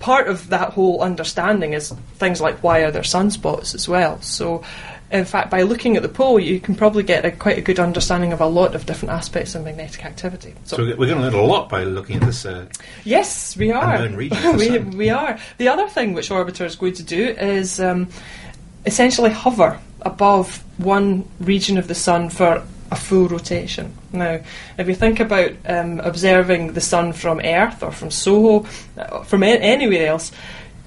part 0.00 0.28
of 0.28 0.50
that 0.50 0.72
whole 0.74 1.00
understanding 1.02 1.72
is 1.72 1.90
things 2.16 2.40
like 2.40 2.62
why 2.62 2.80
are 2.80 2.90
there 2.90 3.02
sunspots 3.02 3.74
as 3.74 3.88
well. 3.88 4.20
So. 4.20 4.64
In 5.10 5.24
fact, 5.24 5.50
by 5.50 5.62
looking 5.62 5.96
at 5.96 6.02
the 6.02 6.08
pole, 6.08 6.38
you 6.38 6.60
can 6.60 6.74
probably 6.74 7.02
get 7.02 7.24
a, 7.24 7.30
quite 7.30 7.56
a 7.56 7.62
good 7.62 7.78
understanding 7.78 8.32
of 8.32 8.40
a 8.42 8.46
lot 8.46 8.74
of 8.74 8.84
different 8.84 9.12
aspects 9.12 9.54
of 9.54 9.64
magnetic 9.64 10.04
activity. 10.04 10.54
So 10.64 10.76
we're 10.78 10.94
going 10.96 11.08
to 11.16 11.20
learn 11.20 11.34
a 11.34 11.42
lot 11.42 11.70
by 11.70 11.84
looking 11.84 12.16
at 12.16 12.22
this. 12.22 12.44
Uh, 12.44 12.66
Yes, 13.04 13.56
we 13.56 13.72
are. 13.72 13.94
Unknown 13.94 14.16
regions 14.16 14.44
of 14.44 14.58
the 14.58 14.78
we, 14.80 14.96
we 14.96 15.10
are. 15.10 15.38
The 15.56 15.68
other 15.68 15.88
thing 15.88 16.12
which 16.12 16.28
Orbiter 16.28 16.66
is 16.66 16.76
going 16.76 16.92
to 16.94 17.02
do 17.02 17.28
is 17.28 17.80
um, 17.80 18.08
essentially 18.84 19.30
hover 19.30 19.78
above 20.02 20.62
one 20.78 21.26
region 21.40 21.78
of 21.78 21.88
the 21.88 21.94
sun 21.94 22.28
for 22.28 22.62
a 22.90 22.96
full 22.96 23.28
rotation. 23.28 23.94
Now, 24.12 24.40
if 24.78 24.88
you 24.88 24.94
think 24.94 25.20
about 25.20 25.52
um, 25.66 26.00
observing 26.00 26.72
the 26.74 26.80
sun 26.80 27.12
from 27.12 27.40
Earth 27.40 27.82
or 27.82 27.92
from 27.92 28.10
Soho, 28.10 28.66
uh, 28.96 29.22
from 29.24 29.42
a- 29.42 29.58
anywhere 29.58 30.06
else, 30.06 30.32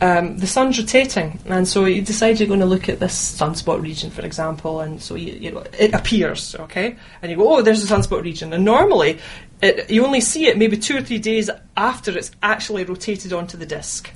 um, 0.01 0.37
the 0.37 0.47
sun's 0.47 0.79
rotating, 0.79 1.39
and 1.45 1.67
so 1.67 1.85
you 1.85 2.01
decide 2.01 2.39
you're 2.39 2.47
going 2.47 2.59
to 2.59 2.65
look 2.65 2.89
at 2.89 2.99
this 2.99 3.39
sunspot 3.39 3.81
region, 3.81 4.09
for 4.09 4.25
example, 4.25 4.81
and 4.81 5.01
so 5.01 5.15
you, 5.15 5.33
you 5.33 5.51
know, 5.51 5.63
it 5.77 5.93
appears, 5.93 6.55
okay, 6.55 6.95
and 7.21 7.31
you 7.31 7.37
go, 7.37 7.57
oh, 7.57 7.61
there's 7.61 7.89
a 7.89 7.93
sunspot 7.95 8.23
region, 8.23 8.51
and 8.51 8.65
normally 8.65 9.19
it, 9.61 9.89
you 9.89 10.03
only 10.03 10.21
see 10.21 10.47
it 10.47 10.57
maybe 10.57 10.75
two 10.75 10.97
or 10.97 11.01
three 11.01 11.19
days 11.19 11.49
after 11.77 12.17
it's 12.17 12.31
actually 12.41 12.83
rotated 12.83 13.31
onto 13.31 13.57
the 13.57 13.65
disk. 13.65 14.09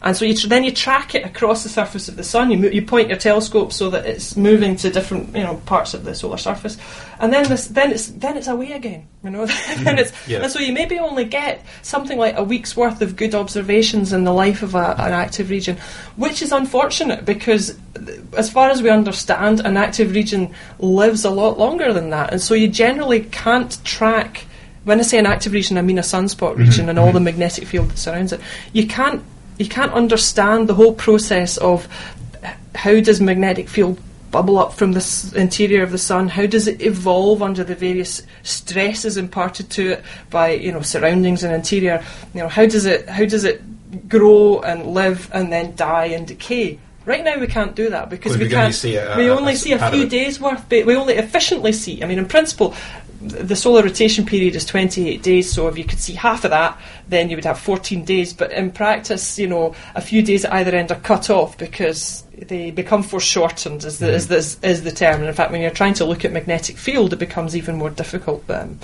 And 0.00 0.16
so 0.16 0.24
you 0.24 0.34
tr- 0.34 0.46
then 0.46 0.64
you 0.64 0.70
track 0.70 1.14
it 1.14 1.24
across 1.24 1.62
the 1.62 1.68
surface 1.68 2.08
of 2.08 2.16
the 2.16 2.22
sun. 2.22 2.50
You, 2.50 2.58
mo- 2.58 2.68
you 2.68 2.82
point 2.82 3.08
your 3.08 3.18
telescope 3.18 3.72
so 3.72 3.90
that 3.90 4.06
it's 4.06 4.36
moving 4.36 4.76
to 4.76 4.90
different 4.90 5.34
you 5.34 5.42
know 5.42 5.56
parts 5.66 5.92
of 5.94 6.04
the 6.04 6.14
solar 6.14 6.36
surface, 6.36 6.78
and 7.18 7.32
then 7.32 7.48
this, 7.48 7.66
then 7.66 7.90
it's 7.90 8.06
then 8.08 8.36
it's 8.36 8.46
away 8.46 8.72
again. 8.72 9.08
You 9.24 9.30
know, 9.30 9.42
and 9.86 9.98
it's 9.98 10.12
Yeah. 10.28 10.42
and 10.42 10.52
so 10.52 10.60
you 10.60 10.72
maybe 10.72 10.98
only 10.98 11.24
get 11.24 11.64
something 11.82 12.18
like 12.18 12.36
a 12.36 12.44
week's 12.44 12.76
worth 12.76 13.02
of 13.02 13.16
good 13.16 13.34
observations 13.34 14.12
in 14.12 14.24
the 14.24 14.32
life 14.32 14.62
of 14.62 14.74
a, 14.74 14.94
an 14.98 15.12
active 15.12 15.50
region, 15.50 15.76
which 16.16 16.42
is 16.42 16.52
unfortunate 16.52 17.24
because, 17.24 17.76
uh, 17.96 18.12
as 18.36 18.50
far 18.50 18.70
as 18.70 18.82
we 18.82 18.90
understand, 18.90 19.60
an 19.60 19.76
active 19.76 20.14
region 20.14 20.54
lives 20.78 21.24
a 21.24 21.30
lot 21.30 21.58
longer 21.58 21.92
than 21.92 22.10
that, 22.10 22.32
and 22.32 22.40
so 22.40 22.54
you 22.54 22.68
generally 22.68 23.20
can't 23.20 23.84
track. 23.84 24.44
When 24.84 25.00
I 25.00 25.02
say 25.02 25.18
an 25.18 25.26
active 25.26 25.52
region, 25.52 25.76
I 25.76 25.82
mean 25.82 25.98
a 25.98 26.02
sunspot 26.02 26.56
region 26.56 26.82
mm-hmm. 26.82 26.90
and 26.90 26.98
all 26.98 27.06
the 27.06 27.18
mm-hmm. 27.18 27.24
magnetic 27.24 27.66
field 27.66 27.90
that 27.90 27.98
surrounds 27.98 28.32
it. 28.32 28.40
You 28.72 28.86
can't 28.86 29.22
you 29.58 29.68
can't 29.68 29.92
understand 29.92 30.68
the 30.68 30.74
whole 30.74 30.94
process 30.94 31.56
of 31.58 31.88
how 32.74 33.00
does 33.00 33.20
magnetic 33.20 33.68
field 33.68 34.00
bubble 34.30 34.58
up 34.58 34.72
from 34.72 34.92
the 34.92 35.32
interior 35.36 35.82
of 35.82 35.90
the 35.90 35.98
sun? 35.98 36.28
How 36.28 36.46
does 36.46 36.68
it 36.68 36.82
evolve 36.82 37.42
under 37.42 37.64
the 37.64 37.74
various 37.74 38.22
stresses 38.42 39.16
imparted 39.16 39.70
to 39.70 39.92
it 39.92 40.04
by 40.30 40.50
you 40.50 40.72
know 40.72 40.82
surroundings 40.82 41.42
and 41.42 41.54
interior? 41.54 42.04
You 42.34 42.42
know 42.42 42.48
how 42.48 42.66
does 42.66 42.86
it 42.86 43.08
how 43.08 43.24
does 43.24 43.44
it 43.44 43.62
grow 44.08 44.60
and 44.60 44.86
live 44.86 45.30
and 45.32 45.52
then 45.52 45.74
die 45.76 46.06
and 46.06 46.26
decay? 46.26 46.78
Right 47.08 47.24
now 47.24 47.38
we 47.38 47.46
can't 47.46 47.74
do 47.74 47.88
that 47.90 48.10
because 48.10 48.36
we 48.36 48.44
we 48.44 48.50
can't. 48.50 48.74
see 48.74 48.96
a- 48.96 49.16
we 49.16 49.30
only 49.30 49.54
see 49.54 49.72
a 49.72 49.90
few 49.90 50.06
days 50.06 50.38
worth. 50.40 50.64
But 50.68 50.84
we 50.86 50.94
only 50.94 51.14
efficiently 51.14 51.72
see. 51.72 52.02
I 52.02 52.06
mean, 52.06 52.18
in 52.18 52.26
principle, 52.26 52.74
the 53.20 53.56
solar 53.56 53.82
rotation 53.82 54.24
period 54.26 54.54
is 54.54 54.64
28 54.64 55.22
days. 55.22 55.50
So 55.52 55.66
if 55.68 55.76
you 55.78 55.84
could 55.84 55.98
see 55.98 56.12
half 56.14 56.44
of 56.44 56.50
that, 56.50 56.78
then 57.08 57.30
you 57.30 57.36
would 57.36 57.44
have 57.46 57.58
14 57.58 58.04
days. 58.04 58.32
But 58.32 58.52
in 58.52 58.70
practice, 58.70 59.38
you 59.38 59.48
know, 59.48 59.74
a 59.94 60.00
few 60.00 60.22
days 60.22 60.44
at 60.44 60.52
either 60.52 60.76
end 60.76 60.92
are 60.92 61.00
cut 61.00 61.30
off 61.30 61.56
because 61.58 62.24
they 62.46 62.70
become 62.70 63.02
foreshortened. 63.02 63.84
Is 63.84 63.98
the 63.98 64.12
is 64.12 64.26
Mm-hmm. 64.28 64.60
the, 64.60 64.68
is 64.68 64.82
the 64.84 64.92
term? 64.92 65.16
And 65.20 65.28
in 65.28 65.34
fact, 65.34 65.50
when 65.50 65.62
you're 65.62 65.70
trying 65.82 65.94
to 65.94 66.04
look 66.04 66.24
at 66.26 66.32
magnetic 66.32 66.76
field, 66.76 67.12
it 67.14 67.18
becomes 67.18 67.56
even 67.56 67.76
more 67.76 67.90
difficult. 67.90 68.48
Um, 68.50 68.78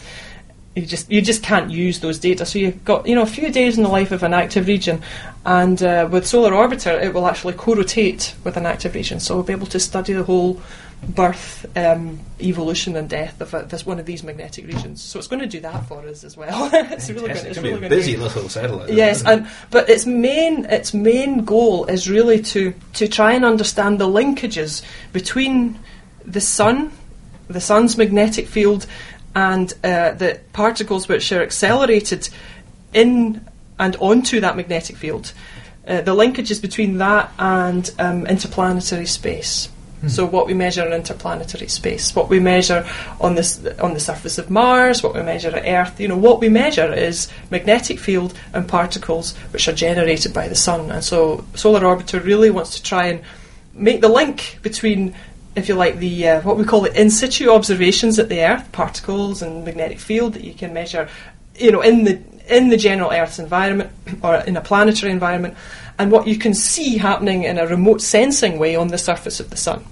you 0.74 0.86
just 0.86 1.10
you 1.10 1.22
just 1.22 1.42
can't 1.42 1.70
use 1.70 2.00
those 2.00 2.18
data. 2.18 2.44
So 2.44 2.58
you've 2.58 2.84
got 2.84 3.06
you 3.06 3.14
know 3.14 3.22
a 3.22 3.26
few 3.26 3.50
days 3.50 3.76
in 3.76 3.84
the 3.84 3.88
life 3.88 4.10
of 4.10 4.22
an 4.22 4.34
active 4.34 4.66
region, 4.66 5.02
and 5.44 5.80
uh, 5.82 6.08
with 6.10 6.26
Solar 6.26 6.50
Orbiter, 6.50 7.00
it 7.02 7.14
will 7.14 7.26
actually 7.26 7.54
co-rotate 7.54 8.34
with 8.42 8.56
an 8.56 8.66
active 8.66 8.94
region. 8.94 9.20
So 9.20 9.36
we'll 9.36 9.44
be 9.44 9.52
able 9.52 9.68
to 9.68 9.78
study 9.78 10.12
the 10.12 10.24
whole 10.24 10.60
birth, 11.08 11.66
um, 11.76 12.18
evolution, 12.40 12.96
and 12.96 13.08
death 13.08 13.40
of 13.40 13.54
a, 13.54 13.62
this 13.62 13.86
one 13.86 14.00
of 14.00 14.06
these 14.06 14.24
magnetic 14.24 14.66
regions. 14.66 15.00
So 15.00 15.18
it's 15.18 15.28
going 15.28 15.40
to 15.40 15.46
do 15.46 15.60
that 15.60 15.86
for 15.86 16.00
us 16.08 16.24
as 16.24 16.36
well. 16.36 16.68
it's 16.72 17.08
really 17.08 17.28
going, 17.28 17.30
it's 17.30 17.44
It's 17.44 17.58
really 17.58 17.80
be 17.80 17.86
a 17.86 17.88
busy 17.88 18.16
little 18.16 18.48
satellite. 18.48 18.90
Yes, 18.90 19.20
it? 19.20 19.28
and 19.28 19.48
but 19.70 19.88
its 19.88 20.06
main 20.06 20.64
its 20.64 20.92
main 20.92 21.44
goal 21.44 21.84
is 21.86 22.10
really 22.10 22.42
to 22.42 22.74
to 22.94 23.06
try 23.06 23.32
and 23.32 23.44
understand 23.44 24.00
the 24.00 24.08
linkages 24.08 24.82
between 25.12 25.78
the 26.24 26.40
sun, 26.40 26.90
the 27.46 27.60
sun's 27.60 27.96
magnetic 27.96 28.48
field, 28.48 28.86
and 29.34 29.72
uh, 29.82 30.12
the 30.12 30.40
particles 30.52 31.08
which 31.08 31.30
are 31.32 31.42
accelerated 31.42 32.28
in 32.92 33.44
and 33.78 33.96
onto 33.96 34.40
that 34.40 34.56
magnetic 34.56 34.96
field. 34.96 35.32
Uh, 35.86 36.00
the 36.00 36.14
linkages 36.14 36.62
between 36.62 36.98
that 36.98 37.30
and 37.38 37.90
um, 37.98 38.26
interplanetary 38.26 39.06
space. 39.06 39.68
So 40.08 40.26
what 40.26 40.46
we 40.46 40.54
measure 40.54 40.84
in 40.86 40.92
interplanetary 40.92 41.68
space, 41.68 42.14
what 42.14 42.28
we 42.28 42.38
measure 42.38 42.86
on 43.20 43.36
this 43.36 43.64
on 43.80 43.94
the 43.94 44.00
surface 44.00 44.38
of 44.38 44.50
Mars, 44.50 45.02
what 45.02 45.14
we 45.14 45.22
measure 45.22 45.48
at 45.48 45.66
Earth, 45.66 45.98
you 45.98 46.08
know, 46.08 46.16
what 46.16 46.40
we 46.40 46.48
measure 46.48 46.92
is 46.92 47.28
magnetic 47.50 47.98
field 47.98 48.34
and 48.52 48.68
particles 48.68 49.34
which 49.52 49.66
are 49.66 49.72
generated 49.72 50.34
by 50.34 50.48
the 50.48 50.54
sun. 50.54 50.90
And 50.90 51.02
so 51.02 51.44
Solar 51.54 51.80
Orbiter 51.80 52.22
really 52.22 52.50
wants 52.50 52.76
to 52.76 52.82
try 52.82 53.06
and 53.06 53.22
make 53.72 54.00
the 54.00 54.08
link 54.08 54.58
between 54.62 55.14
if 55.56 55.68
you 55.68 55.74
like 55.74 55.98
the 55.98 56.28
uh, 56.28 56.40
what 56.42 56.56
we 56.56 56.64
call 56.64 56.80
the 56.80 57.00
in 57.00 57.10
situ 57.10 57.50
observations 57.50 58.18
at 58.18 58.28
the 58.28 58.42
Earth, 58.42 58.70
particles 58.72 59.42
and 59.42 59.64
magnetic 59.64 59.98
field 59.98 60.34
that 60.34 60.44
you 60.44 60.54
can 60.54 60.72
measure, 60.72 61.08
you 61.56 61.70
know, 61.70 61.80
in 61.80 62.04
the 62.04 62.20
in 62.48 62.68
the 62.68 62.76
general 62.76 63.10
Earth's 63.10 63.38
environment 63.38 63.90
or 64.22 64.36
in 64.36 64.56
a 64.56 64.60
planetary 64.60 65.12
environment, 65.12 65.56
and 65.98 66.10
what 66.10 66.26
you 66.26 66.38
can 66.38 66.54
see 66.54 66.96
happening 66.98 67.44
in 67.44 67.58
a 67.58 67.66
remote 67.66 68.00
sensing 68.00 68.58
way 68.58 68.74
on 68.76 68.88
the 68.88 68.98
surface 68.98 69.40
of 69.40 69.50
the 69.50 69.56
sun. 69.56 69.84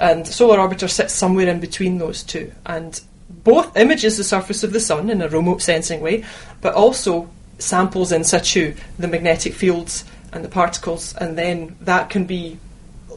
And 0.00 0.26
Solar 0.26 0.56
Orbiter 0.58 0.88
sits 0.88 1.12
somewhere 1.12 1.48
in 1.48 1.60
between 1.60 1.98
those 1.98 2.22
two, 2.22 2.52
and 2.64 2.98
both 3.28 3.76
images 3.76 4.16
the 4.16 4.24
surface 4.24 4.64
of 4.64 4.72
the 4.72 4.80
sun 4.80 5.10
in 5.10 5.20
a 5.20 5.28
remote 5.28 5.60
sensing 5.60 6.00
way, 6.00 6.24
but 6.62 6.74
also 6.74 7.28
samples 7.58 8.12
in 8.12 8.24
situ 8.24 8.74
the 8.98 9.08
magnetic 9.08 9.52
fields 9.52 10.04
and 10.32 10.42
the 10.42 10.48
particles, 10.48 11.14
and 11.16 11.36
then 11.36 11.76
that 11.82 12.08
can 12.08 12.24
be 12.24 12.58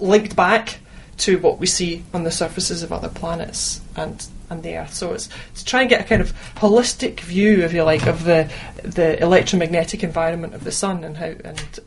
linked 0.02 0.36
back 0.36 0.80
to 1.18 1.39
what 1.39 1.59
we 1.59 1.65
see 1.65 2.03
on 2.13 2.24
the 2.24 2.32
surfaces 2.32 2.84
of 2.84 2.91
other 2.91 3.09
planets 3.09 3.82
and 3.95 4.28
and 4.49 4.63
the 4.63 4.78
Earth. 4.78 4.93
So 4.93 5.13
it's 5.13 5.30
to 5.55 5.65
try 5.65 5.82
and 5.82 5.89
get 5.89 6.01
a 6.01 6.03
kind 6.05 6.22
of 6.22 6.34
holistic 6.55 7.20
view, 7.20 7.63
if 7.63 7.74
you 7.74 7.84
like, 7.84 8.05
of 8.07 8.24
the 8.24 8.51
the 8.84 9.22
electromagnetic 9.22 10.03
environment 10.03 10.53
of 10.53 10.63
the 10.63 10.72
sun 10.72 11.03
and 11.03 11.18
how 11.18 11.34
and 11.43 11.80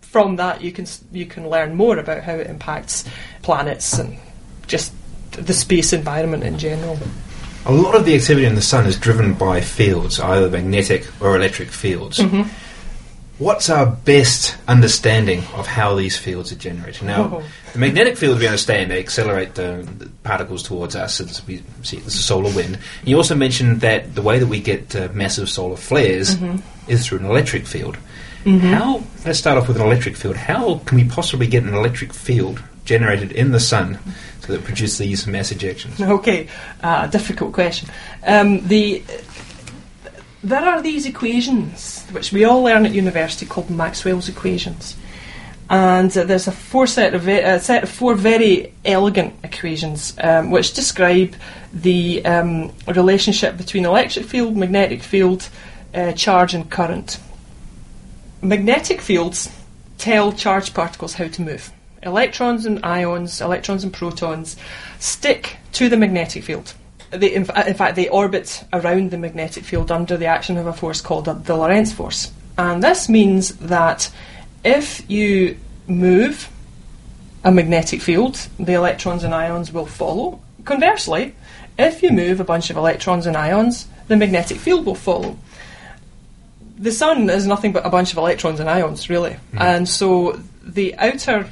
from 0.00 0.36
that 0.36 0.60
you 0.60 0.72
can 0.72 0.86
you 1.12 1.26
can 1.26 1.48
learn 1.48 1.74
more 1.74 1.98
about 1.98 2.22
how 2.22 2.34
it 2.34 2.48
impacts 2.48 3.04
planets 3.42 3.98
and 3.98 4.18
just 4.66 4.92
the 5.32 5.52
space 5.52 5.92
environment 5.92 6.42
in 6.42 6.58
general. 6.58 6.98
A 7.66 7.72
lot 7.72 7.94
of 7.94 8.04
the 8.06 8.16
activity 8.16 8.46
in 8.46 8.54
the 8.54 8.62
sun 8.62 8.86
is 8.86 8.96
driven 8.96 9.34
by 9.34 9.60
fields, 9.60 10.18
either 10.18 10.48
magnetic 10.48 11.06
or 11.22 11.36
electric 11.36 11.68
fields. 11.68 12.18
Mm-hmm. 12.18 12.48
What's 13.40 13.70
our 13.70 13.86
best 13.86 14.54
understanding 14.68 15.40
of 15.54 15.66
how 15.66 15.94
these 15.94 16.16
fields 16.18 16.52
are 16.52 16.56
generated? 16.56 17.02
Now, 17.04 17.22
Oh. 17.40 17.42
the 17.72 17.78
magnetic 17.78 18.18
field 18.18 18.38
we 18.38 18.46
understand 18.46 18.90
they 18.90 18.98
accelerate 19.00 19.54
the, 19.54 19.88
the 19.98 20.10
particles 20.24 20.62
towards 20.62 20.94
us 20.94 21.20
as 21.20 21.44
we 21.46 21.62
see 21.82 21.96
it 21.96 22.06
as 22.06 22.14
a 22.14 22.18
solar 22.18 22.54
wind. 22.54 22.78
And 23.00 23.08
you 23.08 23.16
also 23.16 23.34
mentioned 23.34 23.80
that 23.80 24.14
the 24.14 24.20
way 24.20 24.38
that 24.38 24.46
we 24.46 24.60
get 24.60 24.94
uh, 24.94 25.08
massive 25.14 25.48
solar 25.48 25.76
flares 25.76 26.36
Mm-hmm. 26.36 26.90
is 26.90 27.06
through 27.06 27.20
an 27.20 27.24
electric 27.24 27.66
field. 27.66 27.96
How? 28.44 29.02
Let's 29.24 29.38
start 29.38 29.56
off 29.58 29.68
with 29.68 29.76
an 29.78 29.82
electric 29.86 30.16
field. 30.16 30.36
How 30.36 30.76
can 30.86 30.96
we 30.96 31.04
possibly 31.04 31.46
get 31.46 31.62
an 31.62 31.74
electric 31.74 32.12
field 32.12 32.62
generated 32.86 33.32
in 33.32 33.52
the 33.52 33.60
sun 33.60 33.98
so 34.40 34.52
that 34.52 34.60
it 34.60 34.64
produces 34.64 34.96
these 34.98 35.26
mass 35.26 35.50
ejections? 35.52 36.00
Okay, 36.00 36.48
uh, 36.82 37.06
difficult 37.08 37.52
question. 37.52 37.88
Um, 38.26 38.66
the 38.66 39.02
there 40.42 40.64
are 40.64 40.80
these 40.80 41.06
equations 41.06 42.04
which 42.12 42.32
we 42.32 42.44
all 42.44 42.62
learn 42.62 42.86
at 42.86 42.92
university 42.92 43.46
called 43.46 43.70
Maxwell's 43.70 44.28
equations, 44.28 44.96
and 45.68 46.16
uh, 46.16 46.24
there's 46.24 46.48
a 46.48 46.52
four 46.52 46.86
set 46.86 47.14
of 47.14 47.22
ve- 47.22 47.40
a 47.40 47.60
set 47.60 47.82
of 47.82 47.90
four 47.90 48.14
very 48.14 48.72
elegant 48.84 49.34
equations 49.44 50.14
um, 50.22 50.50
which 50.50 50.72
describe 50.72 51.34
the 51.72 52.24
um, 52.24 52.72
relationship 52.88 53.56
between 53.56 53.84
electric 53.84 54.24
field, 54.24 54.56
magnetic 54.56 55.02
field, 55.02 55.48
uh, 55.94 56.12
charge, 56.12 56.54
and 56.54 56.70
current. 56.70 57.20
Magnetic 58.42 59.00
fields 59.00 59.50
tell 59.98 60.32
charged 60.32 60.74
particles 60.74 61.14
how 61.14 61.28
to 61.28 61.42
move. 61.42 61.70
Electrons 62.02 62.64
and 62.64 62.84
ions, 62.84 63.42
electrons 63.42 63.84
and 63.84 63.92
protons, 63.92 64.56
stick 64.98 65.58
to 65.72 65.90
the 65.90 65.96
magnetic 65.98 66.42
field. 66.42 66.72
They, 67.10 67.34
in, 67.34 67.42
in 67.66 67.74
fact, 67.74 67.96
they 67.96 68.08
orbit 68.08 68.64
around 68.72 69.10
the 69.10 69.18
magnetic 69.18 69.64
field 69.64 69.90
under 69.90 70.16
the 70.16 70.26
action 70.26 70.56
of 70.56 70.66
a 70.66 70.72
force 70.72 71.00
called 71.00 71.24
the- 71.24 71.34
the 71.34 71.56
Lorentz 71.56 71.92
force. 71.92 72.30
And 72.56 72.82
this 72.82 73.08
means 73.08 73.54
that 73.56 74.10
if 74.62 75.02
you 75.10 75.56
move 75.86 76.48
a 77.42 77.50
magnetic 77.50 78.00
field, 78.00 78.46
the 78.58 78.74
electrons 78.74 79.24
and 79.24 79.34
ions 79.34 79.72
will 79.72 79.86
follow. 79.86 80.40
Conversely, 80.64 81.34
if 81.78 82.02
you 82.02 82.10
move 82.10 82.38
a 82.38 82.44
bunch 82.44 82.70
of 82.70 82.76
electrons 82.76 83.26
and 83.26 83.36
ions, 83.36 83.86
the 84.08 84.16
magnetic 84.16 84.58
field 84.58 84.84
will 84.84 84.94
follow 84.94 85.36
the 86.80 86.90
sun 86.90 87.28
is 87.28 87.46
nothing 87.46 87.72
but 87.72 87.84
a 87.86 87.90
bunch 87.90 88.10
of 88.12 88.18
electrons 88.18 88.58
and 88.58 88.68
ions, 88.68 89.10
really. 89.10 89.32
Mm-hmm. 89.32 89.58
And 89.58 89.88
so 89.88 90.40
the 90.62 90.96
outer 90.96 91.46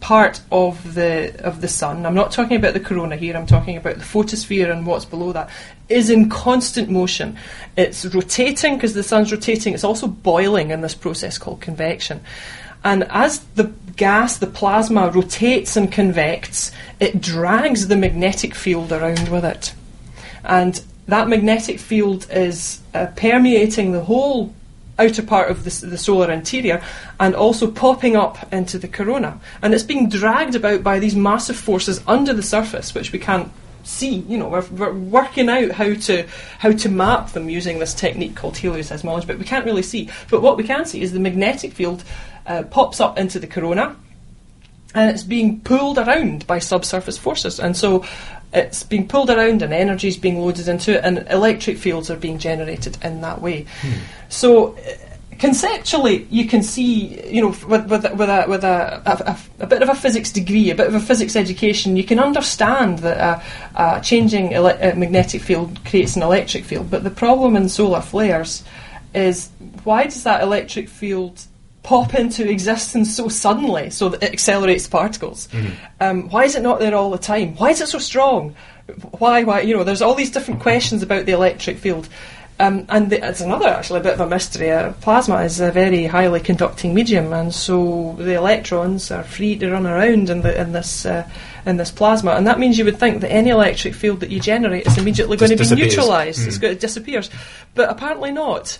part 0.00 0.40
of 0.50 0.94
the 0.94 1.34
of 1.44 1.60
the 1.60 1.68
sun, 1.68 2.04
I'm 2.06 2.14
not 2.14 2.32
talking 2.32 2.56
about 2.56 2.74
the 2.74 2.80
corona 2.80 3.16
here, 3.16 3.36
I'm 3.36 3.46
talking 3.46 3.76
about 3.76 3.96
the 3.96 4.04
photosphere 4.04 4.70
and 4.70 4.86
what's 4.86 5.04
below 5.04 5.32
that, 5.32 5.50
is 5.88 6.10
in 6.10 6.28
constant 6.28 6.90
motion. 6.90 7.36
It's 7.76 8.04
rotating 8.06 8.76
because 8.76 8.94
the 8.94 9.02
sun's 9.02 9.30
rotating, 9.30 9.74
it's 9.74 9.84
also 9.84 10.06
boiling 10.06 10.70
in 10.70 10.80
this 10.80 10.94
process 10.94 11.38
called 11.38 11.60
convection. 11.60 12.20
And 12.82 13.04
as 13.04 13.40
the 13.56 13.72
gas, 13.96 14.38
the 14.38 14.46
plasma, 14.46 15.10
rotates 15.10 15.76
and 15.76 15.92
convects, 15.92 16.72
it 16.98 17.20
drags 17.20 17.88
the 17.88 17.96
magnetic 17.96 18.54
field 18.54 18.90
around 18.90 19.28
with 19.28 19.44
it. 19.44 19.74
and 20.44 20.82
that 21.06 21.28
magnetic 21.28 21.78
field 21.78 22.26
is 22.30 22.80
uh, 22.94 23.06
permeating 23.16 23.92
the 23.92 24.04
whole 24.04 24.54
outer 25.00 25.22
part 25.22 25.50
of 25.50 25.64
the, 25.64 25.86
the, 25.86 25.98
solar 25.98 26.30
interior 26.30 26.82
and 27.18 27.34
also 27.34 27.70
popping 27.70 28.16
up 28.16 28.52
into 28.52 28.78
the 28.78 28.88
corona. 28.88 29.40
And 29.62 29.74
it's 29.74 29.82
being 29.82 30.08
dragged 30.08 30.54
about 30.54 30.82
by 30.82 30.98
these 30.98 31.16
massive 31.16 31.56
forces 31.56 32.02
under 32.06 32.32
the 32.32 32.42
surface, 32.42 32.94
which 32.94 33.12
we 33.12 33.18
can't 33.18 33.50
see. 33.82 34.16
You 34.16 34.38
know, 34.38 34.48
we're, 34.48 34.66
we're 34.66 34.92
working 34.92 35.48
out 35.48 35.72
how 35.72 35.94
to 35.94 36.26
how 36.58 36.72
to 36.72 36.88
map 36.88 37.30
them 37.30 37.48
using 37.48 37.78
this 37.78 37.94
technique 37.94 38.36
called 38.36 38.54
helioseismology, 38.54 39.26
but 39.26 39.38
we 39.38 39.44
can't 39.44 39.64
really 39.64 39.82
see. 39.82 40.08
But 40.30 40.42
what 40.42 40.56
we 40.56 40.64
can 40.64 40.84
see 40.84 41.02
is 41.02 41.12
the 41.12 41.20
magnetic 41.20 41.72
field 41.72 42.04
uh, 42.46 42.64
pops 42.64 43.00
up 43.00 43.18
into 43.18 43.38
the 43.38 43.46
corona, 43.46 43.96
and 44.94 45.10
it's 45.10 45.24
being 45.24 45.60
pulled 45.60 45.98
around 45.98 46.46
by 46.46 46.58
subsurface 46.58 47.18
forces, 47.18 47.60
and 47.60 47.76
so. 47.76 48.04
It's 48.52 48.82
being 48.82 49.06
pulled 49.06 49.30
around 49.30 49.62
and 49.62 49.72
energy 49.72 50.08
is 50.08 50.16
being 50.16 50.40
loaded 50.40 50.68
into 50.68 50.96
it, 50.96 51.04
and 51.04 51.26
electric 51.30 51.78
fields 51.78 52.10
are 52.10 52.16
being 52.16 52.38
generated 52.38 52.98
in 53.02 53.20
that 53.20 53.40
way. 53.40 53.66
Hmm. 53.80 53.92
So, 54.28 54.76
conceptually, 55.40 56.26
you 56.30 56.46
can 56.46 56.62
see, 56.62 57.26
you 57.28 57.40
know, 57.40 57.48
with, 57.66 57.86
with, 57.86 58.12
with, 58.14 58.28
a, 58.28 58.44
with 58.46 58.62
a, 58.62 59.02
a, 59.06 59.64
a, 59.64 59.66
bit 59.66 59.82
of 59.82 59.88
a 59.88 59.94
physics 59.94 60.30
degree, 60.30 60.70
a 60.70 60.74
bit 60.74 60.86
of 60.86 60.94
a 60.94 61.00
physics 61.00 61.34
education, 61.34 61.96
you 61.96 62.04
can 62.04 62.18
understand 62.18 62.98
that 63.00 63.42
a, 63.74 63.82
a 63.82 64.00
changing 64.02 64.52
ele- 64.52 64.78
a 64.80 64.94
magnetic 64.94 65.40
field 65.40 65.82
creates 65.86 66.14
an 66.14 66.22
electric 66.22 66.64
field. 66.64 66.90
But 66.90 67.04
the 67.04 67.10
problem 67.10 67.56
in 67.56 67.68
solar 67.68 68.02
flares 68.02 68.62
is 69.14 69.50
why 69.84 70.04
does 70.04 70.24
that 70.24 70.42
electric 70.42 70.88
field 70.88 71.46
pop 71.82 72.14
into 72.14 72.48
existence 72.48 73.14
so 73.14 73.28
suddenly 73.28 73.90
so 73.90 74.08
that 74.10 74.22
it 74.22 74.32
accelerates 74.32 74.86
particles? 74.86 75.48
Mm-hmm. 75.48 75.74
Um, 76.00 76.30
why 76.30 76.44
is 76.44 76.54
it 76.54 76.62
not 76.62 76.78
there 76.78 76.94
all 76.94 77.10
the 77.10 77.18
time? 77.18 77.56
Why 77.56 77.70
is 77.70 77.80
it 77.80 77.88
so 77.88 77.98
strong? 77.98 78.54
Why, 79.18 79.44
why, 79.44 79.60
you 79.60 79.76
know, 79.76 79.84
there's 79.84 80.02
all 80.02 80.14
these 80.14 80.30
different 80.30 80.60
questions 80.60 81.02
about 81.02 81.26
the 81.26 81.32
electric 81.32 81.78
field. 81.78 82.08
Um, 82.60 82.84
and 82.90 83.08
the, 83.08 83.26
it's 83.26 83.40
another 83.40 83.68
actually 83.68 84.00
a 84.00 84.02
bit 84.02 84.12
of 84.12 84.20
a 84.20 84.26
mystery. 84.26 84.70
Uh, 84.70 84.92
plasma 85.00 85.36
is 85.44 85.60
a 85.60 85.72
very 85.72 86.04
highly 86.04 86.40
conducting 86.40 86.92
medium, 86.92 87.32
and 87.32 87.54
so 87.54 88.14
the 88.18 88.34
electrons 88.34 89.10
are 89.10 89.22
free 89.22 89.56
to 89.56 89.70
run 89.70 89.86
around 89.86 90.28
in, 90.28 90.42
the, 90.42 90.60
in 90.60 90.72
this 90.72 91.06
uh, 91.06 91.26
in 91.64 91.78
this 91.78 91.90
plasma, 91.90 92.32
and 92.32 92.46
that 92.46 92.58
means 92.58 92.76
you 92.76 92.84
would 92.84 92.98
think 92.98 93.22
that 93.22 93.32
any 93.32 93.48
electric 93.48 93.94
field 93.94 94.20
that 94.20 94.28
you 94.28 94.40
generate 94.40 94.86
is 94.86 94.98
immediately 94.98 95.38
going 95.38 95.56
to 95.56 95.56
be 95.56 95.74
neutralised. 95.74 96.46
Mm. 96.46 96.62
it 96.64 96.80
disappears, 96.80 97.30
but 97.74 97.88
apparently 97.88 98.30
not. 98.30 98.78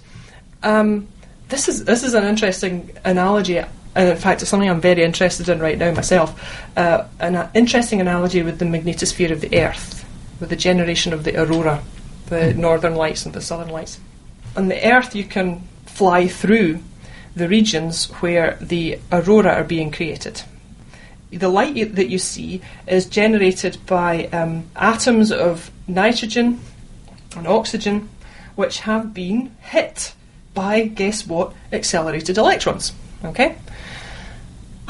Um, 0.62 1.08
this 1.50 1.68
is 1.68 1.84
this 1.84 2.02
is 2.02 2.14
an 2.14 2.24
interesting 2.24 2.90
analogy. 3.04 3.58
And 3.58 4.08
in 4.08 4.16
fact, 4.16 4.40
it's 4.40 4.50
something 4.50 4.70
I'm 4.70 4.80
very 4.80 5.02
interested 5.02 5.48
in 5.48 5.58
right 5.58 5.76
now 5.76 5.92
myself. 5.92 6.40
Uh, 6.76 7.06
an 7.18 7.50
interesting 7.54 8.00
analogy 8.00 8.40
with 8.42 8.60
the 8.60 8.64
magnetosphere 8.64 9.32
of 9.32 9.40
the 9.40 9.60
Earth, 9.60 10.06
with 10.38 10.48
the 10.48 10.56
generation 10.56 11.12
of 11.12 11.24
the 11.24 11.36
aurora 11.36 11.82
the 12.30 12.54
northern 12.54 12.94
lights 12.94 13.26
and 13.26 13.34
the 13.34 13.40
southern 13.42 13.68
lights. 13.68 14.00
On 14.56 14.68
the 14.68 14.82
Earth, 14.90 15.14
you 15.14 15.24
can 15.24 15.62
fly 15.84 16.26
through 16.26 16.78
the 17.36 17.48
regions 17.48 18.06
where 18.20 18.56
the 18.60 18.98
aurora 19.12 19.52
are 19.52 19.64
being 19.64 19.90
created. 19.90 20.42
The 21.30 21.48
light 21.48 21.94
that 21.94 22.08
you 22.08 22.18
see 22.18 22.60
is 22.86 23.06
generated 23.06 23.78
by 23.86 24.26
um, 24.26 24.64
atoms 24.74 25.30
of 25.30 25.70
nitrogen 25.86 26.60
and 27.36 27.46
oxygen, 27.46 28.08
which 28.56 28.80
have 28.80 29.12
been 29.12 29.54
hit 29.60 30.14
by, 30.54 30.82
guess 30.82 31.26
what, 31.26 31.52
accelerated 31.72 32.38
electrons. 32.38 32.92
Okay? 33.24 33.56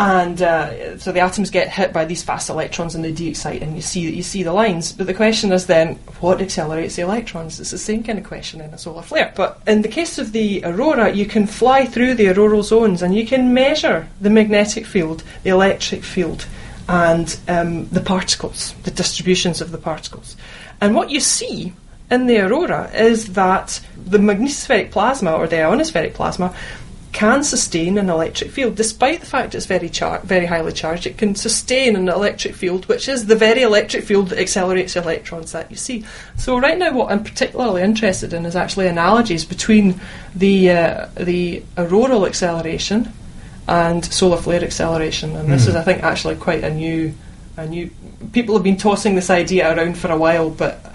and 0.00 0.40
uh, 0.40 0.96
so 0.96 1.12
the 1.12 1.20
atoms 1.20 1.50
get 1.50 1.68
hit 1.68 1.92
by 1.92 2.06
these 2.06 2.22
fast 2.22 2.48
electrons 2.48 2.94
and 2.94 3.04
they 3.04 3.12
de-excite, 3.12 3.60
and 3.60 3.76
you 3.76 3.82
see 3.82 4.00
you 4.00 4.22
see 4.22 4.42
the 4.42 4.52
lines. 4.52 4.94
But 4.94 5.06
the 5.06 5.12
question 5.12 5.52
is 5.52 5.66
then, 5.66 5.96
what 6.20 6.40
accelerates 6.40 6.96
the 6.96 7.02
electrons? 7.02 7.60
It's 7.60 7.70
the 7.70 7.76
same 7.76 8.02
kind 8.02 8.18
of 8.18 8.24
question 8.24 8.62
in 8.62 8.72
a 8.72 8.78
solar 8.78 9.02
flare. 9.02 9.30
But 9.36 9.60
in 9.66 9.82
the 9.82 9.88
case 9.88 10.16
of 10.16 10.32
the 10.32 10.62
aurora, 10.64 11.12
you 11.12 11.26
can 11.26 11.46
fly 11.46 11.84
through 11.84 12.14
the 12.14 12.28
auroral 12.30 12.62
zones 12.62 13.02
and 13.02 13.14
you 13.14 13.26
can 13.26 13.52
measure 13.52 14.08
the 14.22 14.30
magnetic 14.30 14.86
field, 14.86 15.22
the 15.42 15.50
electric 15.50 16.02
field, 16.02 16.46
and 16.88 17.38
um, 17.46 17.86
the 17.88 18.00
particles, 18.00 18.72
the 18.84 18.90
distributions 18.90 19.60
of 19.60 19.70
the 19.70 19.76
particles. 19.76 20.34
And 20.80 20.94
what 20.94 21.10
you 21.10 21.20
see 21.20 21.74
in 22.10 22.26
the 22.26 22.40
aurora 22.40 22.90
is 22.94 23.34
that 23.34 23.80
the 23.96 24.18
magnetospheric 24.18 24.90
plasma 24.90 25.32
or 25.32 25.46
the 25.46 25.56
ionospheric 25.56 26.14
plasma 26.14 26.54
can 27.12 27.42
sustain 27.42 27.98
an 27.98 28.08
electric 28.08 28.50
field, 28.50 28.76
despite 28.76 29.20
the 29.20 29.26
fact 29.26 29.54
it's 29.54 29.66
very 29.66 29.88
char- 29.88 30.20
very 30.20 30.46
highly 30.46 30.72
charged. 30.72 31.06
It 31.06 31.18
can 31.18 31.34
sustain 31.34 31.96
an 31.96 32.08
electric 32.08 32.54
field, 32.54 32.86
which 32.86 33.08
is 33.08 33.26
the 33.26 33.34
very 33.34 33.62
electric 33.62 34.04
field 34.04 34.28
that 34.28 34.38
accelerates 34.38 34.94
electrons 34.94 35.52
that 35.52 35.70
you 35.70 35.76
see. 35.76 36.04
So 36.36 36.58
right 36.58 36.78
now, 36.78 36.92
what 36.92 37.10
I'm 37.10 37.24
particularly 37.24 37.82
interested 37.82 38.32
in 38.32 38.46
is 38.46 38.54
actually 38.54 38.86
analogies 38.86 39.44
between 39.44 40.00
the 40.34 40.70
uh, 40.70 41.08
the 41.16 41.64
auroral 41.76 42.26
acceleration 42.26 43.12
and 43.66 44.04
solar 44.04 44.36
flare 44.36 44.62
acceleration, 44.62 45.34
and 45.36 45.50
this 45.50 45.66
mm. 45.66 45.70
is, 45.70 45.76
I 45.76 45.82
think, 45.82 46.02
actually 46.02 46.36
quite 46.36 46.62
a 46.62 46.72
new 46.72 47.12
a 47.56 47.66
new. 47.66 47.90
People 48.32 48.54
have 48.54 48.64
been 48.64 48.76
tossing 48.76 49.16
this 49.16 49.30
idea 49.30 49.76
around 49.76 49.98
for 49.98 50.12
a 50.12 50.16
while, 50.16 50.50
but 50.50 50.89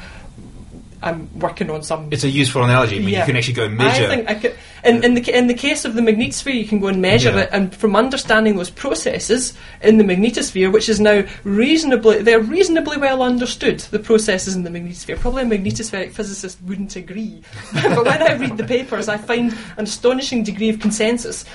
I'm 1.01 1.29
working 1.39 1.69
on 1.69 1.83
some. 1.83 2.09
It's 2.11 2.23
a 2.23 2.29
useful 2.29 2.63
analogy. 2.63 2.97
I 2.97 2.99
mean, 2.99 3.09
yeah. 3.09 3.19
you 3.19 3.25
can 3.25 3.35
actually 3.35 3.53
go 3.53 3.69
measure. 3.69 4.05
I 4.05 4.07
think 4.07 4.29
I 4.29 4.35
could, 4.35 4.55
in, 4.83 5.03
in 5.03 5.13
the 5.13 5.37
in 5.37 5.47
the 5.47 5.53
case 5.53 5.85
of 5.85 5.93
the 5.93 6.01
magnetosphere, 6.01 6.55
you 6.55 6.67
can 6.67 6.79
go 6.79 6.87
and 6.87 7.01
measure 7.01 7.31
yeah. 7.31 7.41
it, 7.41 7.49
and 7.51 7.75
from 7.75 7.95
understanding 7.95 8.55
those 8.55 8.69
processes 8.69 9.53
in 9.81 9.97
the 9.97 10.03
magnetosphere, 10.03 10.71
which 10.71 10.89
is 10.89 10.99
now 10.99 11.23
reasonably, 11.43 12.21
they're 12.21 12.39
reasonably 12.39 12.97
well 12.97 13.21
understood. 13.21 13.79
The 13.79 13.99
processes 13.99 14.55
in 14.55 14.63
the 14.63 14.69
magnetosphere. 14.69 15.19
Probably 15.19 15.43
a 15.43 15.45
magnetospheric 15.45 16.11
physicist 16.11 16.61
wouldn't 16.63 16.95
agree, 16.95 17.41
but 17.73 18.05
when 18.05 18.21
I 18.21 18.33
read 18.33 18.57
the 18.57 18.63
papers, 18.63 19.07
I 19.09 19.17
find 19.17 19.55
an 19.77 19.83
astonishing 19.83 20.43
degree 20.43 20.69
of 20.69 20.79
consensus. 20.79 21.45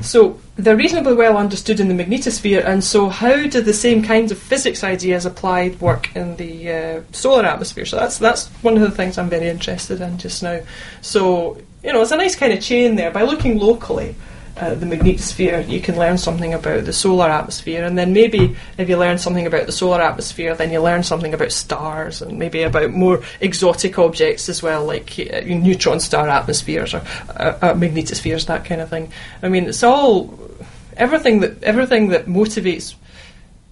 So 0.00 0.38
they're 0.56 0.76
reasonably 0.76 1.14
well 1.14 1.38
understood 1.38 1.80
in 1.80 1.88
the 1.88 2.04
magnetosphere, 2.04 2.64
and 2.64 2.84
so 2.84 3.08
how 3.08 3.46
do 3.46 3.60
the 3.62 3.72
same 3.72 4.02
kinds 4.02 4.30
of 4.30 4.38
physics 4.38 4.84
ideas 4.84 5.24
applied 5.24 5.80
work 5.80 6.14
in 6.14 6.36
the 6.36 6.70
uh, 6.70 7.02
solar 7.12 7.46
atmosphere? 7.46 7.86
So 7.86 7.96
that's 7.96 8.18
that's 8.18 8.48
one 8.62 8.74
of 8.74 8.82
the 8.82 8.90
things 8.90 9.16
I'm 9.16 9.30
very 9.30 9.48
interested 9.48 10.00
in 10.00 10.18
just 10.18 10.42
now. 10.42 10.60
So 11.00 11.58
you 11.82 11.92
know, 11.92 12.02
it's 12.02 12.10
a 12.10 12.16
nice 12.16 12.36
kind 12.36 12.52
of 12.52 12.60
chain 12.60 12.96
there. 12.96 13.10
By 13.10 13.22
looking 13.22 13.58
locally, 13.58 14.14
uh, 14.56 14.74
the 14.74 14.86
magnetosphere, 14.86 15.68
you 15.68 15.80
can 15.80 15.98
learn 15.98 16.16
something 16.16 16.54
about 16.54 16.84
the 16.84 16.92
solar 16.92 17.28
atmosphere, 17.28 17.84
and 17.84 17.98
then 17.98 18.12
maybe 18.12 18.56
if 18.78 18.88
you 18.88 18.96
learn 18.96 19.18
something 19.18 19.46
about 19.46 19.66
the 19.66 19.72
solar 19.72 20.00
atmosphere, 20.00 20.54
then 20.54 20.72
you 20.72 20.80
learn 20.80 21.02
something 21.02 21.34
about 21.34 21.52
stars 21.52 22.22
and 22.22 22.38
maybe 22.38 22.62
about 22.62 22.90
more 22.90 23.22
exotic 23.40 23.98
objects 23.98 24.48
as 24.48 24.62
well, 24.62 24.84
like 24.84 25.12
uh, 25.18 25.40
neutron 25.44 26.00
star 26.00 26.28
atmospheres 26.28 26.94
or 26.94 27.02
uh, 27.36 27.58
uh, 27.60 27.74
magnetospheres, 27.74 28.46
that 28.46 28.64
kind 28.64 28.80
of 28.80 28.88
thing. 28.88 29.12
I 29.42 29.48
mean, 29.48 29.66
it's 29.66 29.82
all 29.82 30.38
everything 30.96 31.40
that 31.40 31.62
everything 31.62 32.08
that 32.08 32.26
motivates. 32.26 32.94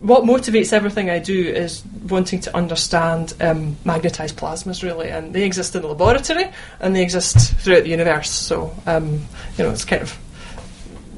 What 0.00 0.24
motivates 0.24 0.74
everything 0.74 1.08
I 1.08 1.18
do 1.18 1.48
is 1.48 1.82
wanting 2.10 2.40
to 2.40 2.54
understand 2.54 3.32
um, 3.40 3.78
magnetized 3.86 4.36
plasmas, 4.36 4.82
really, 4.82 5.08
and 5.08 5.32
they 5.32 5.44
exist 5.44 5.74
in 5.74 5.80
the 5.80 5.88
laboratory 5.88 6.50
and 6.80 6.94
they 6.94 7.02
exist 7.02 7.54
throughout 7.54 7.84
the 7.84 7.88
universe. 7.88 8.28
So, 8.28 8.74
um, 8.84 9.24
you 9.56 9.64
know, 9.64 9.70
it's 9.70 9.86
kind 9.86 10.02
of 10.02 10.18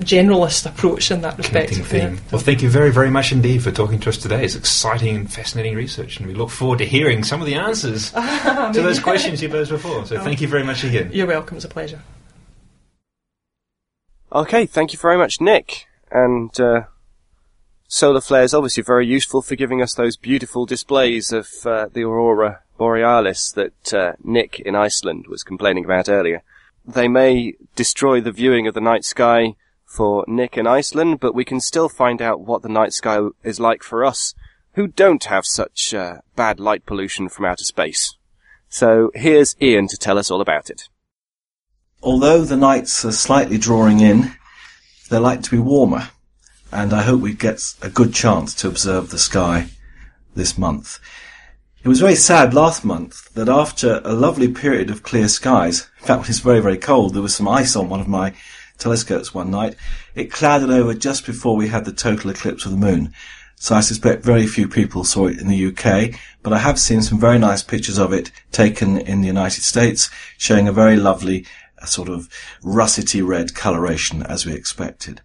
generalist 0.00 0.66
approach 0.66 1.10
in 1.10 1.22
that 1.22 1.38
respect. 1.38 1.74
Theme. 1.74 2.18
Well, 2.30 2.40
thank 2.40 2.62
you 2.62 2.70
very, 2.70 2.90
very 2.90 3.10
much 3.10 3.32
indeed 3.32 3.62
for 3.62 3.70
talking 3.70 3.98
to 4.00 4.08
us 4.08 4.16
today. 4.16 4.44
It's 4.44 4.54
exciting 4.54 5.16
and 5.16 5.32
fascinating 5.32 5.74
research, 5.74 6.18
and 6.18 6.26
we 6.26 6.34
look 6.34 6.50
forward 6.50 6.78
to 6.78 6.84
hearing 6.84 7.24
some 7.24 7.40
of 7.40 7.46
the 7.46 7.54
answers 7.54 8.10
to 8.12 8.70
those 8.74 8.98
questions 8.98 9.42
you 9.42 9.48
posed 9.48 9.70
before. 9.70 10.06
So, 10.06 10.16
oh. 10.16 10.24
thank 10.24 10.40
you 10.40 10.48
very 10.48 10.64
much 10.64 10.84
again. 10.84 11.10
You're 11.12 11.26
welcome. 11.26 11.56
It's 11.56 11.64
a 11.64 11.68
pleasure. 11.68 12.02
Okay, 14.32 14.66
thank 14.66 14.92
you 14.92 14.98
very 14.98 15.16
much, 15.16 15.40
Nick. 15.40 15.86
And 16.10 16.58
uh, 16.60 16.82
solar 17.88 18.20
flares 18.20 18.52
obviously 18.52 18.82
very 18.82 19.06
useful 19.06 19.42
for 19.42 19.54
giving 19.54 19.82
us 19.82 19.94
those 19.94 20.16
beautiful 20.16 20.66
displays 20.66 21.32
of 21.32 21.48
uh, 21.64 21.86
the 21.92 22.02
aurora 22.02 22.60
borealis 22.76 23.52
that 23.52 23.94
uh, 23.94 24.12
Nick 24.22 24.60
in 24.60 24.74
Iceland 24.74 25.26
was 25.28 25.42
complaining 25.42 25.84
about 25.84 26.08
earlier. 26.08 26.42
They 26.84 27.08
may 27.08 27.54
destroy 27.74 28.20
the 28.20 28.32
viewing 28.32 28.66
of 28.66 28.74
the 28.74 28.80
night 28.80 29.04
sky 29.04 29.54
for 29.86 30.24
Nick 30.28 30.58
in 30.58 30.66
Iceland, 30.66 31.20
but 31.20 31.34
we 31.34 31.44
can 31.44 31.60
still 31.60 31.88
find 31.88 32.20
out 32.20 32.40
what 32.40 32.62
the 32.62 32.68
night 32.68 32.92
sky 32.92 33.20
is 33.42 33.60
like 33.60 33.82
for 33.82 34.04
us, 34.04 34.34
who 34.74 34.86
don't 34.86 35.24
have 35.24 35.46
such 35.46 35.94
uh, 35.94 36.18
bad 36.34 36.60
light 36.60 36.84
pollution 36.84 37.28
from 37.28 37.46
outer 37.46 37.64
space. 37.64 38.16
So 38.68 39.10
here's 39.14 39.56
Ian 39.62 39.88
to 39.88 39.96
tell 39.96 40.18
us 40.18 40.30
all 40.30 40.40
about 40.40 40.68
it. 40.68 40.88
Although 42.02 42.44
the 42.44 42.56
nights 42.56 43.04
are 43.04 43.12
slightly 43.12 43.56
drawing 43.56 44.00
in, 44.00 44.32
they're 45.08 45.20
like 45.20 45.42
to 45.44 45.50
be 45.50 45.58
warmer, 45.58 46.10
and 46.72 46.92
I 46.92 47.02
hope 47.02 47.20
we 47.20 47.32
get 47.32 47.74
a 47.80 47.88
good 47.88 48.12
chance 48.12 48.54
to 48.56 48.68
observe 48.68 49.10
the 49.10 49.18
sky 49.18 49.68
this 50.34 50.58
month. 50.58 50.98
It 51.82 51.88
was 51.88 52.00
very 52.00 52.16
sad 52.16 52.52
last 52.52 52.84
month 52.84 53.32
that 53.34 53.48
after 53.48 54.00
a 54.04 54.12
lovely 54.12 54.48
period 54.48 54.90
of 54.90 55.04
clear 55.04 55.28
skies, 55.28 55.88
in 56.00 56.06
fact, 56.06 56.22
it 56.22 56.28
was 56.28 56.40
very, 56.40 56.60
very 56.60 56.76
cold, 56.76 57.14
there 57.14 57.22
was 57.22 57.34
some 57.34 57.48
ice 57.48 57.76
on 57.76 57.88
one 57.88 58.00
of 58.00 58.08
my 58.08 58.34
telescopes 58.78 59.34
one 59.34 59.50
night, 59.50 59.76
it 60.14 60.32
clouded 60.32 60.70
over 60.70 60.94
just 60.94 61.26
before 61.26 61.56
we 61.56 61.68
had 61.68 61.84
the 61.84 61.92
total 61.92 62.30
eclipse 62.30 62.64
of 62.64 62.72
the 62.72 62.76
moon. 62.76 63.12
so 63.56 63.74
I 63.74 63.80
suspect 63.80 64.24
very 64.24 64.46
few 64.46 64.68
people 64.68 65.04
saw 65.04 65.26
it 65.26 65.38
in 65.38 65.48
the 65.48 65.66
UK, 65.66 66.18
but 66.42 66.52
I 66.52 66.58
have 66.58 66.78
seen 66.78 67.02
some 67.02 67.18
very 67.18 67.38
nice 67.38 67.62
pictures 67.62 67.98
of 67.98 68.12
it 68.12 68.30
taken 68.52 68.98
in 68.98 69.20
the 69.20 69.26
United 69.26 69.62
States, 69.62 70.10
showing 70.36 70.68
a 70.68 70.72
very 70.72 70.96
lovely 70.96 71.46
uh, 71.80 71.86
sort 71.86 72.08
of 72.08 72.28
russety 72.62 73.26
red 73.26 73.54
coloration 73.54 74.22
as 74.22 74.46
we 74.46 74.52
expected. 74.52 75.20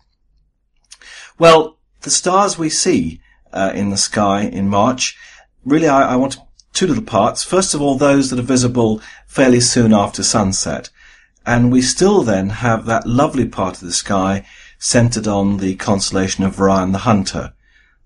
Well, 1.38 1.78
the 2.02 2.10
stars 2.10 2.58
we 2.58 2.70
see 2.70 3.22
uh, 3.54 3.72
in 3.76 3.90
the 3.90 3.98
sky 3.98 4.42
in 4.42 4.70
March, 4.70 5.18
really 5.66 5.88
I, 5.88 6.14
I 6.14 6.16
want 6.16 6.38
two 6.74 6.88
little 6.88 7.04
parts. 7.04 7.44
First 7.44 7.74
of 7.74 7.82
all, 7.82 7.96
those 7.96 8.30
that 8.30 8.40
are 8.40 8.44
visible 8.44 9.02
fairly 9.28 9.60
soon 9.60 9.94
after 9.94 10.24
sunset. 10.24 10.90
And 11.46 11.72
we 11.72 11.82
still 11.82 12.22
then 12.22 12.50
have 12.50 12.86
that 12.86 13.08
lovely 13.08 13.48
part 13.48 13.76
of 13.76 13.88
the 13.88 13.94
sky 13.94 14.46
centered 14.78 15.28
on 15.28 15.58
the 15.58 15.76
constellation 15.76 16.44
of 16.44 16.60
Orion 16.60 16.92
the 16.92 17.00
Hunter, 17.00 17.54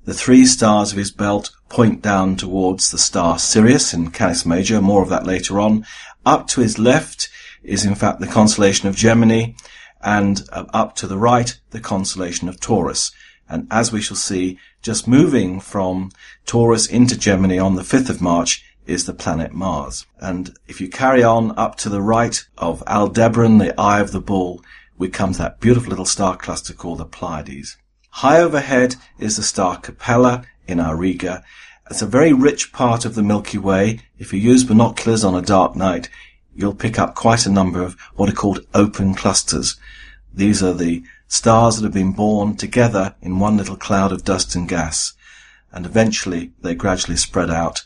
the 0.06 0.14
three 0.14 0.46
stars 0.46 0.92
of 0.92 0.98
his 0.98 1.12
belt 1.12 1.52
point 1.70 2.02
down 2.02 2.36
towards 2.36 2.92
the 2.92 2.98
star 2.98 3.40
Sirius 3.40 3.94
in 3.94 4.12
Canis 4.12 4.46
Major, 4.46 4.82
more 4.82 5.02
of 5.02 5.10
that 5.10 5.26
later 5.26 5.60
on. 5.60 5.86
Up 6.26 6.48
to 6.50 6.62
his 6.62 6.80
left 6.80 7.30
is 7.64 7.86
in 7.86 7.96
fact 7.96 8.20
the 8.20 8.28
constellation 8.28 8.88
of 8.88 8.96
Gemini, 8.96 9.54
and 10.02 10.44
uh, 10.52 10.66
up 10.74 10.96
to 10.98 11.08
the 11.08 11.18
right, 11.18 11.60
the 11.72 11.80
constellation 11.80 12.48
of 12.48 12.60
Taurus. 12.60 13.12
And 13.50 13.68
as 13.72 13.92
we 13.92 14.02
shall 14.02 14.18
see, 14.18 14.60
just 14.82 15.08
moving 15.08 15.60
from 15.60 16.12
Taurus 16.46 16.88
into 16.88 17.18
Gemini 17.18 17.58
on 17.58 17.76
the 17.76 17.82
5th 17.82 18.10
of 18.10 18.22
March 18.22 18.64
is 18.86 19.06
the 19.06 19.14
planet 19.14 19.54
Mars. 19.54 20.06
And 20.20 20.58
if 20.68 20.80
you 20.80 20.90
carry 20.90 21.24
on 21.24 21.58
up 21.58 21.76
to 21.78 21.90
the 21.90 22.02
right 22.02 22.44
of 22.58 22.84
Aldebaran, 22.88 23.58
the 23.58 23.80
Eye 23.80 24.00
of 24.00 24.12
the 24.12 24.22
Bull, 24.22 24.64
we 24.98 25.10
come 25.10 25.34
to 25.34 25.38
that 25.40 25.60
beautiful 25.60 25.90
little 25.90 26.06
star 26.06 26.38
cluster 26.38 26.74
called 26.74 27.00
the 27.00 27.06
Pleiades. 27.06 27.78
High 28.10 28.40
overhead 28.40 28.96
is 29.20 29.36
the 29.36 29.44
star 29.44 29.78
Capella 29.78 30.46
in 30.68 30.80
Auriga. 30.80 31.44
It's 31.90 32.02
a 32.02 32.08
very 32.08 32.34
rich 32.34 32.72
part 32.72 33.06
of 33.06 33.14
the 33.14 33.24
Milky 33.24 33.58
Way. 33.58 34.00
If 34.18 34.34
you 34.34 34.40
use 34.40 34.64
binoculars 34.64 35.24
on 35.24 35.36
a 35.36 35.42
dark 35.42 35.76
night, 35.76 36.10
you'll 36.56 36.74
pick 36.74 36.98
up 36.98 37.14
quite 37.14 37.46
a 37.46 37.52
number 37.52 37.84
of 37.84 38.00
what 38.16 38.30
are 38.30 38.34
called 38.34 38.66
open 38.74 39.14
clusters. 39.14 39.76
These 40.34 40.64
are 40.64 40.74
the 40.74 41.04
stars 41.28 41.76
that 41.76 41.84
have 41.84 41.94
been 41.94 42.14
born 42.14 42.56
together 42.56 43.16
in 43.22 43.40
one 43.40 43.58
little 43.58 43.76
cloud 43.76 44.12
of 44.12 44.24
dust 44.24 44.56
and 44.56 44.68
gas, 44.68 45.14
and 45.72 45.86
eventually 45.86 46.54
they 46.62 46.74
gradually 46.74 47.18
spread 47.18 47.50
out. 47.50 47.84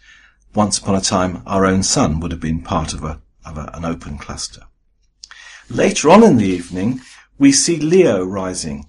Once 0.55 0.79
upon 0.79 0.95
a 0.95 1.01
time, 1.01 1.43
our 1.45 1.65
own 1.65 1.83
sun 1.83 2.19
would 2.19 2.31
have 2.31 2.39
been 2.39 2.61
part 2.61 2.93
of, 2.93 3.03
a, 3.03 3.21
of 3.45 3.57
a, 3.57 3.69
an 3.73 3.85
open 3.85 4.17
cluster. 4.17 4.63
Later 5.69 6.09
on 6.09 6.23
in 6.23 6.37
the 6.37 6.47
evening, 6.47 7.01
we 7.37 7.51
see 7.51 7.77
Leo 7.77 8.23
rising, 8.23 8.85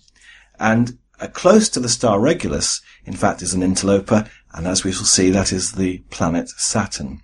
and 0.58 0.98
uh, 1.20 1.26
close 1.26 1.68
to 1.68 1.80
the 1.80 1.88
star 1.88 2.18
Regulus, 2.18 2.80
in 3.04 3.14
fact, 3.14 3.42
is 3.42 3.52
an 3.52 3.62
interloper, 3.62 4.26
and 4.54 4.66
as 4.66 4.84
we 4.84 4.92
shall 4.92 5.04
see, 5.04 5.28
that 5.30 5.52
is 5.52 5.72
the 5.72 5.98
planet 6.11 6.48
Saturn. 6.48 7.20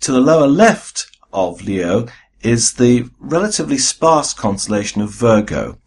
To 0.00 0.12
the 0.12 0.20
lower 0.20 0.48
left 0.48 1.06
of 1.32 1.62
Leo 1.62 2.08
is 2.42 2.74
the 2.74 3.08
relatively 3.20 3.78
sparse 3.78 4.34
constellation 4.34 5.00
of 5.00 5.10
Virgo, 5.10 5.78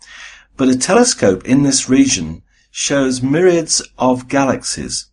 but 0.56 0.70
a 0.70 0.78
telescope 0.78 1.46
in 1.46 1.64
this 1.64 1.90
region 1.90 2.42
shows 2.72 3.22
myriads 3.22 3.82
of 3.98 4.30
galaxies 4.30 5.08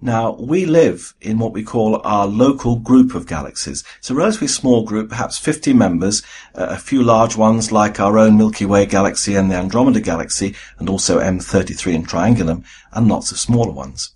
now, 0.00 0.34
we 0.34 0.64
live 0.64 1.14
in 1.20 1.40
what 1.40 1.52
we 1.52 1.64
call 1.64 2.00
our 2.04 2.24
local 2.24 2.76
group 2.76 3.16
of 3.16 3.26
galaxies. 3.26 3.82
It's 3.98 4.10
a 4.10 4.14
relatively 4.14 4.46
small 4.46 4.84
group, 4.84 5.08
perhaps 5.08 5.38
50 5.38 5.72
members, 5.72 6.22
uh, 6.54 6.68
a 6.70 6.78
few 6.78 7.02
large 7.02 7.36
ones 7.36 7.72
like 7.72 7.98
our 7.98 8.16
own 8.16 8.38
Milky 8.38 8.64
Way 8.64 8.86
galaxy 8.86 9.34
and 9.34 9.50
the 9.50 9.56
Andromeda 9.56 10.00
galaxy, 10.00 10.54
and 10.78 10.88
also 10.88 11.18
M33 11.18 11.96
and 11.96 12.08
Triangulum, 12.08 12.64
and 12.92 13.08
lots 13.08 13.32
of 13.32 13.40
smaller 13.40 13.72
ones. 13.72 14.12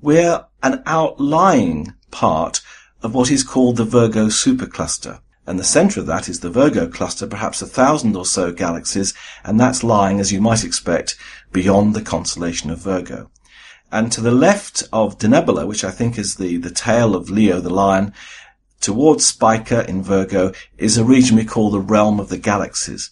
We're 0.00 0.44
an 0.62 0.84
outlying 0.86 1.94
part 2.12 2.60
of 3.02 3.12
what 3.12 3.28
is 3.28 3.42
called 3.42 3.78
the 3.78 3.84
Virgo 3.84 4.26
supercluster. 4.26 5.20
And 5.44 5.58
the 5.58 5.64
center 5.64 5.98
of 5.98 6.06
that 6.06 6.28
is 6.28 6.38
the 6.38 6.50
Virgo 6.50 6.86
cluster, 6.86 7.26
perhaps 7.26 7.60
a 7.60 7.66
thousand 7.66 8.14
or 8.14 8.26
so 8.26 8.52
galaxies, 8.52 9.12
and 9.44 9.58
that's 9.58 9.82
lying, 9.82 10.20
as 10.20 10.32
you 10.32 10.40
might 10.40 10.62
expect, 10.62 11.16
beyond 11.50 11.94
the 11.94 12.02
constellation 12.02 12.70
of 12.70 12.78
Virgo. 12.78 13.28
And 13.92 14.10
to 14.12 14.20
the 14.20 14.32
left 14.32 14.82
of 14.92 15.18
Denebola, 15.18 15.66
which 15.66 15.84
I 15.84 15.90
think 15.90 16.18
is 16.18 16.36
the, 16.36 16.56
the 16.56 16.70
tail 16.70 17.14
of 17.14 17.30
Leo 17.30 17.60
the 17.60 17.70
lion, 17.70 18.12
towards 18.80 19.26
Spica 19.26 19.88
in 19.88 20.02
Virgo, 20.02 20.52
is 20.76 20.98
a 20.98 21.04
region 21.04 21.36
we 21.36 21.44
call 21.44 21.70
the 21.70 21.80
realm 21.80 22.20
of 22.20 22.28
the 22.28 22.38
galaxies. 22.38 23.10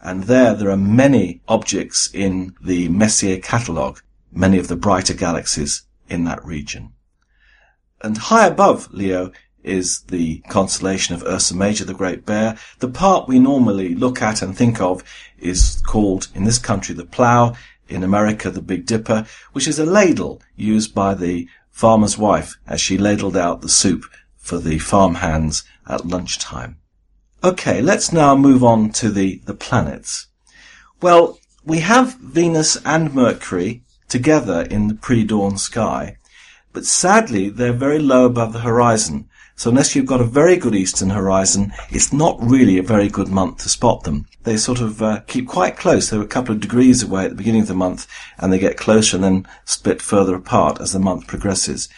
And 0.00 0.24
there, 0.24 0.54
there 0.54 0.70
are 0.70 0.76
many 0.76 1.40
objects 1.48 2.10
in 2.12 2.54
the 2.62 2.88
Messier 2.88 3.38
catalogue, 3.38 4.02
many 4.32 4.58
of 4.58 4.68
the 4.68 4.76
brighter 4.76 5.14
galaxies 5.14 5.82
in 6.08 6.24
that 6.24 6.44
region. 6.44 6.92
And 8.02 8.18
high 8.18 8.46
above 8.46 8.92
Leo 8.92 9.32
is 9.64 10.02
the 10.02 10.38
constellation 10.48 11.14
of 11.14 11.24
Ursa 11.24 11.56
Major, 11.56 11.84
the 11.84 11.94
Great 11.94 12.24
Bear. 12.24 12.56
The 12.78 12.88
part 12.88 13.28
we 13.28 13.38
normally 13.38 13.94
look 13.94 14.22
at 14.22 14.42
and 14.42 14.56
think 14.56 14.80
of 14.80 15.02
is 15.38 15.82
called, 15.84 16.28
in 16.34 16.44
this 16.44 16.58
country, 16.58 16.94
the 16.94 17.04
Plough 17.04 17.56
in 17.88 18.02
America 18.02 18.50
the 18.50 18.62
Big 18.62 18.86
Dipper, 18.86 19.26
which 19.52 19.68
is 19.68 19.78
a 19.78 19.86
ladle 19.86 20.40
used 20.54 20.94
by 20.94 21.14
the 21.14 21.48
farmer's 21.70 22.16
wife 22.16 22.56
as 22.66 22.80
she 22.80 22.96
ladled 22.98 23.36
out 23.36 23.60
the 23.60 23.68
soup 23.68 24.04
for 24.36 24.58
the 24.58 24.78
farm 24.78 25.16
hands 25.16 25.64
at 25.86 26.06
lunchtime. 26.06 26.78
Okay, 27.44 27.82
let's 27.82 28.12
now 28.12 28.34
move 28.34 28.64
on 28.64 28.90
to 28.90 29.10
the, 29.10 29.40
the 29.44 29.54
planets. 29.54 30.28
Well, 31.00 31.38
we 31.64 31.80
have 31.80 32.16
Venus 32.16 32.76
and 32.84 33.12
Mercury 33.12 33.82
together 34.08 34.62
in 34.62 34.88
the 34.88 34.94
pre-dawn 34.94 35.58
sky, 35.58 36.16
but 36.72 36.86
sadly 36.86 37.48
they're 37.48 37.72
very 37.72 37.98
low 37.98 38.24
above 38.24 38.52
the 38.52 38.60
horizon, 38.60 39.25
so 39.56 39.70
unless 39.70 39.96
you've 39.96 40.04
got 40.04 40.20
a 40.20 40.24
very 40.24 40.56
good 40.56 40.74
eastern 40.74 41.08
horizon, 41.08 41.72
it's 41.90 42.12
not 42.12 42.38
really 42.40 42.76
a 42.76 42.82
very 42.82 43.08
good 43.08 43.28
month 43.28 43.58
to 43.58 43.70
spot 43.70 44.04
them. 44.04 44.26
They 44.44 44.58
sort 44.58 44.82
of 44.82 45.02
uh, 45.02 45.20
keep 45.26 45.48
quite 45.48 45.78
close. 45.78 46.10
They're 46.10 46.20
a 46.20 46.26
couple 46.26 46.54
of 46.54 46.60
degrees 46.60 47.02
away 47.02 47.24
at 47.24 47.30
the 47.30 47.36
beginning 47.36 47.62
of 47.62 47.68
the 47.68 47.74
month, 47.74 48.06
and 48.36 48.52
they 48.52 48.58
get 48.58 48.76
closer 48.76 49.16
and 49.16 49.24
then 49.24 49.48
split 49.64 50.02
further 50.02 50.34
apart 50.34 50.78
as 50.78 50.92
the 50.92 50.98
month 50.98 51.26
progresses. 51.26 51.88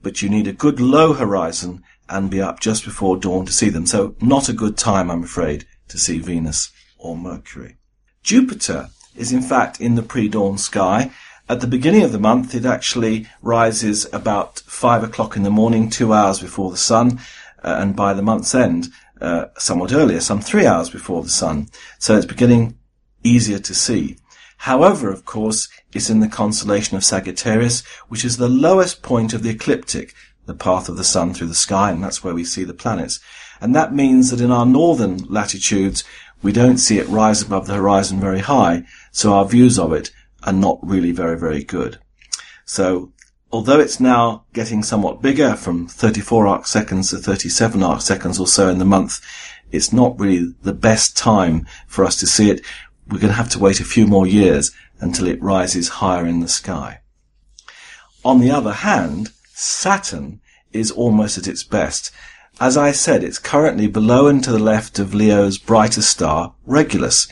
But 0.00 0.22
you 0.22 0.28
need 0.28 0.46
a 0.46 0.52
good 0.52 0.78
low 0.80 1.12
horizon 1.12 1.82
and 2.08 2.30
be 2.30 2.40
up 2.40 2.60
just 2.60 2.84
before 2.84 3.16
dawn 3.16 3.46
to 3.46 3.52
see 3.52 3.68
them. 3.68 3.86
So 3.86 4.14
not 4.20 4.48
a 4.48 4.52
good 4.52 4.78
time, 4.78 5.10
I'm 5.10 5.24
afraid, 5.24 5.66
to 5.88 5.98
see 5.98 6.20
Venus 6.20 6.70
or 6.98 7.16
Mercury. 7.16 7.78
Jupiter 8.22 8.90
is 9.16 9.32
in 9.32 9.42
fact 9.42 9.80
in 9.80 9.96
the 9.96 10.02
pre-dawn 10.02 10.56
sky, 10.56 11.10
at 11.48 11.60
the 11.60 11.66
beginning 11.66 12.02
of 12.02 12.12
the 12.12 12.18
month, 12.18 12.54
it 12.54 12.66
actually 12.66 13.26
rises 13.40 14.06
about 14.12 14.60
five 14.60 15.02
o'clock 15.02 15.36
in 15.36 15.44
the 15.44 15.50
morning, 15.50 15.88
two 15.88 16.12
hours 16.12 16.40
before 16.40 16.70
the 16.70 16.76
sun, 16.76 17.20
uh, 17.64 17.76
and 17.80 17.96
by 17.96 18.12
the 18.12 18.22
month's 18.22 18.54
end, 18.54 18.88
uh, 19.20 19.46
somewhat 19.56 19.92
earlier, 19.92 20.20
some 20.20 20.40
three 20.40 20.66
hours 20.66 20.90
before 20.90 21.22
the 21.22 21.30
sun. 21.30 21.68
So 21.98 22.16
it's 22.16 22.26
beginning 22.26 22.76
easier 23.24 23.58
to 23.60 23.74
see. 23.74 24.18
However, 24.58 25.10
of 25.10 25.24
course, 25.24 25.68
it's 25.92 26.10
in 26.10 26.20
the 26.20 26.28
constellation 26.28 26.96
of 26.96 27.04
Sagittarius, 27.04 27.84
which 28.08 28.24
is 28.24 28.36
the 28.36 28.48
lowest 28.48 29.02
point 29.02 29.32
of 29.32 29.42
the 29.42 29.50
ecliptic, 29.50 30.14
the 30.46 30.54
path 30.54 30.88
of 30.88 30.96
the 30.96 31.04
sun 31.04 31.32
through 31.32 31.46
the 31.46 31.54
sky, 31.54 31.90
and 31.90 32.02
that's 32.02 32.22
where 32.22 32.34
we 32.34 32.44
see 32.44 32.64
the 32.64 32.74
planets. 32.74 33.20
And 33.60 33.74
that 33.74 33.94
means 33.94 34.30
that 34.30 34.40
in 34.40 34.50
our 34.50 34.66
northern 34.66 35.18
latitudes, 35.28 36.04
we 36.42 36.52
don't 36.52 36.78
see 36.78 36.98
it 36.98 37.08
rise 37.08 37.42
above 37.42 37.66
the 37.66 37.74
horizon 37.74 38.20
very 38.20 38.40
high, 38.40 38.84
so 39.12 39.32
our 39.32 39.44
views 39.44 39.78
of 39.78 39.92
it 39.92 40.10
are 40.48 40.52
not 40.52 40.78
really 40.82 41.12
very, 41.12 41.38
very 41.38 41.62
good. 41.62 41.98
So 42.64 43.12
although 43.52 43.80
it's 43.80 44.00
now 44.00 44.44
getting 44.54 44.82
somewhat 44.82 45.20
bigger 45.20 45.54
from 45.54 45.86
34 45.86 46.46
arc 46.46 46.66
seconds 46.66 47.10
to 47.10 47.18
37 47.18 47.82
arc 47.82 48.00
seconds 48.00 48.40
or 48.40 48.46
so 48.46 48.70
in 48.70 48.78
the 48.78 48.84
month, 48.86 49.20
it's 49.70 49.92
not 49.92 50.18
really 50.18 50.54
the 50.62 50.72
best 50.72 51.18
time 51.18 51.66
for 51.86 52.04
us 52.06 52.16
to 52.20 52.26
see 52.26 52.50
it. 52.50 52.62
We're 53.06 53.18
going 53.18 53.32
to 53.32 53.42
have 53.42 53.50
to 53.50 53.58
wait 53.58 53.78
a 53.78 53.84
few 53.84 54.06
more 54.06 54.26
years 54.26 54.72
until 55.00 55.26
it 55.26 55.42
rises 55.42 56.00
higher 56.00 56.26
in 56.26 56.40
the 56.40 56.48
sky. 56.48 57.00
On 58.24 58.40
the 58.40 58.50
other 58.50 58.72
hand, 58.72 59.30
Saturn 59.52 60.40
is 60.72 60.90
almost 60.90 61.36
at 61.36 61.46
its 61.46 61.62
best. 61.62 62.10
As 62.58 62.78
I 62.78 62.92
said, 62.92 63.22
it's 63.22 63.38
currently 63.38 63.86
below 63.86 64.28
and 64.28 64.42
to 64.44 64.50
the 64.50 64.58
left 64.58 64.98
of 64.98 65.14
Leo's 65.14 65.58
brightest 65.58 66.10
star, 66.10 66.54
Regulus, 66.64 67.28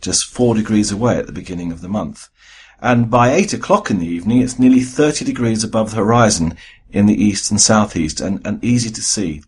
just 0.00 0.24
four 0.24 0.56
degrees 0.56 0.90
away 0.90 1.16
at 1.18 1.26
the 1.26 1.32
beginning 1.32 1.70
of 1.70 1.82
the 1.82 1.88
month 1.88 2.28
and 2.80 3.10
by 3.10 3.32
eight 3.32 3.52
o'clock 3.52 3.90
in 3.90 3.98
the 3.98 4.06
evening 4.06 4.40
it's 4.40 4.58
nearly 4.58 4.80
30 4.80 5.24
degrees 5.24 5.64
above 5.64 5.90
the 5.90 5.96
horizon 5.96 6.56
in 6.90 7.06
the 7.06 7.22
east 7.22 7.50
and 7.50 7.60
southeast 7.60 8.20
and, 8.20 8.44
and 8.46 8.62
easy 8.64 8.90
to 8.90 9.02
see. 9.02 9.42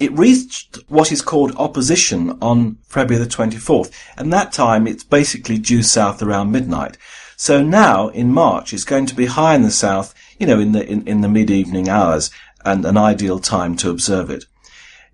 It 0.00 0.12
reached 0.18 0.78
what 0.88 1.12
is 1.12 1.22
called 1.22 1.54
opposition 1.56 2.36
on 2.42 2.78
February 2.88 3.24
the 3.24 3.30
24th, 3.30 3.92
and 4.16 4.32
that 4.32 4.52
time 4.52 4.88
it's 4.88 5.04
basically 5.04 5.56
due 5.56 5.84
south 5.84 6.20
around 6.20 6.50
midnight. 6.50 6.98
So 7.36 7.62
now, 7.62 8.08
in 8.08 8.32
March, 8.32 8.72
it's 8.72 8.84
going 8.84 9.06
to 9.06 9.14
be 9.14 9.26
high 9.26 9.54
in 9.54 9.62
the 9.62 9.70
south, 9.70 10.14
you 10.38 10.46
know, 10.46 10.58
in 10.58 10.72
the, 10.72 10.84
in, 10.84 11.06
in 11.06 11.20
the 11.20 11.28
mid-evening 11.28 11.88
hours, 11.88 12.30
and 12.64 12.84
an 12.84 12.96
ideal 12.96 13.38
time 13.38 13.76
to 13.76 13.90
observe 13.90 14.30
it 14.30 14.46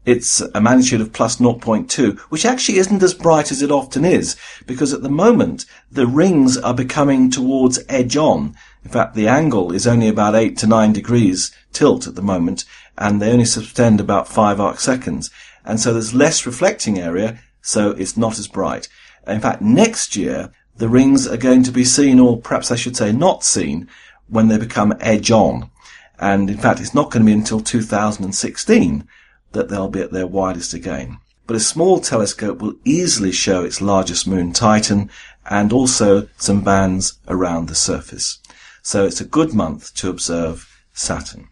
it's 0.07 0.40
a 0.40 0.61
magnitude 0.61 1.01
of 1.01 1.12
plus 1.12 1.36
0.2, 1.36 2.18
which 2.30 2.46
actually 2.46 2.78
isn't 2.78 3.03
as 3.03 3.14
bright 3.14 3.53
as 3.53 3.61
it 3.61 3.70
often 3.70 4.05
is, 4.05 4.36
because 4.66 4.92
at 4.92 5.03
the 5.03 5.11
moment 5.11 5.66
the 5.90 6.07
rings 6.07 6.57
are 6.57 6.74
becoming 6.74 7.30
towards 7.30 7.84
edge 7.88 8.16
on. 8.16 8.57
In 8.82 8.90
fact, 8.90 9.14
the 9.14 9.28
angle 9.28 9.72
is 9.72 9.86
only 9.86 10.09
about 10.09 10.34
8 10.34 10.57
to 10.59 10.66
9 10.66 10.92
degrees 10.92 11.53
tilt 11.72 12.07
at 12.07 12.14
the 12.14 12.22
moment, 12.22 12.64
and 12.96 13.20
they 13.20 13.30
only 13.30 13.44
subtend 13.44 14.01
about 14.01 14.26
5 14.26 14.59
arc 14.59 14.80
seconds. 14.80 15.30
And 15.64 15.78
so 15.78 15.92
there's 15.92 16.14
less 16.14 16.46
reflecting 16.46 16.98
area, 16.98 17.38
so 17.61 17.90
it's 17.90 18.16
not 18.16 18.38
as 18.38 18.48
bright. 18.48 18.88
In 19.26 19.40
fact, 19.40 19.61
next 19.61 20.16
year, 20.16 20.51
the 20.76 20.88
rings 20.88 21.28
are 21.28 21.36
going 21.36 21.62
to 21.64 21.70
be 21.70 21.84
seen, 21.84 22.18
or 22.18 22.40
perhaps 22.40 22.70
I 22.70 22.76
should 22.76 22.96
say 22.96 23.12
not 23.12 23.44
seen, 23.44 23.86
when 24.28 24.48
they 24.48 24.57
become 24.57 24.96
edge 24.98 25.30
on. 25.30 25.70
And 26.18 26.48
in 26.48 26.57
fact, 26.57 26.80
it's 26.80 26.94
not 26.94 27.11
going 27.11 27.24
to 27.24 27.26
be 27.26 27.38
until 27.38 27.61
2016 27.61 29.07
that 29.53 29.68
they'll 29.68 29.88
be 29.88 30.01
at 30.01 30.12
their 30.12 30.26
widest 30.26 30.74
again. 30.74 31.18
But 31.46 31.57
a 31.57 31.61
small 31.61 32.01
telescope 32.01 32.61
will 32.61 32.74
easily 32.84 33.32
show 33.32 33.64
its 33.64 33.80
largest 33.80 34.26
moon 34.26 34.53
Titan 34.53 35.11
and 35.48 35.72
also 35.72 36.28
some 36.36 36.62
bands 36.62 37.18
around 37.26 37.68
the 37.68 37.74
surface. 37.74 38.38
So 38.82 39.05
it's 39.05 39.20
a 39.20 39.24
good 39.24 39.53
month 39.53 39.94
to 39.96 40.09
observe 40.09 40.68
Saturn. 40.92 41.48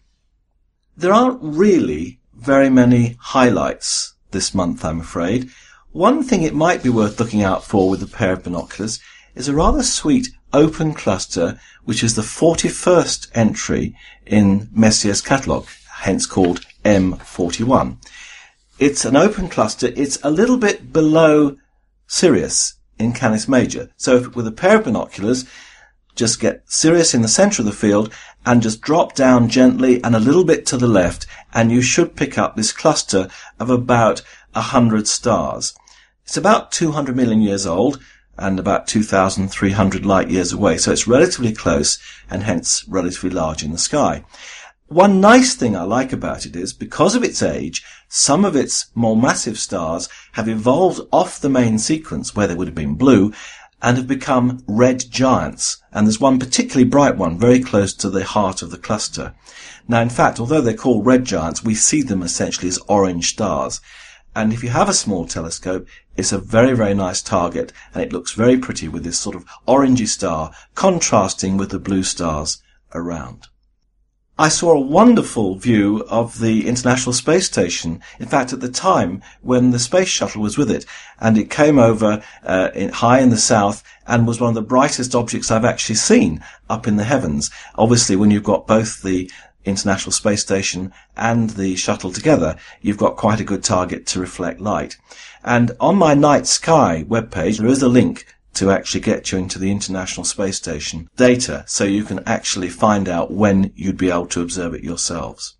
There 0.95 1.13
aren't 1.13 1.39
really 1.41 2.19
very 2.33 2.69
many 2.69 3.17
highlights 3.19 4.13
this 4.31 4.53
month, 4.53 4.85
I'm 4.85 5.01
afraid. 5.01 5.49
One 5.91 6.23
thing 6.23 6.43
it 6.43 6.53
might 6.53 6.83
be 6.83 6.89
worth 6.89 7.19
looking 7.19 7.43
out 7.43 7.63
for 7.63 7.89
with 7.89 8.01
a 8.03 8.07
pair 8.07 8.33
of 8.33 8.43
binoculars 8.43 8.99
is 9.35 9.47
a 9.47 9.55
rather 9.55 9.83
sweet 9.83 10.29
open 10.53 10.93
cluster, 10.93 11.59
which 11.83 12.03
is 12.03 12.15
the 12.15 12.21
41st 12.21 13.29
entry 13.33 13.95
in 14.25 14.69
Messier's 14.71 15.21
catalogue, 15.21 15.67
hence 16.01 16.25
called 16.25 16.65
M41. 16.89 17.97
It's 18.79 19.05
an 19.05 19.15
open 19.15 19.47
cluster. 19.47 19.91
It's 19.95 20.17
a 20.23 20.31
little 20.31 20.57
bit 20.57 20.91
below 20.91 21.55
Sirius 22.07 22.79
in 22.97 23.13
Canis 23.13 23.47
Major. 23.47 23.91
So 23.95 24.29
with 24.29 24.47
a 24.47 24.51
pair 24.51 24.77
of 24.77 24.85
binoculars, 24.85 25.45
just 26.15 26.39
get 26.39 26.63
Sirius 26.65 27.13
in 27.13 27.21
the 27.21 27.27
center 27.27 27.61
of 27.61 27.67
the 27.67 27.71
field 27.71 28.11
and 28.43 28.63
just 28.63 28.81
drop 28.81 29.13
down 29.13 29.49
gently 29.49 30.03
and 30.03 30.15
a 30.15 30.19
little 30.19 30.43
bit 30.43 30.65
to 30.67 30.77
the 30.77 30.87
left 30.87 31.27
and 31.53 31.71
you 31.71 31.83
should 31.83 32.15
pick 32.15 32.39
up 32.39 32.55
this 32.55 32.71
cluster 32.71 33.29
of 33.59 33.69
about 33.69 34.23
a 34.55 34.61
hundred 34.61 35.07
stars. 35.07 35.75
It's 36.23 36.37
about 36.37 36.71
200 36.71 37.15
million 37.15 37.41
years 37.41 37.67
old 37.67 37.99
and 38.35 38.59
about 38.59 38.87
2,300 38.87 40.05
light 40.05 40.29
years 40.31 40.51
away, 40.53 40.77
so 40.77 40.91
it's 40.91 41.07
relatively 41.07 41.53
close 41.53 41.99
and 42.31 42.43
hence 42.43 42.83
relatively 42.87 43.29
large 43.29 43.63
in 43.63 43.73
the 43.73 43.77
sky. 43.77 44.23
One 44.89 45.21
nice 45.21 45.53
thing 45.53 45.75
I 45.75 45.83
like 45.83 46.11
about 46.11 46.47
it 46.47 46.55
is, 46.55 46.73
because 46.73 47.13
of 47.13 47.23
its 47.23 47.43
age, 47.43 47.83
some 48.07 48.43
of 48.43 48.55
its 48.55 48.87
more 48.95 49.15
massive 49.15 49.59
stars 49.59 50.09
have 50.31 50.49
evolved 50.49 51.01
off 51.11 51.39
the 51.39 51.47
main 51.47 51.77
sequence 51.77 52.35
where 52.35 52.47
they 52.47 52.55
would 52.55 52.65
have 52.65 52.73
been 52.73 52.95
blue 52.95 53.31
and 53.83 53.97
have 53.97 54.07
become 54.07 54.63
red 54.65 55.05
giants. 55.11 55.77
And 55.91 56.07
there's 56.07 56.19
one 56.19 56.39
particularly 56.39 56.89
bright 56.89 57.17
one 57.17 57.37
very 57.37 57.59
close 57.59 57.93
to 57.93 58.09
the 58.09 58.23
heart 58.23 58.63
of 58.63 58.71
the 58.71 58.79
cluster. 58.79 59.35
Now, 59.87 60.01
in 60.01 60.09
fact, 60.09 60.39
although 60.39 60.59
they're 60.59 60.73
called 60.73 61.05
red 61.05 61.23
giants, 61.23 61.63
we 61.63 61.75
see 61.75 62.01
them 62.01 62.23
essentially 62.23 62.67
as 62.67 62.79
orange 62.87 63.29
stars. 63.29 63.81
And 64.35 64.51
if 64.51 64.63
you 64.63 64.69
have 64.69 64.89
a 64.89 64.93
small 64.93 65.27
telescope, 65.27 65.87
it's 66.17 66.31
a 66.31 66.39
very, 66.39 66.75
very 66.75 66.95
nice 66.95 67.21
target 67.21 67.71
and 67.93 68.01
it 68.01 68.11
looks 68.11 68.31
very 68.31 68.57
pretty 68.57 68.87
with 68.87 69.03
this 69.03 69.19
sort 69.19 69.35
of 69.35 69.45
orangey 69.67 70.07
star 70.07 70.51
contrasting 70.73 71.57
with 71.57 71.69
the 71.69 71.79
blue 71.79 72.01
stars 72.01 72.59
around. 72.95 73.49
I 74.39 74.47
saw 74.47 74.71
a 74.71 74.79
wonderful 74.79 75.55
view 75.55 76.05
of 76.07 76.39
the 76.39 76.65
International 76.65 77.11
Space 77.11 77.45
Station. 77.45 78.01
In 78.19 78.25
fact, 78.25 78.53
at 78.53 78.61
the 78.61 78.69
time 78.69 79.21
when 79.41 79.71
the 79.71 79.79
space 79.79 80.07
shuttle 80.07 80.41
was 80.41 80.57
with 80.57 80.71
it, 80.71 80.85
and 81.19 81.37
it 81.37 81.49
came 81.49 81.77
over 81.77 82.23
uh, 82.43 82.69
in, 82.73 82.87
high 82.87 83.19
in 83.19 83.31
the 83.31 83.37
south 83.37 83.83
and 84.07 84.25
was 84.25 84.39
one 84.39 84.47
of 84.47 84.55
the 84.55 84.61
brightest 84.61 85.13
objects 85.13 85.51
I've 85.51 85.65
actually 85.65 85.95
seen 85.95 86.41
up 86.69 86.87
in 86.87 86.95
the 86.95 87.03
heavens. 87.03 87.51
Obviously, 87.75 88.15
when 88.15 88.31
you've 88.31 88.45
got 88.45 88.65
both 88.65 89.03
the 89.03 89.29
International 89.65 90.13
Space 90.13 90.41
Station 90.41 90.93
and 91.17 91.49
the 91.49 91.75
shuttle 91.75 92.13
together, 92.13 92.55
you've 92.81 92.97
got 92.97 93.17
quite 93.17 93.41
a 93.41 93.43
good 93.43 93.61
target 93.61 94.05
to 94.07 94.21
reflect 94.21 94.61
light. 94.61 94.95
And 95.43 95.73
on 95.81 95.97
my 95.97 96.13
night 96.13 96.47
sky 96.47 97.03
webpage, 97.09 97.57
there 97.57 97.67
is 97.67 97.81
a 97.81 97.89
link 97.89 98.25
to 98.59 98.71
actually 98.71 98.99
get 98.99 99.31
you 99.31 99.37
into 99.37 99.57
the 99.57 99.71
International 99.71 100.25
Space 100.25 100.57
Station 100.57 101.09
data 101.15 101.63
so 101.65 101.85
you 101.85 102.03
can 102.03 102.19
actually 102.27 102.67
find 102.67 103.07
out 103.07 103.31
when 103.31 103.71
you'd 103.73 103.97
be 103.97 104.09
able 104.09 104.27
to 104.27 104.41
observe 104.41 104.73
it 104.73 104.83
yourselves. 104.83 105.55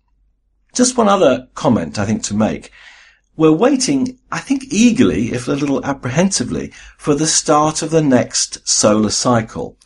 Just 0.74 0.98
one 0.98 1.08
other 1.08 1.48
comment 1.54 1.98
I 1.98 2.04
think 2.04 2.22
to 2.24 2.34
make. 2.34 2.70
We're 3.38 3.52
waiting, 3.52 4.18
I 4.30 4.40
think 4.40 4.64
eagerly, 4.70 5.32
if 5.32 5.48
a 5.48 5.52
little 5.52 5.82
apprehensively, 5.82 6.74
for 6.98 7.14
the 7.14 7.26
start 7.26 7.80
of 7.80 7.90
the 7.90 8.02
next 8.02 8.68
solar 8.68 9.08
cycle. 9.08 9.78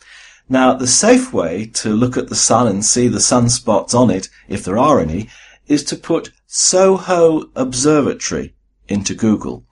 Now, 0.49 0.73
the 0.73 0.85
safe 0.85 1.31
way 1.31 1.67
to 1.67 1.93
look 1.93 2.17
at 2.17 2.27
the 2.27 2.35
sun 2.35 2.67
and 2.67 2.83
see 2.83 3.07
the 3.07 3.19
sunspots 3.19 3.95
on 3.95 4.09
it, 4.09 4.27
if 4.49 4.65
there 4.65 4.77
are 4.77 4.99
any, 4.99 5.29
is 5.67 5.85
to 5.85 5.95
put 5.95 6.33
Soho 6.47 7.49
Observatory 7.55 8.55
into 8.89 9.15
Google. 9.15 9.63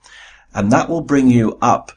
And 0.54 0.72
that 0.72 0.88
will 0.88 1.02
bring 1.02 1.28
you 1.28 1.58
up 1.60 1.92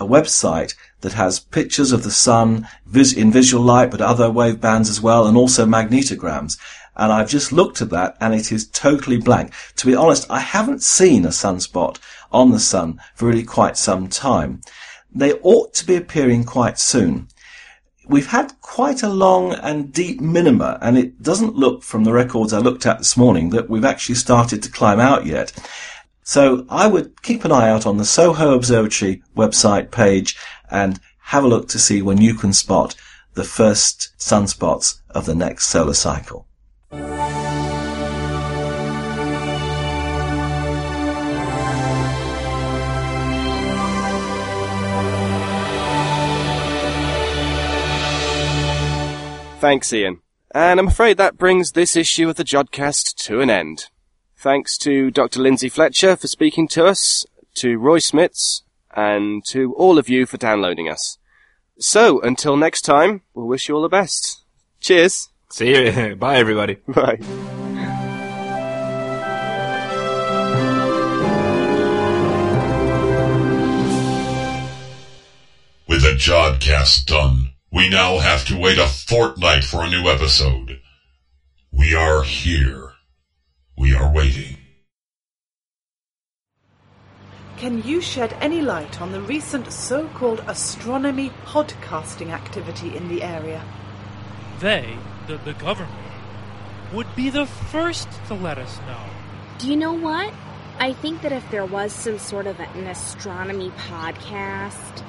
a 0.00 0.06
website 0.06 0.74
that 1.02 1.12
has 1.12 1.38
pictures 1.38 1.92
of 1.92 2.02
the 2.02 2.10
sun 2.10 2.66
in 2.92 3.30
visual 3.30 3.62
light, 3.62 3.90
but 3.90 4.00
other 4.00 4.30
wave 4.30 4.60
bands 4.60 4.88
as 4.88 5.00
well, 5.00 5.26
and 5.26 5.36
also 5.36 5.66
magnetograms. 5.66 6.58
And 6.96 7.12
I've 7.12 7.28
just 7.28 7.52
looked 7.52 7.80
at 7.80 7.90
that 7.90 8.16
and 8.20 8.34
it 8.34 8.50
is 8.50 8.66
totally 8.68 9.18
blank. 9.18 9.52
To 9.76 9.86
be 9.86 9.94
honest, 9.94 10.30
I 10.30 10.40
haven't 10.40 10.82
seen 10.82 11.24
a 11.24 11.28
sunspot 11.28 11.98
on 12.32 12.50
the 12.50 12.58
sun 12.58 13.00
for 13.14 13.26
really 13.26 13.44
quite 13.44 13.76
some 13.76 14.08
time. 14.08 14.60
They 15.14 15.34
ought 15.34 15.72
to 15.74 15.86
be 15.86 15.96
appearing 15.96 16.44
quite 16.44 16.78
soon 16.78 17.28
we've 18.10 18.26
had 18.26 18.60
quite 18.60 19.04
a 19.04 19.08
long 19.08 19.54
and 19.54 19.92
deep 19.92 20.20
minima, 20.20 20.78
and 20.82 20.98
it 20.98 21.22
doesn't 21.22 21.54
look 21.54 21.84
from 21.84 22.02
the 22.02 22.12
records 22.12 22.52
I 22.52 22.58
looked 22.58 22.84
at 22.84 22.98
this 22.98 23.16
morning 23.16 23.50
that 23.50 23.70
we've 23.70 23.84
actually 23.84 24.16
started 24.16 24.62
to 24.64 24.70
climb 24.70 24.98
out 24.98 25.26
yet. 25.26 25.52
So 26.30 26.64
I 26.70 26.86
would 26.86 27.22
keep 27.22 27.44
an 27.44 27.50
eye 27.50 27.68
out 27.68 27.86
on 27.86 27.96
the 27.96 28.04
Soho 28.04 28.54
Observatory 28.54 29.20
website 29.36 29.90
page 29.90 30.36
and 30.70 31.00
have 31.22 31.42
a 31.42 31.48
look 31.48 31.66
to 31.70 31.78
see 31.80 32.02
when 32.02 32.20
you 32.20 32.34
can 32.34 32.52
spot 32.52 32.94
the 33.34 33.42
first 33.42 34.12
sunspots 34.16 35.00
of 35.10 35.26
the 35.26 35.34
next 35.34 35.66
solar 35.66 35.92
cycle. 35.92 36.46
Thanks, 49.58 49.92
Ian. 49.92 50.20
And 50.54 50.78
I'm 50.78 50.86
afraid 50.86 51.16
that 51.16 51.38
brings 51.38 51.72
this 51.72 51.96
issue 51.96 52.28
of 52.28 52.36
the 52.36 52.44
Jodcast 52.44 53.16
to 53.24 53.40
an 53.40 53.50
end. 53.50 53.86
Thanks 54.42 54.78
to 54.78 55.10
Dr. 55.10 55.38
Lyndsay 55.38 55.70
Fletcher 55.70 56.16
for 56.16 56.26
speaking 56.26 56.66
to 56.68 56.86
us, 56.86 57.26
to 57.56 57.76
Roy 57.76 57.98
Smits, 57.98 58.62
and 58.96 59.44
to 59.48 59.74
all 59.74 59.98
of 59.98 60.08
you 60.08 60.24
for 60.24 60.38
downloading 60.38 60.88
us. 60.88 61.18
So, 61.78 62.22
until 62.22 62.56
next 62.56 62.80
time, 62.80 63.20
we'll 63.34 63.46
wish 63.46 63.68
you 63.68 63.74
all 63.76 63.82
the 63.82 63.90
best. 63.90 64.40
Cheers. 64.80 65.28
See 65.50 65.68
you. 65.68 66.16
Bye, 66.18 66.36
everybody. 66.36 66.74
Bye. 66.88 67.18
With 75.86 76.00
the 76.00 76.16
Jodcast 76.16 77.04
done, 77.04 77.50
we 77.70 77.90
now 77.90 78.20
have 78.20 78.46
to 78.46 78.56
wait 78.58 78.78
a 78.78 78.86
fortnight 78.86 79.64
for 79.64 79.84
a 79.84 79.90
new 79.90 80.08
episode. 80.08 80.80
We 81.70 81.94
are 81.94 82.22
here. 82.22 82.89
We 83.80 83.94
are 83.94 84.12
waiting. 84.12 84.58
Can 87.56 87.82
you 87.82 88.02
shed 88.02 88.36
any 88.38 88.60
light 88.60 89.00
on 89.00 89.10
the 89.10 89.22
recent 89.22 89.72
so-called 89.72 90.44
astronomy 90.46 91.30
podcasting 91.46 92.28
activity 92.28 92.94
in 92.94 93.08
the 93.08 93.22
area? 93.22 93.64
They, 94.58 94.98
the, 95.28 95.38
the 95.38 95.54
government, 95.54 96.12
would 96.92 97.06
be 97.16 97.30
the 97.30 97.46
first 97.46 98.06
to 98.26 98.34
let 98.34 98.58
us 98.58 98.78
know. 98.80 99.02
Do 99.56 99.70
you 99.70 99.78
know 99.78 99.94
what? 99.94 100.34
I 100.78 100.92
think 100.92 101.22
that 101.22 101.32
if 101.32 101.50
there 101.50 101.64
was 101.64 101.94
some 101.94 102.18
sort 102.18 102.46
of 102.46 102.60
an 102.60 102.86
astronomy 102.86 103.70
podcast, 103.88 105.02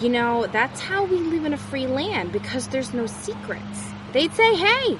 you 0.00 0.08
know, 0.08 0.46
that's 0.46 0.80
how 0.80 1.04
we 1.04 1.18
live 1.18 1.44
in 1.44 1.52
a 1.52 1.58
free 1.58 1.86
land 1.86 2.32
because 2.32 2.68
there's 2.68 2.94
no 2.94 3.04
secrets. 3.04 3.84
They'd 4.12 4.32
say, 4.32 4.54
hey, 4.56 4.98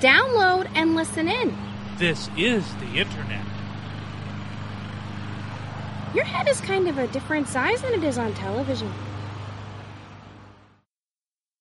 download 0.00 0.68
and 0.74 0.96
listen 0.96 1.28
in. 1.28 1.56
This 1.98 2.28
is 2.36 2.62
the 2.74 2.98
internet. 2.98 3.44
Your 6.14 6.24
head 6.24 6.46
is 6.46 6.60
kind 6.60 6.88
of 6.88 6.98
a 6.98 7.06
different 7.08 7.48
size 7.48 7.80
than 7.80 7.94
it 7.94 8.04
is 8.04 8.18
on 8.18 8.34
television. 8.34 8.92